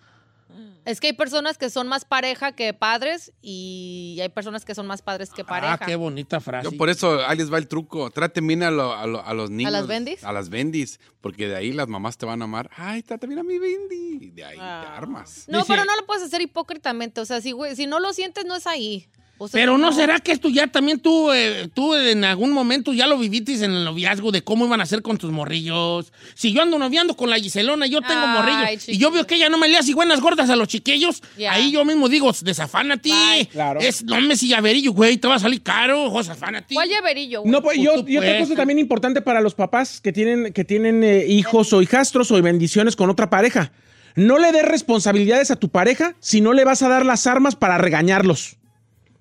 Es 0.88 1.00
que 1.00 1.08
hay 1.08 1.12
personas 1.12 1.58
que 1.58 1.68
son 1.68 1.86
más 1.86 2.06
pareja 2.06 2.52
que 2.52 2.72
padres 2.72 3.30
y 3.42 4.18
hay 4.22 4.30
personas 4.30 4.64
que 4.64 4.74
son 4.74 4.86
más 4.86 5.02
padres 5.02 5.28
que 5.30 5.44
pareja. 5.44 5.74
Ah, 5.74 5.78
qué 5.86 5.96
bonita 5.96 6.40
frase. 6.40 6.64
Yo 6.70 6.74
por 6.78 6.88
eso, 6.88 7.20
ahí 7.26 7.36
les 7.36 7.52
va 7.52 7.58
el 7.58 7.68
truco. 7.68 8.10
Traten 8.10 8.46
bien 8.46 8.62
a, 8.62 8.70
lo- 8.70 8.94
a 8.94 9.06
lo- 9.06 9.22
a 9.22 9.34
los 9.34 9.50
niños. 9.50 9.70
las 9.70 9.86
bendis? 9.86 10.24
A 10.24 10.32
las 10.32 10.48
bendis. 10.48 10.98
Porque 11.20 11.46
de 11.46 11.56
ahí 11.56 11.72
las 11.72 11.88
mamás 11.88 12.16
te 12.16 12.24
van 12.24 12.40
a 12.40 12.44
amar. 12.44 12.70
Ay, 12.74 13.02
trata 13.02 13.26
bien 13.26 13.38
a 13.38 13.42
mi 13.42 13.58
bendi. 13.58 14.18
Y 14.28 14.30
de 14.30 14.44
ahí 14.46 14.56
Ah. 14.58 14.80
te 14.86 14.96
armas. 14.96 15.44
No, 15.48 15.58
Dice- 15.58 15.72
pero 15.74 15.84
no 15.84 15.94
lo 15.94 16.06
puedes 16.06 16.22
hacer 16.24 16.40
hipócritamente. 16.40 17.20
O 17.20 17.26
sea, 17.26 17.42
si, 17.42 17.52
güey, 17.52 17.76
si 17.76 17.86
no 17.86 18.00
lo 18.00 18.14
sientes, 18.14 18.46
no 18.46 18.56
es 18.56 18.66
ahí. 18.66 19.08
O 19.38 19.48
sea, 19.48 19.60
Pero 19.60 19.78
no 19.78 19.92
será 19.92 20.18
que 20.18 20.32
esto 20.32 20.48
ya 20.48 20.66
también 20.66 20.98
tú, 20.98 21.32
eh, 21.32 21.68
tú 21.72 21.94
en 21.94 22.24
algún 22.24 22.50
momento 22.50 22.92
ya 22.92 23.06
lo 23.06 23.18
viviste 23.18 23.52
en 23.54 23.72
el 23.72 23.84
noviazgo 23.84 24.32
de 24.32 24.42
cómo 24.42 24.66
iban 24.66 24.80
a 24.80 24.82
hacer 24.82 25.00
con 25.00 25.16
tus 25.16 25.30
morrillos. 25.30 26.12
Si 26.34 26.52
yo 26.52 26.62
ando 26.62 26.78
noviando 26.78 27.16
con 27.16 27.30
la 27.30 27.36
Giselona, 27.38 27.86
yo 27.86 28.00
tengo 28.02 28.22
Ay, 28.24 28.34
morrillos. 28.34 28.88
Y 28.88 28.98
yo 28.98 29.10
veo 29.10 29.26
que 29.26 29.36
ella 29.36 29.48
no 29.48 29.56
me 29.56 29.68
le 29.68 29.78
hace 29.78 29.94
buenas 29.94 30.20
gordas 30.20 30.50
a 30.50 30.56
los 30.56 30.68
chiquillos. 30.68 31.22
Ya. 31.36 31.52
Ahí 31.52 31.70
yo 31.70 31.84
mismo 31.84 32.08
digo, 32.08 32.32
desafánate. 32.42 33.10
Claro. 33.52 33.80
Es, 33.80 34.02
no 34.04 34.20
me 34.20 34.36
si 34.36 34.48
llaverillo, 34.48 34.92
güey, 34.92 35.16
te 35.16 35.28
va 35.28 35.36
a 35.36 35.38
salir 35.38 35.62
caro, 35.62 36.10
desafánate. 36.10 36.74
¿Cuál 36.74 36.88
llaverillo? 36.88 37.42
güey? 37.42 37.52
No, 37.52 37.62
pues, 37.62 37.78
Pues 37.78 37.84
yo, 37.84 38.02
tú 38.02 38.08
y 38.08 38.16
otra 38.16 38.38
cosa 38.40 38.54
también 38.56 38.78
importante 38.78 39.22
para 39.22 39.40
los 39.40 39.54
papás 39.54 40.00
que 40.00 40.12
tienen, 40.12 40.52
que 40.52 40.64
tienen 40.64 41.04
eh, 41.04 41.26
hijos 41.28 41.72
o 41.72 41.80
hijastros 41.80 42.30
o 42.30 42.42
bendiciones 42.42 42.96
con 42.96 43.08
otra 43.08 43.30
pareja. 43.30 43.72
No 44.16 44.38
le 44.38 44.50
des 44.50 44.64
responsabilidades 44.64 45.52
a 45.52 45.56
tu 45.56 45.68
pareja 45.68 46.16
si 46.18 46.40
no 46.40 46.52
le 46.52 46.64
vas 46.64 46.82
a 46.82 46.88
dar 46.88 47.06
las 47.06 47.26
armas 47.28 47.54
para 47.54 47.78
regañarlos. 47.78 48.57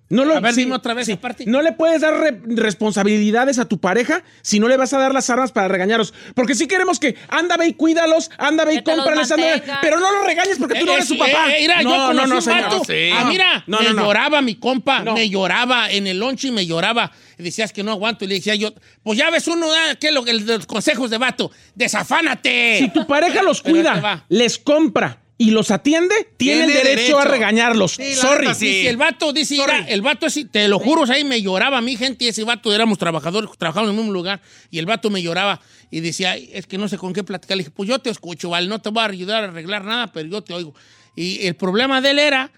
No 0.10 0.24
lo, 0.24 0.38
A 0.38 0.40
ver, 0.40 0.56
dime 0.56 0.74
otra 0.76 0.94
vez, 0.94 1.10
aparte. 1.10 1.46
No 1.46 1.62
le 1.62 1.74
puedes 1.74 2.00
dar 2.02 2.14
re- 2.18 2.40
responsabilidades 2.46 3.60
a 3.60 3.66
tu 3.66 3.80
pareja 3.80 4.24
si 4.42 4.60
no 4.60 4.68
le 4.70 4.78
vas 4.78 4.94
a 4.94 5.00
dar 5.00 5.14
las 5.14 5.30
armas 5.30 5.52
para 5.52 5.68
regañarlos. 5.68 6.14
Porque 6.34 6.56
si 6.56 6.66
queremos 6.68 7.00
que 7.00 7.16
anda, 7.28 7.58
ve 7.58 7.68
y 7.68 7.74
cuídalos, 7.74 8.32
anda, 8.38 8.64
ve 8.64 8.76
y 8.76 8.84
cómprales, 8.84 9.30
anda, 9.32 9.46
ve- 9.46 9.64
pero 9.82 10.00
no 10.00 10.10
lo 10.12 10.24
regañes 10.24 10.58
porque 10.60 10.80
tú 10.80 10.86
no 10.86 10.92
Eh, 10.94 10.96
eres 10.96 11.08
su 11.10 11.16
eh, 11.16 11.18
papá. 11.18 11.52
eh, 11.54 11.58
mira, 11.60 11.82
yo 11.82 11.90
no, 11.90 12.08
conocí 12.08 12.16
no, 12.22 12.28
no, 12.28 12.36
un 12.36 12.42
señor. 12.42 12.62
vato. 12.64 12.84
Sí. 12.88 13.10
Ah, 13.14 13.26
mira, 13.28 13.64
No, 13.68 13.80
me 13.80 13.90
lloraba 13.94 14.42
mi 14.42 14.56
compa, 14.56 15.02
No. 15.02 15.14
me 15.14 15.30
lloraba 15.30 15.92
en 15.92 16.08
el 16.08 16.20
lunch 16.20 16.46
y 16.46 16.52
me 16.52 16.66
lloraba. 16.66 17.12
Y 17.38 17.44
decías 17.44 17.74
que 17.74 17.84
no 17.84 17.92
aguanto. 17.92 18.24
Y 18.24 18.30
le 18.30 18.36
decía 18.36 18.56
yo, 18.56 18.74
pues 19.04 19.18
ya 19.18 19.30
ves 19.30 19.48
uno, 19.48 19.68
ah, 19.72 19.96
¿qué 20.00 20.08
es 20.08 20.14
lo 20.14 20.24
que 20.24 20.32
el 20.32 20.46
de 20.46 20.56
los 20.58 20.66
consejos 20.68 21.10
de 21.10 21.18
vato? 21.18 21.52
¡Desafánate! 21.76 22.78
Si 22.80 22.90
tu 22.90 23.06
pareja 23.06 23.42
los 23.44 23.62
cuida, 23.62 24.26
les 24.30 24.58
compra 24.58 25.20
y 25.40 25.52
los 25.52 25.70
atiende, 25.70 26.16
tiene, 26.38 26.66
Tiene 26.66 26.74
derecho, 26.74 26.96
derecho. 26.98 27.20
a 27.20 27.26
regañarlos. 27.26 27.92
Sí, 27.94 28.16
Sorry. 28.16 28.48
sí. 28.56 28.68
Y 28.68 28.82
si 28.82 28.88
el 28.88 28.98
vato 28.98 29.32
dice, 29.34 29.56
mira, 29.56 29.86
el 29.88 30.02
vato 30.02 30.26
así, 30.26 30.46
te 30.46 30.68
lo 30.68 30.80
juro, 30.80 31.04
ahí 31.12 31.24
me 31.24 31.42
lloraba 31.42 31.80
mi 31.82 31.96
gente 31.96 32.26
y 32.26 32.28
ese 32.30 32.44
vato 32.44 32.74
éramos 32.74 32.98
trabajadores, 32.98 33.50
trabajábamos 33.58 33.92
en 33.92 33.96
el 33.98 34.02
mismo 34.04 34.14
lugar 34.14 34.42
y 34.72 34.80
el 34.80 34.86
vato 34.88 35.10
me 35.12 35.22
lloraba 35.22 35.62
y 35.92 36.00
decía, 36.00 36.32
"Ay, 36.32 36.50
es 36.54 36.66
que 36.66 36.78
no 36.80 36.88
sé 36.90 36.98
con 36.98 37.14
qué 37.14 37.24
platicar. 37.24 37.56
Le 37.56 37.62
dije, 37.62 37.72
pues 37.72 37.88
yo 37.88 38.00
te 38.00 38.10
escucho, 38.10 38.50
vale, 38.50 38.68
no 38.68 38.80
te 38.82 38.90
voy 38.90 39.04
a 39.04 39.06
ayudar 39.08 39.44
a 39.44 39.48
arreglar 39.50 39.84
nada, 39.86 40.08
pero 40.12 40.28
yo 40.28 40.42
te 40.42 40.54
oigo. 40.54 40.74
Y 41.16 41.46
el 41.46 41.56
problema 41.56 42.02
de 42.02 42.12
él 42.12 42.20
era 42.20 42.52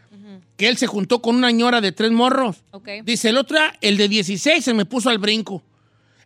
que 0.58 0.68
él 0.68 0.78
se 0.78 0.88
juntó 0.88 1.22
con 1.22 1.36
una 1.36 1.52
ñora 1.52 1.80
de 1.82 1.92
tres 1.92 2.12
morros. 2.12 2.58
Dice 3.04 3.30
el 3.30 3.38
otro, 3.38 3.58
el 3.82 3.98
de 3.98 4.08
16 4.10 4.64
se 4.64 4.74
me 4.74 4.86
puso 4.86 5.10
al 5.10 5.18
brinco. 5.18 5.64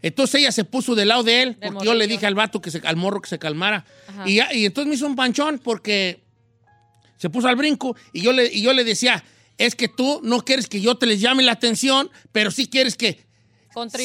Entonces 0.01 0.41
ella 0.41 0.51
se 0.51 0.65
puso 0.65 0.95
del 0.95 1.07
lado 1.07 1.23
de 1.23 1.41
él, 1.43 1.57
porque 1.61 1.85
yo 1.85 1.93
le 1.93 2.07
dije 2.07 2.25
al 2.25 2.35
vato, 2.35 2.61
que 2.61 2.69
se, 2.71 2.79
al 2.85 2.95
morro 2.95 3.21
que 3.21 3.29
se 3.29 3.39
calmara. 3.39 3.85
Y 4.25 4.39
entonces 4.65 4.87
me 4.89 4.95
hizo 4.95 5.05
un 5.07 5.15
panchón 5.15 5.59
porque 5.63 6.21
se 7.23 7.29
puso 7.29 7.47
al 7.47 7.55
brinco 7.55 7.95
y 8.11 8.19
yo 8.21 8.33
le, 8.33 8.51
y 8.53 8.61
yo 8.61 8.73
le 8.73 8.83
decía, 8.83 9.23
es 9.57 9.75
que 9.75 9.87
tú 9.87 10.19
no 10.23 10.41
quieres 10.43 10.67
que 10.67 10.81
yo 10.81 10.95
te 10.95 11.05
les 11.05 11.21
llame 11.21 11.41
la 11.41 11.53
atención, 11.53 12.11
pero 12.33 12.51
sí 12.51 12.67
quieres 12.67 12.97
que 12.97 13.25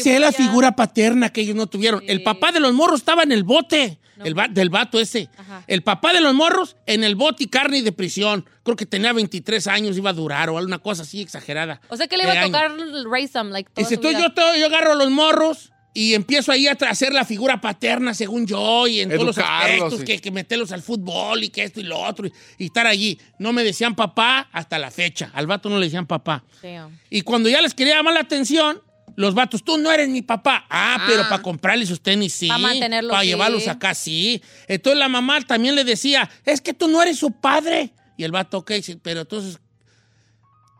sea 0.04 0.20
la 0.20 0.30
figura 0.30 0.76
paterna 0.76 1.30
que 1.32 1.40
ellos 1.40 1.56
no 1.56 1.66
tuvieron. 1.66 2.00
El 2.06 2.22
papá 2.22 2.52
de 2.52 2.60
los 2.60 2.72
morros 2.74 3.00
estaba 3.00 3.24
en 3.24 3.32
el 3.32 3.42
bote, 3.42 3.98
el 4.22 4.38
va- 4.38 4.46
del 4.46 4.70
vato 4.70 5.00
ese. 5.00 5.30
Ajá. 5.36 5.64
El 5.66 5.82
papá 5.82 6.12
de 6.12 6.20
los 6.20 6.32
morros 6.32 6.76
en 6.86 7.02
el 7.02 7.16
bote 7.16 7.42
y 7.42 7.46
carne 7.48 7.78
y 7.78 7.82
de 7.82 7.90
prisión. 7.90 8.44
Creo 8.62 8.76
que 8.76 8.86
tenía 8.86 9.12
23 9.12 9.66
años, 9.66 9.96
iba 9.96 10.10
a 10.10 10.12
durar 10.12 10.48
o 10.48 10.58
alguna 10.58 10.78
cosa 10.78 11.02
así 11.02 11.20
exagerada. 11.22 11.80
O 11.88 11.96
sea 11.96 12.06
que 12.06 12.16
le 12.16 12.22
iba 12.22 12.40
a 12.40 12.44
tocar 12.44 12.70
them, 12.76 13.48
like, 13.50 13.68
toda 13.74 13.88
Dice, 13.88 14.00
tú, 14.00 14.10
yo, 14.12 14.28
yo 14.56 14.66
agarro 14.66 14.94
los 14.94 15.10
morros 15.10 15.72
y 16.00 16.14
empiezo 16.14 16.52
ahí 16.52 16.66
a 16.68 16.72
hacer 16.72 17.12
la 17.12 17.24
figura 17.24 17.60
paterna, 17.60 18.14
según 18.14 18.46
yo, 18.46 18.86
y 18.86 19.00
en 19.00 19.10
todos 19.10 19.24
los 19.24 19.38
aspectos, 19.38 19.98
sí. 20.00 20.04
que, 20.04 20.18
que 20.20 20.30
meterlos 20.30 20.70
al 20.70 20.82
fútbol 20.82 21.42
y 21.42 21.48
que 21.48 21.64
esto 21.64 21.80
y 21.80 21.84
lo 21.84 21.98
otro, 21.98 22.26
y, 22.26 22.32
y 22.58 22.66
estar 22.66 22.86
allí. 22.86 23.18
No 23.38 23.52
me 23.52 23.64
decían 23.64 23.96
papá 23.96 24.48
hasta 24.52 24.78
la 24.78 24.90
fecha. 24.90 25.30
Al 25.34 25.46
vato 25.46 25.68
no 25.68 25.78
le 25.78 25.86
decían 25.86 26.06
papá. 26.06 26.44
Damn. 26.62 26.96
Y 27.10 27.22
cuando 27.22 27.48
ya 27.48 27.60
les 27.60 27.74
quería 27.74 27.96
llamar 27.96 28.14
la 28.14 28.20
atención, 28.20 28.80
los 29.16 29.34
vatos, 29.34 29.64
tú 29.64 29.76
no 29.78 29.90
eres 29.90 30.08
mi 30.08 30.22
papá. 30.22 30.66
Ah, 30.70 31.02
pero 31.08 31.22
para 31.28 31.42
comprarles 31.42 31.88
sus 31.88 32.00
tenis, 32.00 32.32
sí. 32.32 32.46
Pa' 32.46 32.58
mantenerlos, 32.58 33.10
Para 33.10 33.22
sí. 33.22 33.28
llevarlos 33.28 33.66
acá, 33.66 33.92
sí. 33.94 34.40
Entonces 34.68 34.98
la 35.00 35.08
mamá 35.08 35.40
también 35.40 35.74
le 35.74 35.82
decía, 35.82 36.30
es 36.44 36.60
que 36.60 36.74
tú 36.74 36.86
no 36.86 37.02
eres 37.02 37.18
su 37.18 37.32
padre. 37.32 37.90
Y 38.16 38.22
el 38.22 38.30
vato, 38.30 38.58
ok, 38.58 38.70
sí, 38.82 38.94
pero 39.02 39.22
entonces 39.22 39.58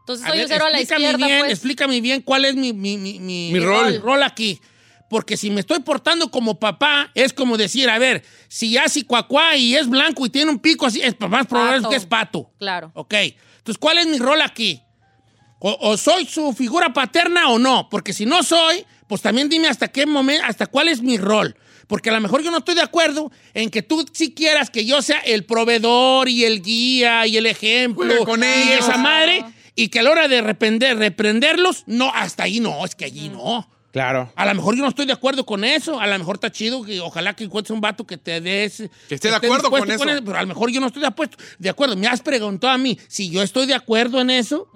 Entonces 0.01 0.25
a 0.27 0.29
soy 0.31 0.39
ver, 0.39 0.49
cero 0.49 0.65
a 0.67 0.71
la 0.71 0.79
explícame 0.81 1.05
izquierda, 1.11 1.27
bien, 1.27 1.39
pues. 1.41 1.53
explícame 1.53 2.01
bien 2.01 2.23
cuál 2.23 2.45
es 2.45 2.55
mi, 2.55 2.73
mi, 2.73 2.97
mi, 2.97 3.19
mi- 3.19 3.51
Mi 3.53 3.59
rol. 3.61 4.01
rol 4.01 4.23
aquí. 4.23 4.61
Porque 5.09 5.37
si 5.37 5.51
me 5.51 5.61
estoy 5.61 5.81
portando 5.81 6.31
como 6.31 6.59
papá, 6.59 7.11
es 7.15 7.33
como 7.33 7.57
decir, 7.57 7.89
a 7.89 7.99
ver, 7.99 8.23
si 8.49 8.77
si 8.89 9.05
cuacuá 9.05 9.57
y 9.57 9.75
es 9.75 9.89
blanco 9.89 10.27
y 10.27 10.31
tiene 10.31 10.51
un 10.51 10.59
pico 10.59 10.87
así, 10.87 11.01
es 11.01 11.19
más 11.21 11.47
probable 11.47 11.79
Pato. 11.79 11.91
que 11.91 11.97
es 11.97 12.07
pato. 12.07 12.51
Claro. 12.59 12.91
Ok. 12.95 13.15
Entonces, 13.15 13.79
¿cuál 13.79 13.99
es 13.99 14.07
mi 14.07 14.19
rol 14.19 14.41
aquí? 14.43 14.83
O, 15.61 15.77
o 15.81 15.97
soy 15.97 16.27
su 16.27 16.53
figura 16.53 16.93
paterna 16.93 17.49
o 17.49 17.59
no. 17.59 17.89
Porque 17.91 18.13
si 18.13 18.27
no 18.27 18.43
soy, 18.43 18.85
pues 19.07 19.23
también 19.23 19.49
dime 19.49 19.69
hasta 19.69 19.89
qué 19.89 20.07
momento, 20.07 20.45
hasta 20.47 20.67
cuál 20.67 20.89
es 20.89 21.03
mi 21.03 21.17
rol. 21.17 21.57
Porque 21.87 22.11
a 22.11 22.13
lo 22.13 22.21
mejor 22.21 22.43
yo 22.43 22.51
no 22.51 22.59
estoy 22.59 22.75
de 22.75 22.83
acuerdo 22.83 23.33
en 23.55 23.71
que 23.71 23.83
tú 23.83 24.07
sí 24.13 24.35
quieras 24.35 24.69
que 24.69 24.85
yo 24.85 25.01
sea 25.01 25.21
el 25.21 25.47
proveedor 25.47 26.29
y 26.29 26.45
el 26.45 26.63
guía 26.63 27.27
y 27.27 27.39
el 27.39 27.47
ejemplo 27.47 28.25
con 28.27 28.43
y 28.45 28.73
esa 28.73 28.99
madre 28.99 29.45
y 29.75 29.89
que 29.89 30.01
a 30.01 30.03
la 30.03 30.11
hora 30.11 30.29
de 30.29 30.43
reprender, 30.43 30.99
reprenderlos, 30.99 31.85
no, 31.87 32.13
hasta 32.15 32.43
ahí 32.43 32.61
no, 32.61 32.85
es 32.85 32.95
que 32.95 33.07
allí 33.07 33.31
no. 33.31 33.71
Claro. 33.93 34.31
A 34.37 34.45
lo 34.47 34.55
mejor 34.55 34.77
yo 34.77 34.83
no 34.83 34.89
estoy 34.89 35.07
de 35.07 35.13
acuerdo 35.15 35.47
con 35.47 35.65
eso. 35.65 35.99
A 35.99 36.07
lo 36.07 36.19
mejor 36.19 36.37
está 36.37 36.53
chido 36.53 36.83
que 36.85 37.01
ojalá 37.01 37.35
que 37.35 37.45
encuentres 37.45 37.71
un 37.71 37.81
vato 37.81 38.07
que 38.07 38.19
te 38.19 38.41
des. 38.41 38.83
Que 39.09 39.15
esté 39.15 39.29
de 39.29 39.37
acuerdo 39.37 39.71
con 39.71 39.91
eso. 39.91 40.05
Pero 40.25 40.37
a 40.39 40.43
lo 40.43 40.47
mejor 40.49 40.71
yo 40.71 40.81
no 40.81 40.89
estoy 40.89 41.01
de, 41.03 41.09
apuesto- 41.09 41.39
de 41.59 41.69
acuerdo. 41.71 41.97
Me 41.97 42.07
has 42.07 42.21
preguntado 42.21 42.73
a 42.73 42.79
mí 42.79 42.99
si 43.09 43.31
yo 43.31 43.43
estoy 43.43 43.67
de 43.67 43.75
acuerdo 43.75 44.21
en 44.21 44.31
eso. 44.31 44.69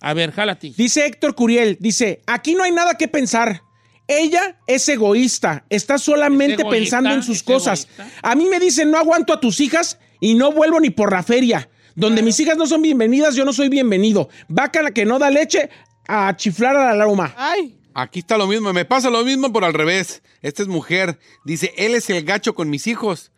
A 0.00 0.14
ver, 0.14 0.32
jálate. 0.32 0.72
Dice 0.76 1.04
Héctor 1.06 1.34
Curiel, 1.34 1.76
dice, 1.80 2.22
aquí 2.26 2.54
no 2.54 2.62
hay 2.64 2.72
nada 2.72 2.94
que 2.94 3.06
pensar. 3.08 3.62
Ella 4.06 4.58
es 4.66 4.88
egoísta, 4.88 5.66
está 5.68 5.98
solamente 5.98 6.54
Es 6.54 6.60
egoísta, 6.60 6.96
pensando 6.96 7.10
en 7.10 7.22
sus 7.22 7.42
cosas. 7.42 7.86
egoísta. 7.98 8.18
A 8.22 8.34
mí 8.34 8.46
me 8.46 8.58
dicen, 8.58 8.90
no 8.90 8.96
aguanto 8.96 9.34
a 9.34 9.40
tus 9.40 9.60
hijas 9.60 9.98
y 10.20 10.34
no 10.34 10.52
vuelvo 10.52 10.80
ni 10.80 10.88
por 10.88 11.12
la 11.12 11.22
feria. 11.22 11.68
Donde 11.94 12.22
mis 12.22 12.40
hijas 12.40 12.56
no 12.56 12.66
son 12.66 12.80
bienvenidas, 12.80 13.34
yo 13.34 13.44
no 13.44 13.52
soy 13.52 13.68
bienvenido. 13.68 14.30
Vaca 14.48 14.80
la 14.80 14.92
que 14.92 15.04
no 15.04 15.18
da 15.18 15.30
leche 15.30 15.68
a 16.06 16.34
chiflar 16.36 16.74
a 16.76 16.94
la 16.94 17.04
loma. 17.04 17.34
Ay. 17.36 17.74
Aquí 18.00 18.20
está 18.20 18.38
lo 18.38 18.46
mismo, 18.46 18.72
me 18.72 18.84
pasa 18.84 19.10
lo 19.10 19.24
mismo 19.24 19.52
por 19.52 19.64
al 19.64 19.74
revés. 19.74 20.22
Esta 20.40 20.62
es 20.62 20.68
mujer. 20.68 21.18
Dice, 21.44 21.74
él 21.76 21.96
es 21.96 22.08
el 22.10 22.22
gacho 22.24 22.54
con 22.54 22.70
mis 22.70 22.86
hijos. 22.86 23.32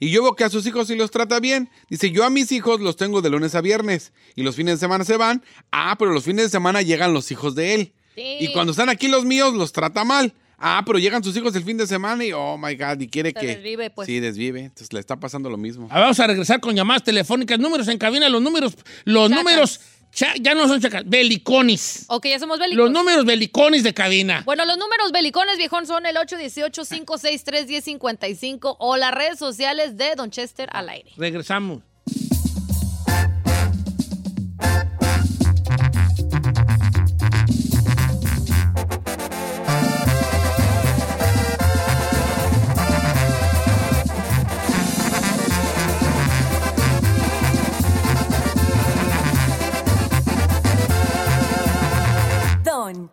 Y 0.00 0.10
yo 0.10 0.22
veo 0.22 0.34
que 0.34 0.44
a 0.44 0.50
sus 0.50 0.66
hijos 0.66 0.88
sí 0.88 0.96
los 0.96 1.10
trata 1.10 1.40
bien. 1.40 1.70
Dice, 1.88 2.10
yo 2.10 2.22
a 2.24 2.28
mis 2.28 2.52
hijos 2.52 2.82
los 2.82 2.96
tengo 2.96 3.22
de 3.22 3.30
lunes 3.30 3.54
a 3.54 3.62
viernes. 3.62 4.12
Y 4.36 4.42
los 4.42 4.54
fines 4.54 4.74
de 4.74 4.80
semana 4.80 5.06
se 5.06 5.16
van. 5.16 5.42
Ah, 5.70 5.96
pero 5.98 6.12
los 6.12 6.24
fines 6.24 6.44
de 6.44 6.50
semana 6.50 6.82
llegan 6.82 7.14
los 7.14 7.30
hijos 7.32 7.54
de 7.54 7.74
él. 7.74 7.94
Sí. 8.14 8.36
Y 8.40 8.52
cuando 8.52 8.72
están 8.72 8.90
aquí 8.90 9.08
los 9.08 9.24
míos, 9.24 9.54
los 9.54 9.72
trata 9.72 10.04
mal. 10.04 10.34
Ah, 10.58 10.82
pero 10.86 10.98
llegan 11.00 11.24
sus 11.24 11.36
hijos 11.36 11.56
el 11.56 11.64
fin 11.64 11.76
de 11.76 11.88
semana 11.88 12.24
y, 12.24 12.32
oh 12.32 12.56
my 12.56 12.76
God, 12.76 13.00
y 13.00 13.08
quiere 13.08 13.30
Se 13.30 13.40
que... 13.40 13.46
desvive, 13.46 13.90
pues. 13.90 14.06
Sí, 14.06 14.20
desvive. 14.20 14.60
Entonces 14.60 14.92
le 14.92 15.00
está 15.00 15.18
pasando 15.18 15.50
lo 15.50 15.56
mismo. 15.56 15.88
Vamos 15.88 16.20
a 16.20 16.26
regresar 16.28 16.60
con 16.60 16.76
llamadas 16.76 17.02
telefónicas, 17.02 17.58
números 17.58 17.88
en 17.88 17.98
cabina, 17.98 18.28
los 18.28 18.40
números, 18.40 18.76
los 19.04 19.28
Chacas. 19.28 19.44
números, 19.44 19.80
ya 20.12 20.54
no 20.54 20.68
son 20.68 20.80
chacas, 20.80 21.02
beliconis. 21.06 22.04
Ok, 22.08 22.26
ya 22.26 22.38
somos 22.38 22.58
bélicos. 22.58 22.84
Los 22.84 22.90
números 22.90 23.24
beliconis 23.24 23.82
de 23.82 23.94
cabina. 23.94 24.42
Bueno, 24.44 24.66
los 24.66 24.76
números 24.76 25.10
belicones, 25.12 25.56
viejón, 25.56 25.86
son 25.86 26.04
el 26.06 26.16
818-563-1055 26.16 28.76
o 28.78 28.96
las 28.96 29.14
redes 29.14 29.38
sociales 29.38 29.96
de 29.96 30.14
Don 30.14 30.30
Chester 30.30 30.68
al 30.72 30.90
aire. 30.90 31.10
Regresamos. 31.16 31.82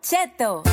Cheto. 0.01 0.63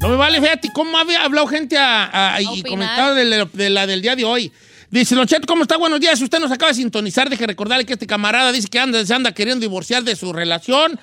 No 0.00 0.08
me 0.10 0.16
vale, 0.16 0.40
fíjate 0.40 0.70
cómo 0.72 0.98
había 0.98 1.24
hablado 1.24 1.46
gente 1.46 1.78
a- 1.78 2.34
a- 2.34 2.42
y 2.42 2.62
comentado 2.62 3.14
de, 3.14 3.24
la- 3.24 3.44
de 3.50 3.70
la 3.70 3.86
del 3.86 4.02
día 4.02 4.14
de 4.14 4.24
hoy. 4.24 4.52
Dice, 4.90 5.14
Don 5.14 5.26
Cheto, 5.26 5.46
¿cómo 5.46 5.62
está? 5.62 5.76
Buenos 5.78 5.98
días. 5.98 6.20
Usted 6.20 6.38
nos 6.40 6.52
acaba 6.52 6.70
de 6.70 6.76
sintonizar. 6.76 7.28
Deje 7.30 7.46
recordarle 7.46 7.86
que 7.86 7.94
este 7.94 8.06
camarada 8.06 8.52
dice 8.52 8.68
que 8.68 8.78
anda, 8.78 9.04
se 9.04 9.14
anda 9.14 9.32
queriendo 9.32 9.62
divorciar 9.62 10.04
de 10.04 10.14
su 10.14 10.32
relación 10.32 11.00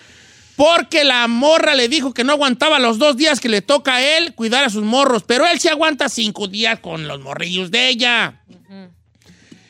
porque 0.62 1.04
la 1.04 1.28
morra 1.28 1.74
le 1.74 1.90
dijo 1.90 2.14
que 2.14 2.24
no 2.24 2.34
aguantaba 2.34 2.78
los 2.78 3.00
dos 3.00 3.18
días 3.18 3.40
que 3.40 3.50
le 3.50 3.64
toca 3.64 3.96
a 3.96 4.18
él 4.18 4.36
cuidar 4.36 4.64
a 4.64 4.70
sus 4.70 4.84
morros, 4.84 5.24
pero 5.26 5.48
él 5.48 5.60
sí 5.60 5.70
aguanta 5.70 6.08
cinco 6.08 6.48
días 6.48 6.80
con 6.80 7.08
los 7.08 7.20
morrillos 7.20 7.72
de 7.72 7.90
ella. 7.90 8.44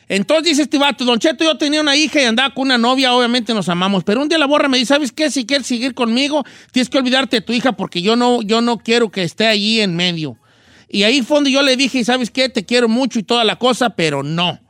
Entonces 0.06 0.50
dice 0.50 0.62
este 0.64 0.76
vato, 0.76 1.06
Don 1.06 1.18
Cheto, 1.18 1.44
yo 1.44 1.56
tenía 1.56 1.80
una 1.80 1.96
hija 1.96 2.20
y 2.20 2.26
andaba 2.26 2.52
con 2.52 2.64
una 2.66 2.76
novia, 2.76 3.14
obviamente 3.14 3.54
nos 3.54 3.70
amamos, 3.70 4.04
pero 4.04 4.20
un 4.20 4.28
día 4.28 4.36
la 4.36 4.46
morra 4.46 4.68
me 4.68 4.76
dice, 4.76 4.88
¿sabes 4.88 5.12
qué? 5.12 5.30
Si 5.30 5.46
quieres 5.46 5.66
seguir 5.66 5.94
conmigo, 5.94 6.44
tienes 6.72 6.90
que 6.90 6.98
olvidarte 6.98 7.38
de 7.38 7.40
tu 7.40 7.54
hija 7.54 7.72
porque 7.72 8.02
yo 8.02 8.14
no, 8.14 8.42
yo 8.42 8.60
no 8.60 8.76
quiero 8.76 9.10
que 9.10 9.22
esté 9.22 9.46
allí 9.46 9.80
en 9.80 9.96
medio. 9.96 10.36
Y 10.90 11.04
ahí 11.04 11.22
fue 11.22 11.38
donde 11.38 11.52
yo 11.52 11.62
le 11.62 11.74
dije, 11.74 12.04
¿sabes 12.04 12.30
qué? 12.30 12.50
Te 12.50 12.66
quiero 12.66 12.86
mucho 12.90 13.18
y 13.18 13.22
toda 13.22 13.44
la 13.44 13.56
cosa, 13.56 13.88
pero 13.96 14.22
no, 14.22 14.60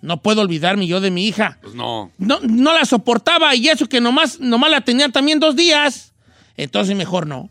no 0.00 0.22
puedo 0.22 0.42
olvidarme 0.42 0.86
yo 0.86 1.00
de 1.00 1.10
mi 1.10 1.26
hija. 1.26 1.58
Pues 1.62 1.74
no. 1.74 2.10
No, 2.18 2.38
no 2.40 2.72
la 2.72 2.84
soportaba 2.84 3.54
y 3.54 3.68
eso 3.68 3.88
que 3.88 4.00
nomás, 4.00 4.40
nomás 4.40 4.70
la 4.70 4.80
tenía 4.82 5.08
también 5.08 5.40
dos 5.40 5.56
días. 5.56 6.14
Entonces 6.56 6.96
mejor 6.96 7.26
no. 7.26 7.50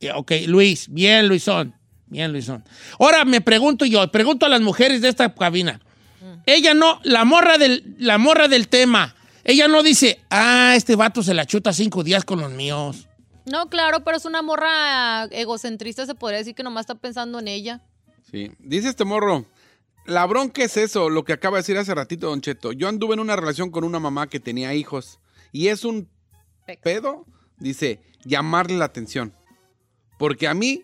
Ya, 0.00 0.16
Ok, 0.16 0.32
Luis, 0.46 0.86
bien 0.88 1.26
Luisón, 1.26 1.74
bien 2.06 2.32
Luisón. 2.32 2.64
Ahora 3.00 3.24
me 3.24 3.40
pregunto 3.40 3.84
yo, 3.84 4.06
pregunto 4.12 4.46
a 4.46 4.48
las 4.48 4.60
mujeres 4.60 5.00
de 5.00 5.08
esta 5.08 5.34
cabina. 5.34 5.80
Ella 6.46 6.72
no, 6.72 7.00
la 7.02 7.24
morra 7.24 7.58
del, 7.58 7.96
la 7.98 8.16
morra 8.16 8.48
del 8.48 8.68
tema, 8.68 9.14
ella 9.44 9.66
no 9.68 9.82
dice, 9.82 10.20
ah, 10.30 10.74
este 10.76 10.94
vato 10.94 11.22
se 11.22 11.34
la 11.34 11.46
chuta 11.46 11.72
cinco 11.72 12.04
días 12.04 12.24
con 12.24 12.40
los 12.40 12.52
míos. 12.52 13.08
No, 13.44 13.68
claro, 13.68 14.04
pero 14.04 14.16
es 14.16 14.24
una 14.24 14.42
morra 14.42 15.24
egocentrista, 15.30 16.06
se 16.06 16.14
podría 16.14 16.38
decir 16.38 16.54
que 16.54 16.62
nomás 16.62 16.82
está 16.82 16.94
pensando 16.94 17.38
en 17.38 17.48
ella. 17.48 17.80
Sí. 18.30 18.50
Dice 18.58 18.88
este 18.88 19.04
morro, 19.04 19.46
la 20.08 20.26
bronca 20.26 20.62
es 20.64 20.76
eso, 20.76 21.10
lo 21.10 21.24
que 21.24 21.32
acaba 21.32 21.56
de 21.56 21.60
decir 21.62 21.76
hace 21.78 21.94
ratito, 21.94 22.28
Don 22.28 22.40
Cheto. 22.40 22.72
Yo 22.72 22.88
anduve 22.88 23.14
en 23.14 23.20
una 23.20 23.36
relación 23.36 23.70
con 23.70 23.84
una 23.84 24.00
mamá 24.00 24.26
que 24.28 24.40
tenía 24.40 24.74
hijos 24.74 25.20
y 25.52 25.68
es 25.68 25.84
un 25.84 26.08
pedo, 26.82 27.24
dice, 27.58 28.00
llamarle 28.24 28.76
la 28.76 28.86
atención. 28.86 29.34
Porque 30.18 30.48
a 30.48 30.54
mí, 30.54 30.82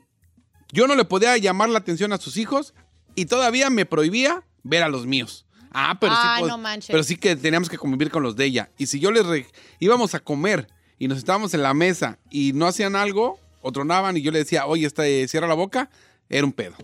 yo 0.72 0.86
no 0.86 0.94
le 0.94 1.04
podía 1.04 1.36
llamar 1.36 1.68
la 1.70 1.78
atención 1.78 2.12
a 2.12 2.18
sus 2.18 2.36
hijos 2.36 2.74
y 3.14 3.26
todavía 3.26 3.68
me 3.70 3.84
prohibía 3.86 4.44
ver 4.62 4.82
a 4.82 4.88
los 4.88 5.06
míos. 5.06 5.46
Ah, 5.72 5.98
pero 6.00 6.12
Ay, 6.16 6.44
sí, 6.44 6.48
no 6.48 6.56
manches. 6.58 6.90
pero 6.92 7.02
sí 7.02 7.16
que 7.16 7.34
teníamos 7.34 7.68
que 7.68 7.78
convivir 7.78 8.10
con 8.10 8.22
los 8.22 8.36
de 8.36 8.44
ella. 8.44 8.70
Y 8.78 8.86
si 8.86 9.00
yo 9.00 9.10
les 9.10 9.26
re- 9.26 9.46
íbamos 9.80 10.14
a 10.14 10.20
comer 10.20 10.68
y 10.98 11.08
nos 11.08 11.18
estábamos 11.18 11.52
en 11.54 11.62
la 11.62 11.74
mesa 11.74 12.18
y 12.30 12.52
no 12.52 12.66
hacían 12.66 12.94
algo 12.94 13.40
o 13.60 13.72
tronaban 13.72 14.16
y 14.16 14.22
yo 14.22 14.30
le 14.30 14.38
decía, 14.38 14.66
oye, 14.66 14.86
está, 14.86 15.06
eh, 15.06 15.26
cierra 15.26 15.48
la 15.48 15.54
boca, 15.54 15.90
era 16.28 16.44
un 16.46 16.52
pedo. 16.52 16.76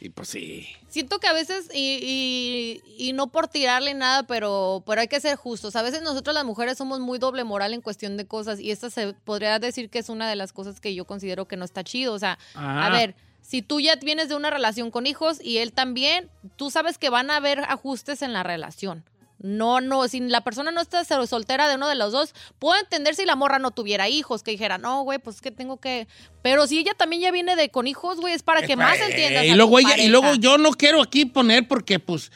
Y 0.00 0.10
pues 0.10 0.28
sí. 0.28 0.68
Siento 0.90 1.18
que 1.20 1.26
a 1.28 1.32
veces, 1.32 1.68
y, 1.72 1.98
y- 2.02 2.82
y 3.08 3.12
no 3.12 3.28
por 3.28 3.48
tirarle 3.48 3.94
nada, 3.94 4.24
pero, 4.24 4.82
pero 4.86 5.00
hay 5.00 5.08
que 5.08 5.20
ser 5.20 5.36
justos. 5.36 5.76
A 5.76 5.82
veces 5.82 6.02
nosotros 6.02 6.34
las 6.34 6.44
mujeres 6.44 6.76
somos 6.76 7.00
muy 7.00 7.18
doble 7.18 7.44
moral 7.44 7.72
en 7.74 7.80
cuestión 7.80 8.16
de 8.16 8.26
cosas 8.26 8.60
y 8.60 8.70
esta 8.70 8.90
se 8.90 9.12
podría 9.14 9.58
decir 9.58 9.88
que 9.88 10.00
es 10.00 10.08
una 10.08 10.28
de 10.28 10.36
las 10.36 10.52
cosas 10.52 10.80
que 10.80 10.94
yo 10.94 11.04
considero 11.04 11.46
que 11.46 11.56
no 11.56 11.64
está 11.64 11.84
chido. 11.84 12.12
O 12.12 12.18
sea, 12.18 12.38
a 12.86 12.90
ver, 12.90 13.14
si 13.40 13.62
tú 13.62 13.80
ya 13.80 13.96
vienes 13.96 14.28
de 14.28 14.34
una 14.34 14.50
relación 14.50 14.90
con 14.90 15.06
hijos 15.06 15.38
y 15.42 15.58
él 15.58 15.72
también, 15.72 16.28
tú 16.56 16.70
sabes 16.70 16.98
que 16.98 17.08
van 17.08 17.30
a 17.30 17.36
haber 17.36 17.60
ajustes 17.60 18.22
en 18.22 18.32
la 18.32 18.42
relación. 18.42 19.04
No, 19.42 19.80
no, 19.80 20.06
si 20.06 20.20
la 20.20 20.42
persona 20.42 20.70
no 20.70 20.82
está 20.82 21.02
sol- 21.04 21.26
soltera 21.26 21.66
de 21.66 21.76
uno 21.76 21.88
de 21.88 21.94
los 21.94 22.12
dos, 22.12 22.34
puedo 22.58 22.78
entender 22.78 23.14
si 23.14 23.24
la 23.24 23.36
morra 23.36 23.58
no 23.58 23.70
tuviera 23.70 24.06
hijos, 24.08 24.42
que 24.42 24.50
dijera, 24.50 24.76
no, 24.76 25.02
güey, 25.02 25.18
pues 25.18 25.36
es 25.36 25.42
que 25.42 25.50
tengo 25.50 25.78
que... 25.78 26.06
Pero 26.42 26.66
si 26.66 26.78
ella 26.78 26.92
también 26.94 27.22
ya 27.22 27.30
viene 27.30 27.56
de 27.56 27.70
con 27.70 27.86
hijos, 27.86 28.20
güey, 28.20 28.34
es 28.34 28.42
para 28.42 28.60
que 28.62 28.76
más 28.76 28.98
entiendas. 29.00 29.44
Eh, 29.44 29.46
y 29.48 29.50
a 29.50 29.56
luego 29.56 29.78
ella, 29.78 29.96
y 29.96 30.08
luego 30.08 30.34
yo 30.34 30.58
no 30.58 30.72
quiero 30.72 31.00
aquí 31.00 31.24
poner 31.24 31.66
porque 31.66 31.98
pues 31.98 32.30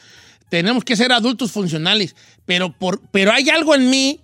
tenemos 0.49 0.83
que 0.83 0.95
ser 0.95 1.11
adultos 1.11 1.51
funcionales, 1.51 2.15
pero 2.45 2.71
por, 2.71 3.01
pero 3.11 3.31
hay 3.31 3.49
algo 3.49 3.75
en 3.75 3.89
mí 3.89 4.21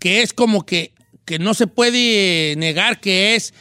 que 0.00 0.22
es 0.22 0.32
como 0.32 0.66
que, 0.66 0.92
que 1.24 1.38
no 1.38 1.54
se 1.54 1.68
puede 1.68 2.54
negar 2.56 3.00
que 3.00 3.36
es 3.36 3.54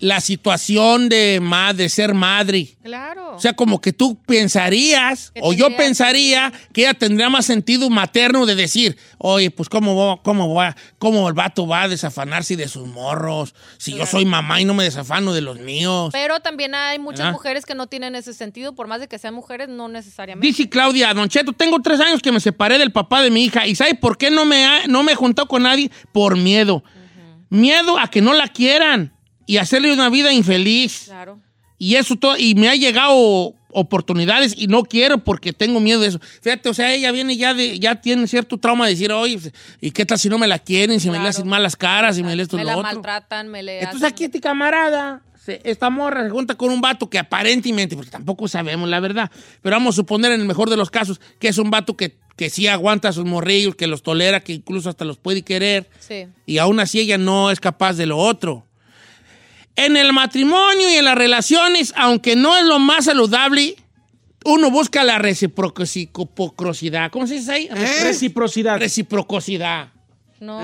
la 0.00 0.20
situación 0.20 1.08
de, 1.08 1.40
ma- 1.42 1.72
de 1.72 1.88
ser 1.88 2.14
madre. 2.14 2.76
Claro. 2.82 3.34
O 3.36 3.40
sea, 3.40 3.52
como 3.54 3.80
que 3.80 3.92
tú 3.92 4.16
pensarías, 4.26 5.32
o 5.40 5.52
yo 5.52 5.76
pensaría 5.76 6.52
que 6.72 6.82
ella 6.82 6.94
tendría 6.94 7.28
más 7.28 7.46
sentido 7.46 7.88
materno 7.90 8.46
de 8.46 8.54
decir, 8.54 8.96
oye, 9.18 9.50
pues 9.50 9.68
cómo 9.68 9.94
va, 10.16 10.22
cómo 10.22 10.52
va, 10.54 10.74
cómo 10.98 11.28
el 11.28 11.34
vato 11.34 11.66
va 11.66 11.82
a 11.82 11.88
desafanarse 11.88 12.56
de 12.56 12.66
sus 12.68 12.86
morros, 12.88 13.54
si 13.78 13.94
yo 13.94 14.06
soy 14.06 14.24
mamá 14.24 14.60
y 14.60 14.64
no 14.64 14.74
me 14.74 14.84
desafano 14.84 15.32
de 15.32 15.40
los 15.40 15.58
míos. 15.60 16.10
Pero 16.12 16.40
también 16.40 16.74
hay 16.74 16.98
muchas 16.98 17.18
¿Verdad? 17.20 17.32
mujeres 17.32 17.66
que 17.66 17.74
no 17.74 17.86
tienen 17.86 18.14
ese 18.14 18.34
sentido, 18.34 18.74
por 18.74 18.86
más 18.88 19.00
de 19.00 19.08
que 19.08 19.18
sean 19.18 19.34
mujeres, 19.34 19.68
no 19.68 19.88
necesariamente. 19.88 20.46
Dice 20.46 20.68
Claudia, 20.68 21.14
Don 21.14 21.28
Cheto, 21.28 21.52
tengo 21.52 21.80
tres 21.80 22.00
años 22.00 22.20
que 22.22 22.32
me 22.32 22.40
separé 22.40 22.78
del 22.78 22.90
papá 22.92 23.22
de 23.22 23.30
mi 23.30 23.44
hija. 23.44 23.66
¿Y 23.66 23.74
sabe 23.74 23.94
por 23.94 24.18
qué 24.18 24.30
no 24.30 24.44
me, 24.44 24.64
ha- 24.64 24.86
no 24.86 25.02
me 25.02 25.12
he 25.12 25.16
juntado 25.16 25.46
con 25.48 25.62
nadie? 25.62 25.90
Por 26.12 26.36
miedo. 26.36 26.82
Miedo 27.50 27.98
a 27.98 28.08
que 28.10 28.20
no 28.20 28.34
la 28.34 28.48
quieran 28.48 29.12
y 29.48 29.56
hacerle 29.56 29.92
una 29.92 30.08
vida 30.10 30.32
infeliz. 30.32 31.04
Claro. 31.06 31.40
Y 31.78 31.94
eso 31.96 32.14
todo, 32.16 32.36
y 32.36 32.54
me 32.54 32.68
ha 32.68 32.74
llegado 32.76 33.54
oportunidades 33.70 34.54
y 34.56 34.66
no 34.66 34.82
quiero 34.82 35.18
porque 35.18 35.52
tengo 35.52 35.78
miedo 35.80 36.00
de 36.00 36.08
eso. 36.08 36.20
Fíjate, 36.42 36.68
o 36.68 36.74
sea, 36.74 36.92
ella 36.92 37.12
viene 37.12 37.36
ya 37.36 37.54
de, 37.54 37.78
ya 37.78 38.00
tiene 38.00 38.26
cierto 38.26 38.58
trauma 38.58 38.86
de 38.86 38.92
decir, 38.92 39.12
oye, 39.12 39.38
¿y 39.80 39.90
qué 39.90 40.04
tal 40.06 40.18
si 40.18 40.28
no 40.28 40.38
me 40.38 40.46
la 40.46 40.58
quieren? 40.58 41.00
Si 41.00 41.10
me 41.10 41.18
le 41.18 41.28
hacen 41.28 41.46
malas 41.48 41.76
caras, 41.76 42.16
si 42.16 42.22
me 42.22 42.34
le 42.36 42.42
esto 42.42 42.56
me 42.56 42.64
lo 42.64 42.70
la 42.70 42.76
otro. 42.78 42.92
maltratan, 42.92 43.48
me 43.48 43.62
le 43.62 43.78
Entonces 43.78 44.02
hacen- 44.02 44.12
aquí 44.12 44.24
este 44.24 44.40
camarada, 44.40 45.22
esta 45.64 45.88
morra 45.88 46.24
se 46.24 46.30
junta 46.30 46.54
con 46.56 46.70
un 46.70 46.80
vato 46.80 47.08
que 47.08 47.18
aparentemente, 47.18 47.94
porque 47.96 48.10
tampoco 48.10 48.48
sabemos 48.48 48.88
la 48.88 49.00
verdad, 49.00 49.30
pero 49.62 49.76
vamos 49.76 49.94
a 49.94 49.96
suponer 49.96 50.32
en 50.32 50.40
el 50.40 50.46
mejor 50.46 50.68
de 50.68 50.76
los 50.76 50.90
casos 50.90 51.20
que 51.38 51.48
es 51.48 51.56
un 51.58 51.70
vato 51.70 51.96
que, 51.96 52.16
que 52.36 52.50
sí 52.50 52.66
aguanta 52.66 53.08
a 53.08 53.12
sus 53.12 53.24
morrillos, 53.24 53.74
que 53.76 53.86
los 53.86 54.02
tolera, 54.02 54.40
que 54.40 54.52
incluso 54.52 54.88
hasta 54.90 55.04
los 55.06 55.16
puede 55.18 55.42
querer, 55.42 55.88
Sí. 56.00 56.26
y 56.44 56.58
aún 56.58 56.80
así 56.80 57.00
ella 57.00 57.16
no 57.18 57.50
es 57.50 57.60
capaz 57.60 57.94
de 57.94 58.06
lo 58.06 58.18
otro. 58.18 58.64
En 59.78 59.96
el 59.96 60.12
matrimonio 60.12 60.90
y 60.90 60.94
en 60.94 61.04
las 61.04 61.16
relaciones, 61.16 61.94
aunque 61.96 62.34
no 62.34 62.56
es 62.56 62.64
lo 62.64 62.80
más 62.80 63.04
saludable, 63.04 63.76
uno 64.44 64.72
busca 64.72 65.04
la 65.04 65.18
reciprocidad. 65.18 67.10
¿Cómo 67.12 67.26
se 67.28 67.34
dice 67.34 67.52
ahí? 67.52 67.68
Reciprocidad. 67.68 68.78
Reciprocidad. 68.78 69.92
No. 70.40 70.60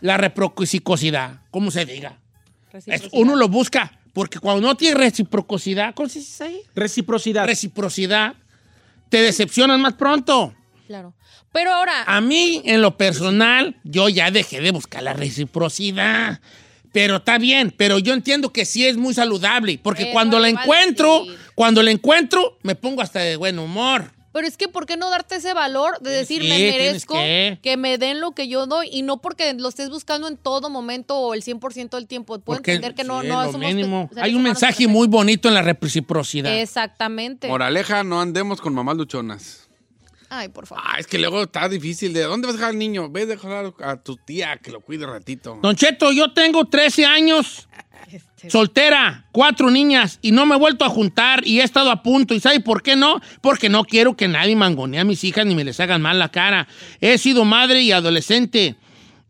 La 0.00 0.16
reciprocidad, 0.16 1.40
¿cómo 1.50 1.70
se 1.70 1.84
diga? 1.84 2.18
Uno 3.12 3.36
lo 3.36 3.48
busca 3.48 3.98
Porque 4.12 4.38
cuando 4.38 4.66
no 4.66 4.76
tienes 4.76 4.98
reciprocidad, 4.98 5.94
¿cómo 5.94 6.08
se 6.08 6.18
dice 6.18 6.44
ahí? 6.44 6.60
Reciprocidad. 6.74 7.46
Reciprocidad, 7.46 8.34
te 9.08 9.22
decepcionan 9.22 9.80
más 9.80 9.94
pronto. 9.94 10.54
Claro. 10.86 11.14
Pero 11.52 11.72
ahora, 11.72 12.02
A 12.06 12.20
mí, 12.20 12.62
en 12.64 12.82
lo 12.82 12.96
personal, 12.96 13.76
yo 13.84 14.08
ya 14.08 14.30
dejé 14.30 14.60
de 14.60 14.72
buscar 14.72 15.02
la 15.02 15.12
reciprocidad. 15.12 16.40
Pero 16.96 17.16
está 17.16 17.36
bien, 17.36 17.74
pero 17.76 17.98
yo 17.98 18.14
entiendo 18.14 18.54
que 18.54 18.64
sí 18.64 18.86
es 18.86 18.96
muy 18.96 19.12
saludable, 19.12 19.78
porque 19.82 20.04
Eso 20.04 20.12
cuando 20.12 20.38
la 20.38 20.48
encuentro, 20.48 21.26
cuando 21.54 21.82
la 21.82 21.90
encuentro, 21.90 22.56
me 22.62 22.74
pongo 22.74 23.02
hasta 23.02 23.18
de 23.18 23.36
buen 23.36 23.58
humor. 23.58 24.12
pero 24.32 24.46
es 24.46 24.56
que 24.56 24.66
¿por 24.68 24.86
qué 24.86 24.96
no 24.96 25.10
darte 25.10 25.36
ese 25.36 25.52
valor 25.52 25.98
de 26.00 26.08
decir 26.08 26.40
Sí, 26.40 26.48
me 26.48 26.58
merezco 26.58 27.12
que. 27.12 27.58
que. 27.62 27.76
me 27.76 27.98
den 27.98 28.22
lo 28.22 28.32
que 28.32 28.48
yo 28.48 28.64
doy 28.64 28.88
y 28.90 29.02
no 29.02 29.18
porque 29.18 29.52
lo 29.52 29.68
estés 29.68 29.90
buscando 29.90 30.26
en 30.26 30.38
todo 30.38 30.70
momento 30.70 31.18
o 31.18 31.34
el 31.34 31.42
100% 31.42 31.90
del 31.90 32.06
tiempo? 32.06 32.38
Puedo 32.38 32.56
Porque 32.56 32.72
entender 32.72 32.94
que 32.94 33.04
no, 33.04 33.20
sí, 33.20 33.28
no 33.28 33.44
lo 33.44 33.52
somos 33.52 33.68
mínimo. 33.68 34.08
Hay 34.16 34.34
un 34.34 34.42
mensaje 34.42 34.88
muy 34.88 35.06
bonito 35.06 35.48
en 35.48 35.54
la 35.54 35.60
reciprocidad. 35.60 36.58
Exactamente. 36.58 37.46
Moraleja, 37.48 38.04
no 38.04 38.22
andemos 38.22 38.62
con 38.62 38.72
mamás 38.72 38.96
luchonas. 38.96 39.65
Ay, 40.36 40.48
por 40.48 40.66
favor. 40.66 40.84
Ah, 40.86 40.98
es 40.98 41.06
que 41.06 41.18
luego 41.18 41.42
está 41.42 41.68
difícil. 41.68 42.12
¿De 42.12 42.22
dónde 42.22 42.46
vas 42.46 42.54
a 42.54 42.58
dejar 42.58 42.70
al 42.72 42.78
niño? 42.78 43.08
Ve 43.10 43.22
a 43.22 43.26
dejar 43.26 43.72
a 43.82 43.96
tu 43.96 44.16
tía 44.16 44.56
que 44.58 44.70
lo 44.70 44.80
cuide 44.80 45.06
ratito. 45.06 45.58
Don 45.62 45.74
Cheto, 45.76 46.12
yo 46.12 46.32
tengo 46.32 46.66
13 46.66 47.06
años, 47.06 47.68
soltera, 48.48 49.26
cuatro 49.32 49.70
niñas, 49.70 50.18
y 50.22 50.32
no 50.32 50.46
me 50.46 50.54
he 50.54 50.58
vuelto 50.58 50.84
a 50.84 50.88
juntar 50.88 51.46
y 51.46 51.60
he 51.60 51.64
estado 51.64 51.90
a 51.90 52.02
punto. 52.02 52.34
¿Y 52.34 52.40
sabe 52.40 52.60
por 52.60 52.82
qué 52.82 52.96
no? 52.96 53.20
Porque 53.40 53.68
no 53.68 53.84
quiero 53.84 54.16
que 54.16 54.28
nadie 54.28 54.54
mangonee 54.56 54.98
a 55.00 55.04
mis 55.04 55.24
hijas 55.24 55.46
ni 55.46 55.54
me 55.54 55.64
les 55.64 55.80
hagan 55.80 56.02
mal 56.02 56.18
la 56.18 56.28
cara. 56.30 56.68
He 57.00 57.18
sido 57.18 57.44
madre 57.44 57.82
y 57.82 57.92
adolescente, 57.92 58.76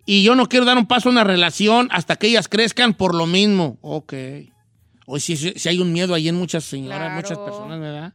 y 0.04 0.22
yo 0.22 0.34
no 0.34 0.48
quiero 0.48 0.64
dar 0.66 0.76
un 0.78 0.86
paso 0.86 1.08
a 1.08 1.12
una 1.12 1.24
relación 1.24 1.88
hasta 1.92 2.16
que 2.16 2.26
ellas 2.28 2.48
crezcan 2.48 2.94
por 2.94 3.14
lo 3.14 3.26
mismo. 3.26 3.78
Ok. 3.80 4.12
Hoy 5.06 5.20
sí, 5.20 5.36
sí- 5.36 5.52
sí 5.56 5.68
hay 5.68 5.78
un 5.78 5.92
miedo 5.92 6.14
ahí 6.14 6.28
en 6.28 6.34
muchas 6.34 6.64
señoras, 6.64 6.98
Claro. 6.98 7.14
muchas 7.14 7.38
personas, 7.38 7.78
¿verdad? 7.80 8.12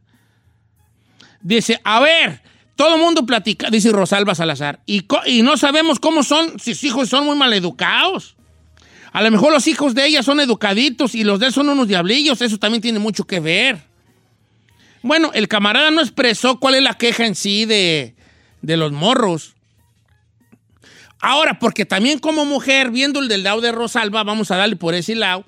Dice, 1.40 1.80
a 1.82 1.98
ver, 2.00 2.40
todo 2.76 2.94
el 2.96 3.00
mundo 3.00 3.26
platica, 3.26 3.70
dice 3.70 3.92
Rosalba 3.92 4.34
Salazar, 4.34 4.80
y, 4.86 5.04
no 5.42 5.56
sabemos 5.56 6.00
cómo 6.00 6.22
son, 6.22 6.58
sus 6.58 6.82
hijos 6.84 7.08
son 7.08 7.26
muy 7.26 7.36
maleducados. 7.36 8.36
A 9.12 9.20
lo 9.20 9.30
mejor 9.30 9.52
los 9.52 9.66
hijos 9.66 9.94
de 9.94 10.06
ella 10.06 10.22
son 10.22 10.40
educaditos 10.40 11.14
y 11.14 11.22
los 11.22 11.38
de 11.38 11.46
él 11.46 11.52
son 11.52 11.68
unos 11.68 11.86
diablillos, 11.86 12.40
eso 12.40 12.58
también 12.58 12.80
tiene 12.80 12.98
mucho 12.98 13.24
que 13.24 13.40
ver. 13.40 13.78
Bueno, 15.02 15.30
el 15.34 15.48
camarada 15.48 15.90
no 15.90 16.00
expresó 16.00 16.58
cuál 16.58 16.76
es 16.76 16.82
la 16.82 16.94
queja 16.94 17.26
en 17.26 17.34
sí 17.34 17.66
de, 17.66 18.14
de 18.62 18.76
los 18.76 18.92
morros. 18.92 19.54
Ahora, 21.20 21.58
porque 21.58 21.84
también 21.84 22.18
como 22.18 22.46
mujer, 22.46 22.90
viendo 22.90 23.20
el 23.20 23.28
del 23.28 23.42
lado 23.42 23.60
de 23.60 23.70
Rosalba, 23.70 24.24
vamos 24.24 24.50
a 24.50 24.56
darle 24.56 24.76
por 24.76 24.94
ese 24.94 25.14
lado, 25.14 25.44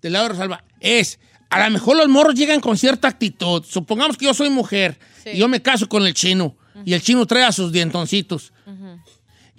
del 0.00 0.14
lado 0.14 0.24
de 0.24 0.28
Rosalba, 0.30 0.64
es, 0.80 1.20
a 1.50 1.62
lo 1.62 1.70
mejor 1.70 1.98
los 1.98 2.08
morros 2.08 2.34
llegan 2.34 2.60
con 2.60 2.78
cierta 2.78 3.08
actitud. 3.08 3.62
Supongamos 3.68 4.16
que 4.16 4.24
yo 4.24 4.34
soy 4.34 4.48
mujer 4.48 4.98
Sí. 5.22 5.30
y 5.34 5.38
yo 5.38 5.46
me 5.46 5.62
caso 5.62 5.88
con 5.88 6.04
el 6.04 6.14
chino 6.14 6.56
y 6.84 6.94
el 6.94 7.02
chino 7.02 7.26
trae 7.26 7.44
a 7.44 7.52
sus 7.52 7.72
dientoncitos. 7.72 8.52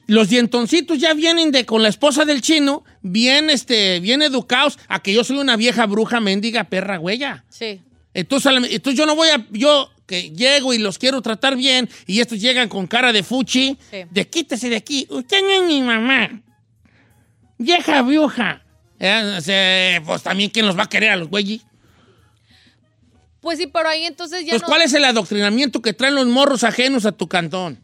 Los 0.05 0.27
dientoncitos 0.29 0.97
ya 0.99 1.13
vienen 1.13 1.51
de 1.51 1.65
con 1.65 1.81
la 1.81 1.87
esposa 1.87 2.25
del 2.25 2.41
chino, 2.41 2.83
bien, 3.01 3.49
este, 3.49 3.99
bien 4.01 4.21
educados, 4.21 4.77
a 4.89 5.01
que 5.01 5.13
yo 5.13 5.23
soy 5.23 5.37
una 5.37 5.55
vieja 5.55 5.85
bruja, 5.85 6.19
mendiga, 6.19 6.65
perra, 6.65 6.99
huella. 6.99 7.45
Sí. 7.49 7.81
Entonces, 8.13 8.51
entonces 8.69 8.97
yo 8.97 9.05
no 9.05 9.15
voy 9.15 9.29
a, 9.29 9.47
yo 9.51 9.89
que 10.05 10.31
llego 10.31 10.73
y 10.73 10.77
los 10.77 10.99
quiero 10.99 11.21
tratar 11.21 11.55
bien 11.55 11.89
y 12.05 12.19
estos 12.19 12.41
llegan 12.41 12.67
con 12.67 12.85
cara 12.85 13.13
de 13.13 13.23
fuchi, 13.23 13.77
Sí. 13.89 13.99
de 14.11 14.29
quítese 14.29 14.69
de 14.69 14.75
aquí, 14.75 15.07
usted 15.09 15.41
no 15.41 15.49
es 15.49 15.63
mi 15.63 15.81
mamá, 15.81 16.41
vieja 17.57 18.01
bruja. 18.01 18.61
Eh, 18.99 19.99
pues 20.05 20.21
también, 20.23 20.49
¿quién 20.49 20.65
los 20.65 20.77
va 20.77 20.83
a 20.83 20.89
querer 20.89 21.11
a 21.11 21.15
los 21.15 21.29
güeyes? 21.29 21.61
Pues 23.43 23.59
sí, 23.59 23.67
pero 23.67 23.89
ahí 23.89 24.05
entonces 24.05 24.45
ya 24.45 24.51
Pues, 24.51 24.61
no. 24.61 24.67
¿cuál 24.69 24.81
es 24.81 24.93
el 24.93 25.03
adoctrinamiento 25.03 25.81
que 25.81 25.91
traen 25.91 26.15
los 26.15 26.25
morros 26.27 26.63
ajenos 26.63 27.05
a 27.05 27.11
tu 27.11 27.27
cantón? 27.27 27.77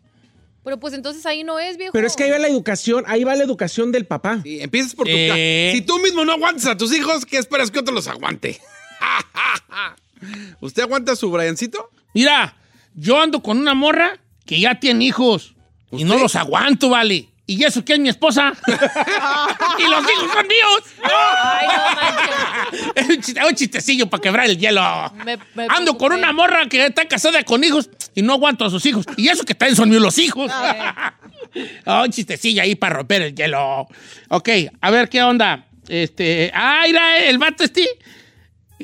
Pero 0.64 0.80
pues 0.80 0.94
entonces 0.94 1.26
ahí 1.26 1.44
no 1.44 1.60
es, 1.60 1.76
viejo. 1.78 1.92
Pero 1.92 2.08
es 2.08 2.16
que 2.16 2.24
ahí 2.24 2.32
va 2.32 2.40
la 2.40 2.48
educación, 2.48 3.04
ahí 3.08 3.26
va 3.26 3.36
la 3.36 3.44
educación 3.44 3.92
del 3.92 4.06
papá. 4.06 4.40
Sí, 4.42 4.62
empiezas 4.62 4.96
por 4.96 5.06
tu 5.06 5.12
Eh. 5.14 5.72
Si 5.76 5.82
tú 5.82 6.00
mismo 6.00 6.24
no 6.24 6.32
aguantas 6.32 6.66
a 6.66 6.78
tus 6.78 6.94
hijos, 6.94 7.26
¿qué 7.26 7.38
esperas 7.38 7.72
que 7.72 7.80
otro 7.80 7.94
los 7.94 8.08
aguante? 8.08 8.60
¿Usted 10.62 10.84
aguanta 10.84 11.12
a 11.12 11.16
su 11.18 11.30
Briancito? 11.30 11.90
Mira, 12.14 12.56
yo 12.96 13.20
ando 13.20 13.44
con 13.44 13.58
una 13.58 13.74
morra 13.74 14.20
que 14.46 14.62
ya 14.62 14.80
tiene 14.80 15.04
hijos 15.06 15.56
y 15.92 16.06
no 16.06 16.18
los 16.18 16.38
aguanto, 16.38 16.90
vale. 16.90 17.28
¿Y 17.52 17.64
eso 17.64 17.84
que 17.84 17.94
es 17.94 18.00
mi 18.00 18.10
esposa? 18.10 18.54
¡Y 18.68 19.82
los 19.90 20.04
hijos 20.12 20.32
son 20.34 20.48
míos! 20.48 20.84
Ay, 21.04 21.68
no 21.68 21.96
manches. 21.96 22.92
Es 22.96 23.10
un, 23.10 23.22
chiste- 23.24 23.48
un 23.48 23.56
chistecillo 23.56 24.08
para 24.08 24.22
quebrar 24.22 24.46
el 24.46 24.58
hielo. 24.60 25.12
Me- 25.26 25.38
me 25.56 25.66
Ando 25.68 25.98
con 25.98 26.12
una 26.14 26.32
morra 26.32 26.68
que 26.70 26.86
está 26.86 27.06
casada 27.08 27.42
con 27.44 27.64
hijos 27.64 27.90
y 28.14 28.22
no 28.22 28.34
aguanto 28.34 28.66
a 28.66 28.70
sus 28.70 28.86
hijos. 28.86 29.04
Y 29.18 29.30
eso 29.30 29.46
que 29.46 29.56
también 29.56 29.76
son 29.76 29.90
míos 29.90 30.02
los 30.04 30.20
hijos. 30.20 30.52
Ah, 30.54 31.14
un 32.06 32.12
chistecillo 32.12 32.62
ahí 32.62 32.76
para 32.76 32.98
romper 32.98 33.24
el 33.24 33.36
hielo. 33.36 33.88
Ok, 34.30 34.50
a 34.80 34.92
ver 34.92 35.10
qué 35.10 35.24
onda. 35.24 35.66
Este, 35.88 36.52
ah, 36.54 36.84
mira, 36.86 37.18
el 37.18 37.40
vato 37.40 37.64
este. 37.64 37.88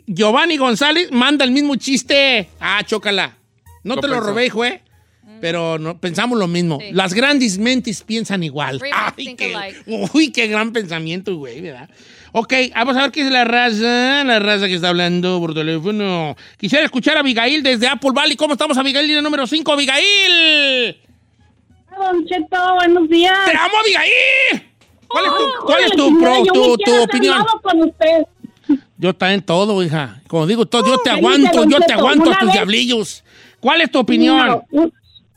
Giovanni 0.08 0.58
González 0.58 1.12
manda 1.12 1.46
el 1.46 1.52
mismo 1.52 1.76
chiste. 1.76 2.50
Ah, 2.60 2.82
chócala. 2.84 3.38
No 3.84 3.94
Lo 3.94 4.02
te 4.02 4.08
lo 4.08 4.20
robé, 4.22 4.48
hijo, 4.48 4.66
¿eh? 4.66 4.82
Pero 5.42 5.78
no, 5.80 5.98
pensamos 6.00 6.38
lo 6.40 6.48
mismo. 6.48 6.80
Sí. 6.80 6.88
Las 6.92 7.14
grandes 7.14 7.58
mentes 7.58 8.02
piensan 8.04 8.44
igual. 8.44 8.82
Ay, 8.94 9.12
think 9.16 9.40
qué, 9.40 9.56
uy, 10.14 10.32
qué 10.32 10.48
gran 10.48 10.72
pensamiento, 10.74 11.36
güey, 11.38 11.62
¿verdad? 11.62 11.90
Ok, 12.32 12.54
vamos 12.76 12.98
a 12.98 13.04
ver 13.04 13.12
qué 13.12 13.22
es 13.22 13.32
la 13.32 13.46
raza, 13.46 14.24
la 14.26 14.40
raza 14.40 14.68
que 14.68 14.74
está 14.76 14.90
hablando 14.90 15.40
por 15.40 15.54
teléfono. 15.54 16.36
Quisiera 16.58 16.84
escuchar 16.84 17.16
a 17.16 17.22
Abigail 17.22 17.64
desde 17.64 17.88
Apple 17.88 18.12
Valley. 18.14 18.36
¿Cómo 18.36 18.54
estamos, 18.54 18.78
Abigail? 18.78 19.08
Línea 19.08 19.22
número 19.22 19.48
5, 19.48 19.72
Abigail. 19.72 20.98
Don 21.98 22.26
Cheto, 22.26 22.76
buenos 22.76 23.08
días. 23.10 23.34
¡Te 23.50 23.58
amo, 23.58 23.74
Abigail! 23.82 24.70
¿Cuál 25.08 25.26
es 25.26 25.32
tu, 25.32 25.38
Ay, 25.38 25.52
cuál 25.66 25.84
es 25.86 25.92
tu, 25.92 26.20
pro- 26.20 26.44
tu- 26.44 26.78
tu 26.78 27.04
opinión? 27.04 27.46
con 27.62 27.84
usted. 27.84 28.26
Yo 28.98 29.14
también 29.16 29.42
todo, 29.42 29.82
hija. 29.84 30.22
Como 30.28 30.46
digo, 30.48 30.66
todo, 30.66 30.86
yo 30.88 30.98
te 30.98 31.10
aguanto, 31.12 31.64
yo 31.66 31.80
te 31.80 31.94
aguanto 31.94 32.32
a 32.32 32.38
tus 32.40 32.48
vez- 32.48 32.54
diablillos. 32.54 33.24
¿Cuál 33.62 33.82
es 33.82 33.92
tu 33.92 34.00
opinión? 34.00 34.62
No, 34.72 34.92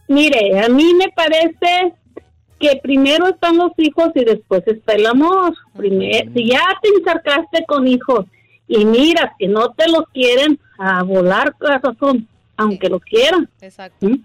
mire, 0.09 0.59
a 0.61 0.68
mí 0.68 0.94
me 0.94 1.09
parece 1.14 1.94
que 2.59 2.80
primero 2.82 3.28
están 3.28 3.56
los 3.56 3.72
hijos 3.76 4.11
y 4.14 4.24
después 4.24 4.62
está 4.66 4.94
el 4.94 5.06
amor. 5.06 5.54
Primero, 5.76 6.30
si 6.34 6.50
ya 6.50 6.64
te 6.82 6.88
encarcaste 6.98 7.64
con 7.66 7.86
hijos 7.86 8.26
y 8.66 8.84
miras 8.84 9.30
que 9.38 9.46
no 9.46 9.72
te 9.72 9.88
los 9.90 10.04
quieren, 10.12 10.59
a 10.78 11.02
volar 11.02 11.54
corazón, 11.59 12.28
aunque 12.56 12.88
los 12.88 13.02
quieran. 13.02 13.48
Exacto. 13.61 14.06
¿Mm? 14.06 14.22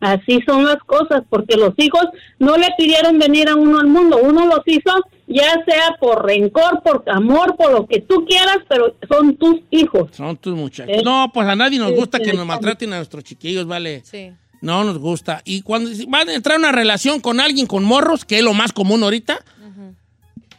Así 0.00 0.40
son 0.46 0.64
las 0.64 0.78
cosas, 0.84 1.22
porque 1.28 1.56
los 1.56 1.72
hijos 1.76 2.04
no 2.38 2.56
le 2.56 2.68
pidieron 2.78 3.18
venir 3.18 3.48
a 3.48 3.56
uno 3.56 3.80
al 3.80 3.88
mundo, 3.88 4.18
uno 4.22 4.46
los 4.46 4.60
hizo 4.66 4.92
ya 5.26 5.62
sea 5.66 5.96
por 6.00 6.24
rencor, 6.24 6.82
por 6.82 7.02
amor, 7.08 7.56
por 7.56 7.72
lo 7.72 7.86
que 7.86 8.00
tú 8.00 8.24
quieras, 8.24 8.58
pero 8.68 8.96
son 9.08 9.36
tus 9.36 9.60
hijos. 9.70 10.10
Son 10.12 10.36
tus 10.36 10.54
muchachos. 10.54 10.96
Eh, 10.96 11.02
No, 11.04 11.30
pues 11.34 11.46
a 11.46 11.54
nadie 11.54 11.78
nos 11.78 11.90
eh, 11.90 11.96
gusta 11.96 12.18
que 12.18 12.32
nos 12.32 12.46
maltraten 12.46 12.92
a 12.92 12.96
nuestros 12.96 13.24
chiquillos, 13.24 13.66
¿vale? 13.66 14.02
Sí. 14.04 14.32
No 14.60 14.84
nos 14.84 14.98
gusta. 14.98 15.42
Y 15.44 15.62
cuando 15.62 15.90
van 16.08 16.28
a 16.28 16.34
entrar 16.34 16.56
en 16.56 16.62
una 16.62 16.72
relación 16.72 17.20
con 17.20 17.40
alguien 17.40 17.66
con 17.66 17.84
morros, 17.84 18.24
que 18.24 18.38
es 18.38 18.42
lo 18.44 18.54
más 18.54 18.72
común 18.72 19.02
ahorita, 19.02 19.44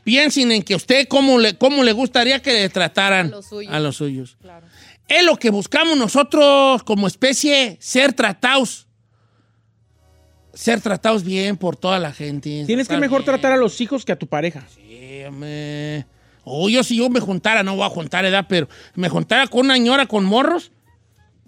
piensen 0.03 0.51
en 0.51 0.63
que 0.63 0.75
usted 0.75 1.07
cómo 1.07 1.37
le, 1.37 1.57
cómo 1.57 1.83
le 1.83 1.91
gustaría 1.91 2.41
que 2.41 2.53
le 2.53 2.69
trataran 2.69 3.27
A 3.27 3.29
los 3.29 3.45
suyos. 3.47 3.73
a 3.73 3.79
los 3.79 3.95
suyos. 3.97 4.37
Claro. 4.41 4.65
Es 5.07 5.23
lo 5.25 5.35
que 5.37 5.49
buscamos 5.49 5.97
nosotros 5.97 6.83
como 6.83 7.07
especie, 7.07 7.77
ser 7.79 8.13
tratados. 8.13 8.87
Ser 10.53 10.81
tratados 10.81 11.23
bien 11.23 11.57
por 11.57 11.75
toda 11.75 11.99
la 11.99 12.11
gente. 12.11 12.63
Tienes 12.65 12.87
que 12.87 12.97
mejor 12.97 13.23
tratar 13.23 13.51
a 13.51 13.57
los 13.57 13.79
hijos 13.81 14.03
que 14.03 14.11
a 14.11 14.19
tu 14.19 14.27
pareja. 14.27 14.65
Sí, 14.75 15.23
hombre. 15.27 16.05
O 16.43 16.69
yo 16.69 16.83
si 16.83 16.97
yo 16.97 17.09
me 17.09 17.19
juntara, 17.19 17.63
no 17.63 17.75
voy 17.75 17.85
a 17.85 17.89
juntar 17.89 18.25
edad, 18.25 18.45
pero 18.49 18.67
me 18.95 19.09
juntara 19.09 19.47
con 19.47 19.65
una 19.65 19.75
señora 19.75 20.05
con 20.07 20.25
morros, 20.25 20.71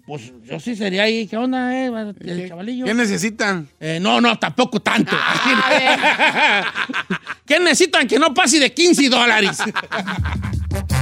pues 0.06 0.32
yo 0.44 0.58
sí 0.58 0.74
sería 0.74 1.04
ahí. 1.04 1.26
¿Qué 1.26 1.36
onda, 1.36 1.76
eh? 1.76 1.90
El 2.20 2.48
chavalillo. 2.48 2.84
¿Qué 2.84 2.94
necesitan? 2.94 3.68
Eh, 3.78 3.98
no, 4.00 4.20
no, 4.20 4.38
tampoco 4.38 4.80
tanto. 4.80 5.12
Ah, 5.14 6.64
¿Qué 7.46 7.60
necesitan? 7.60 8.06
Que 8.08 8.18
no 8.18 8.34
pase 8.34 8.58
de 8.58 8.72
15 8.72 9.08
dólares. 9.08 9.58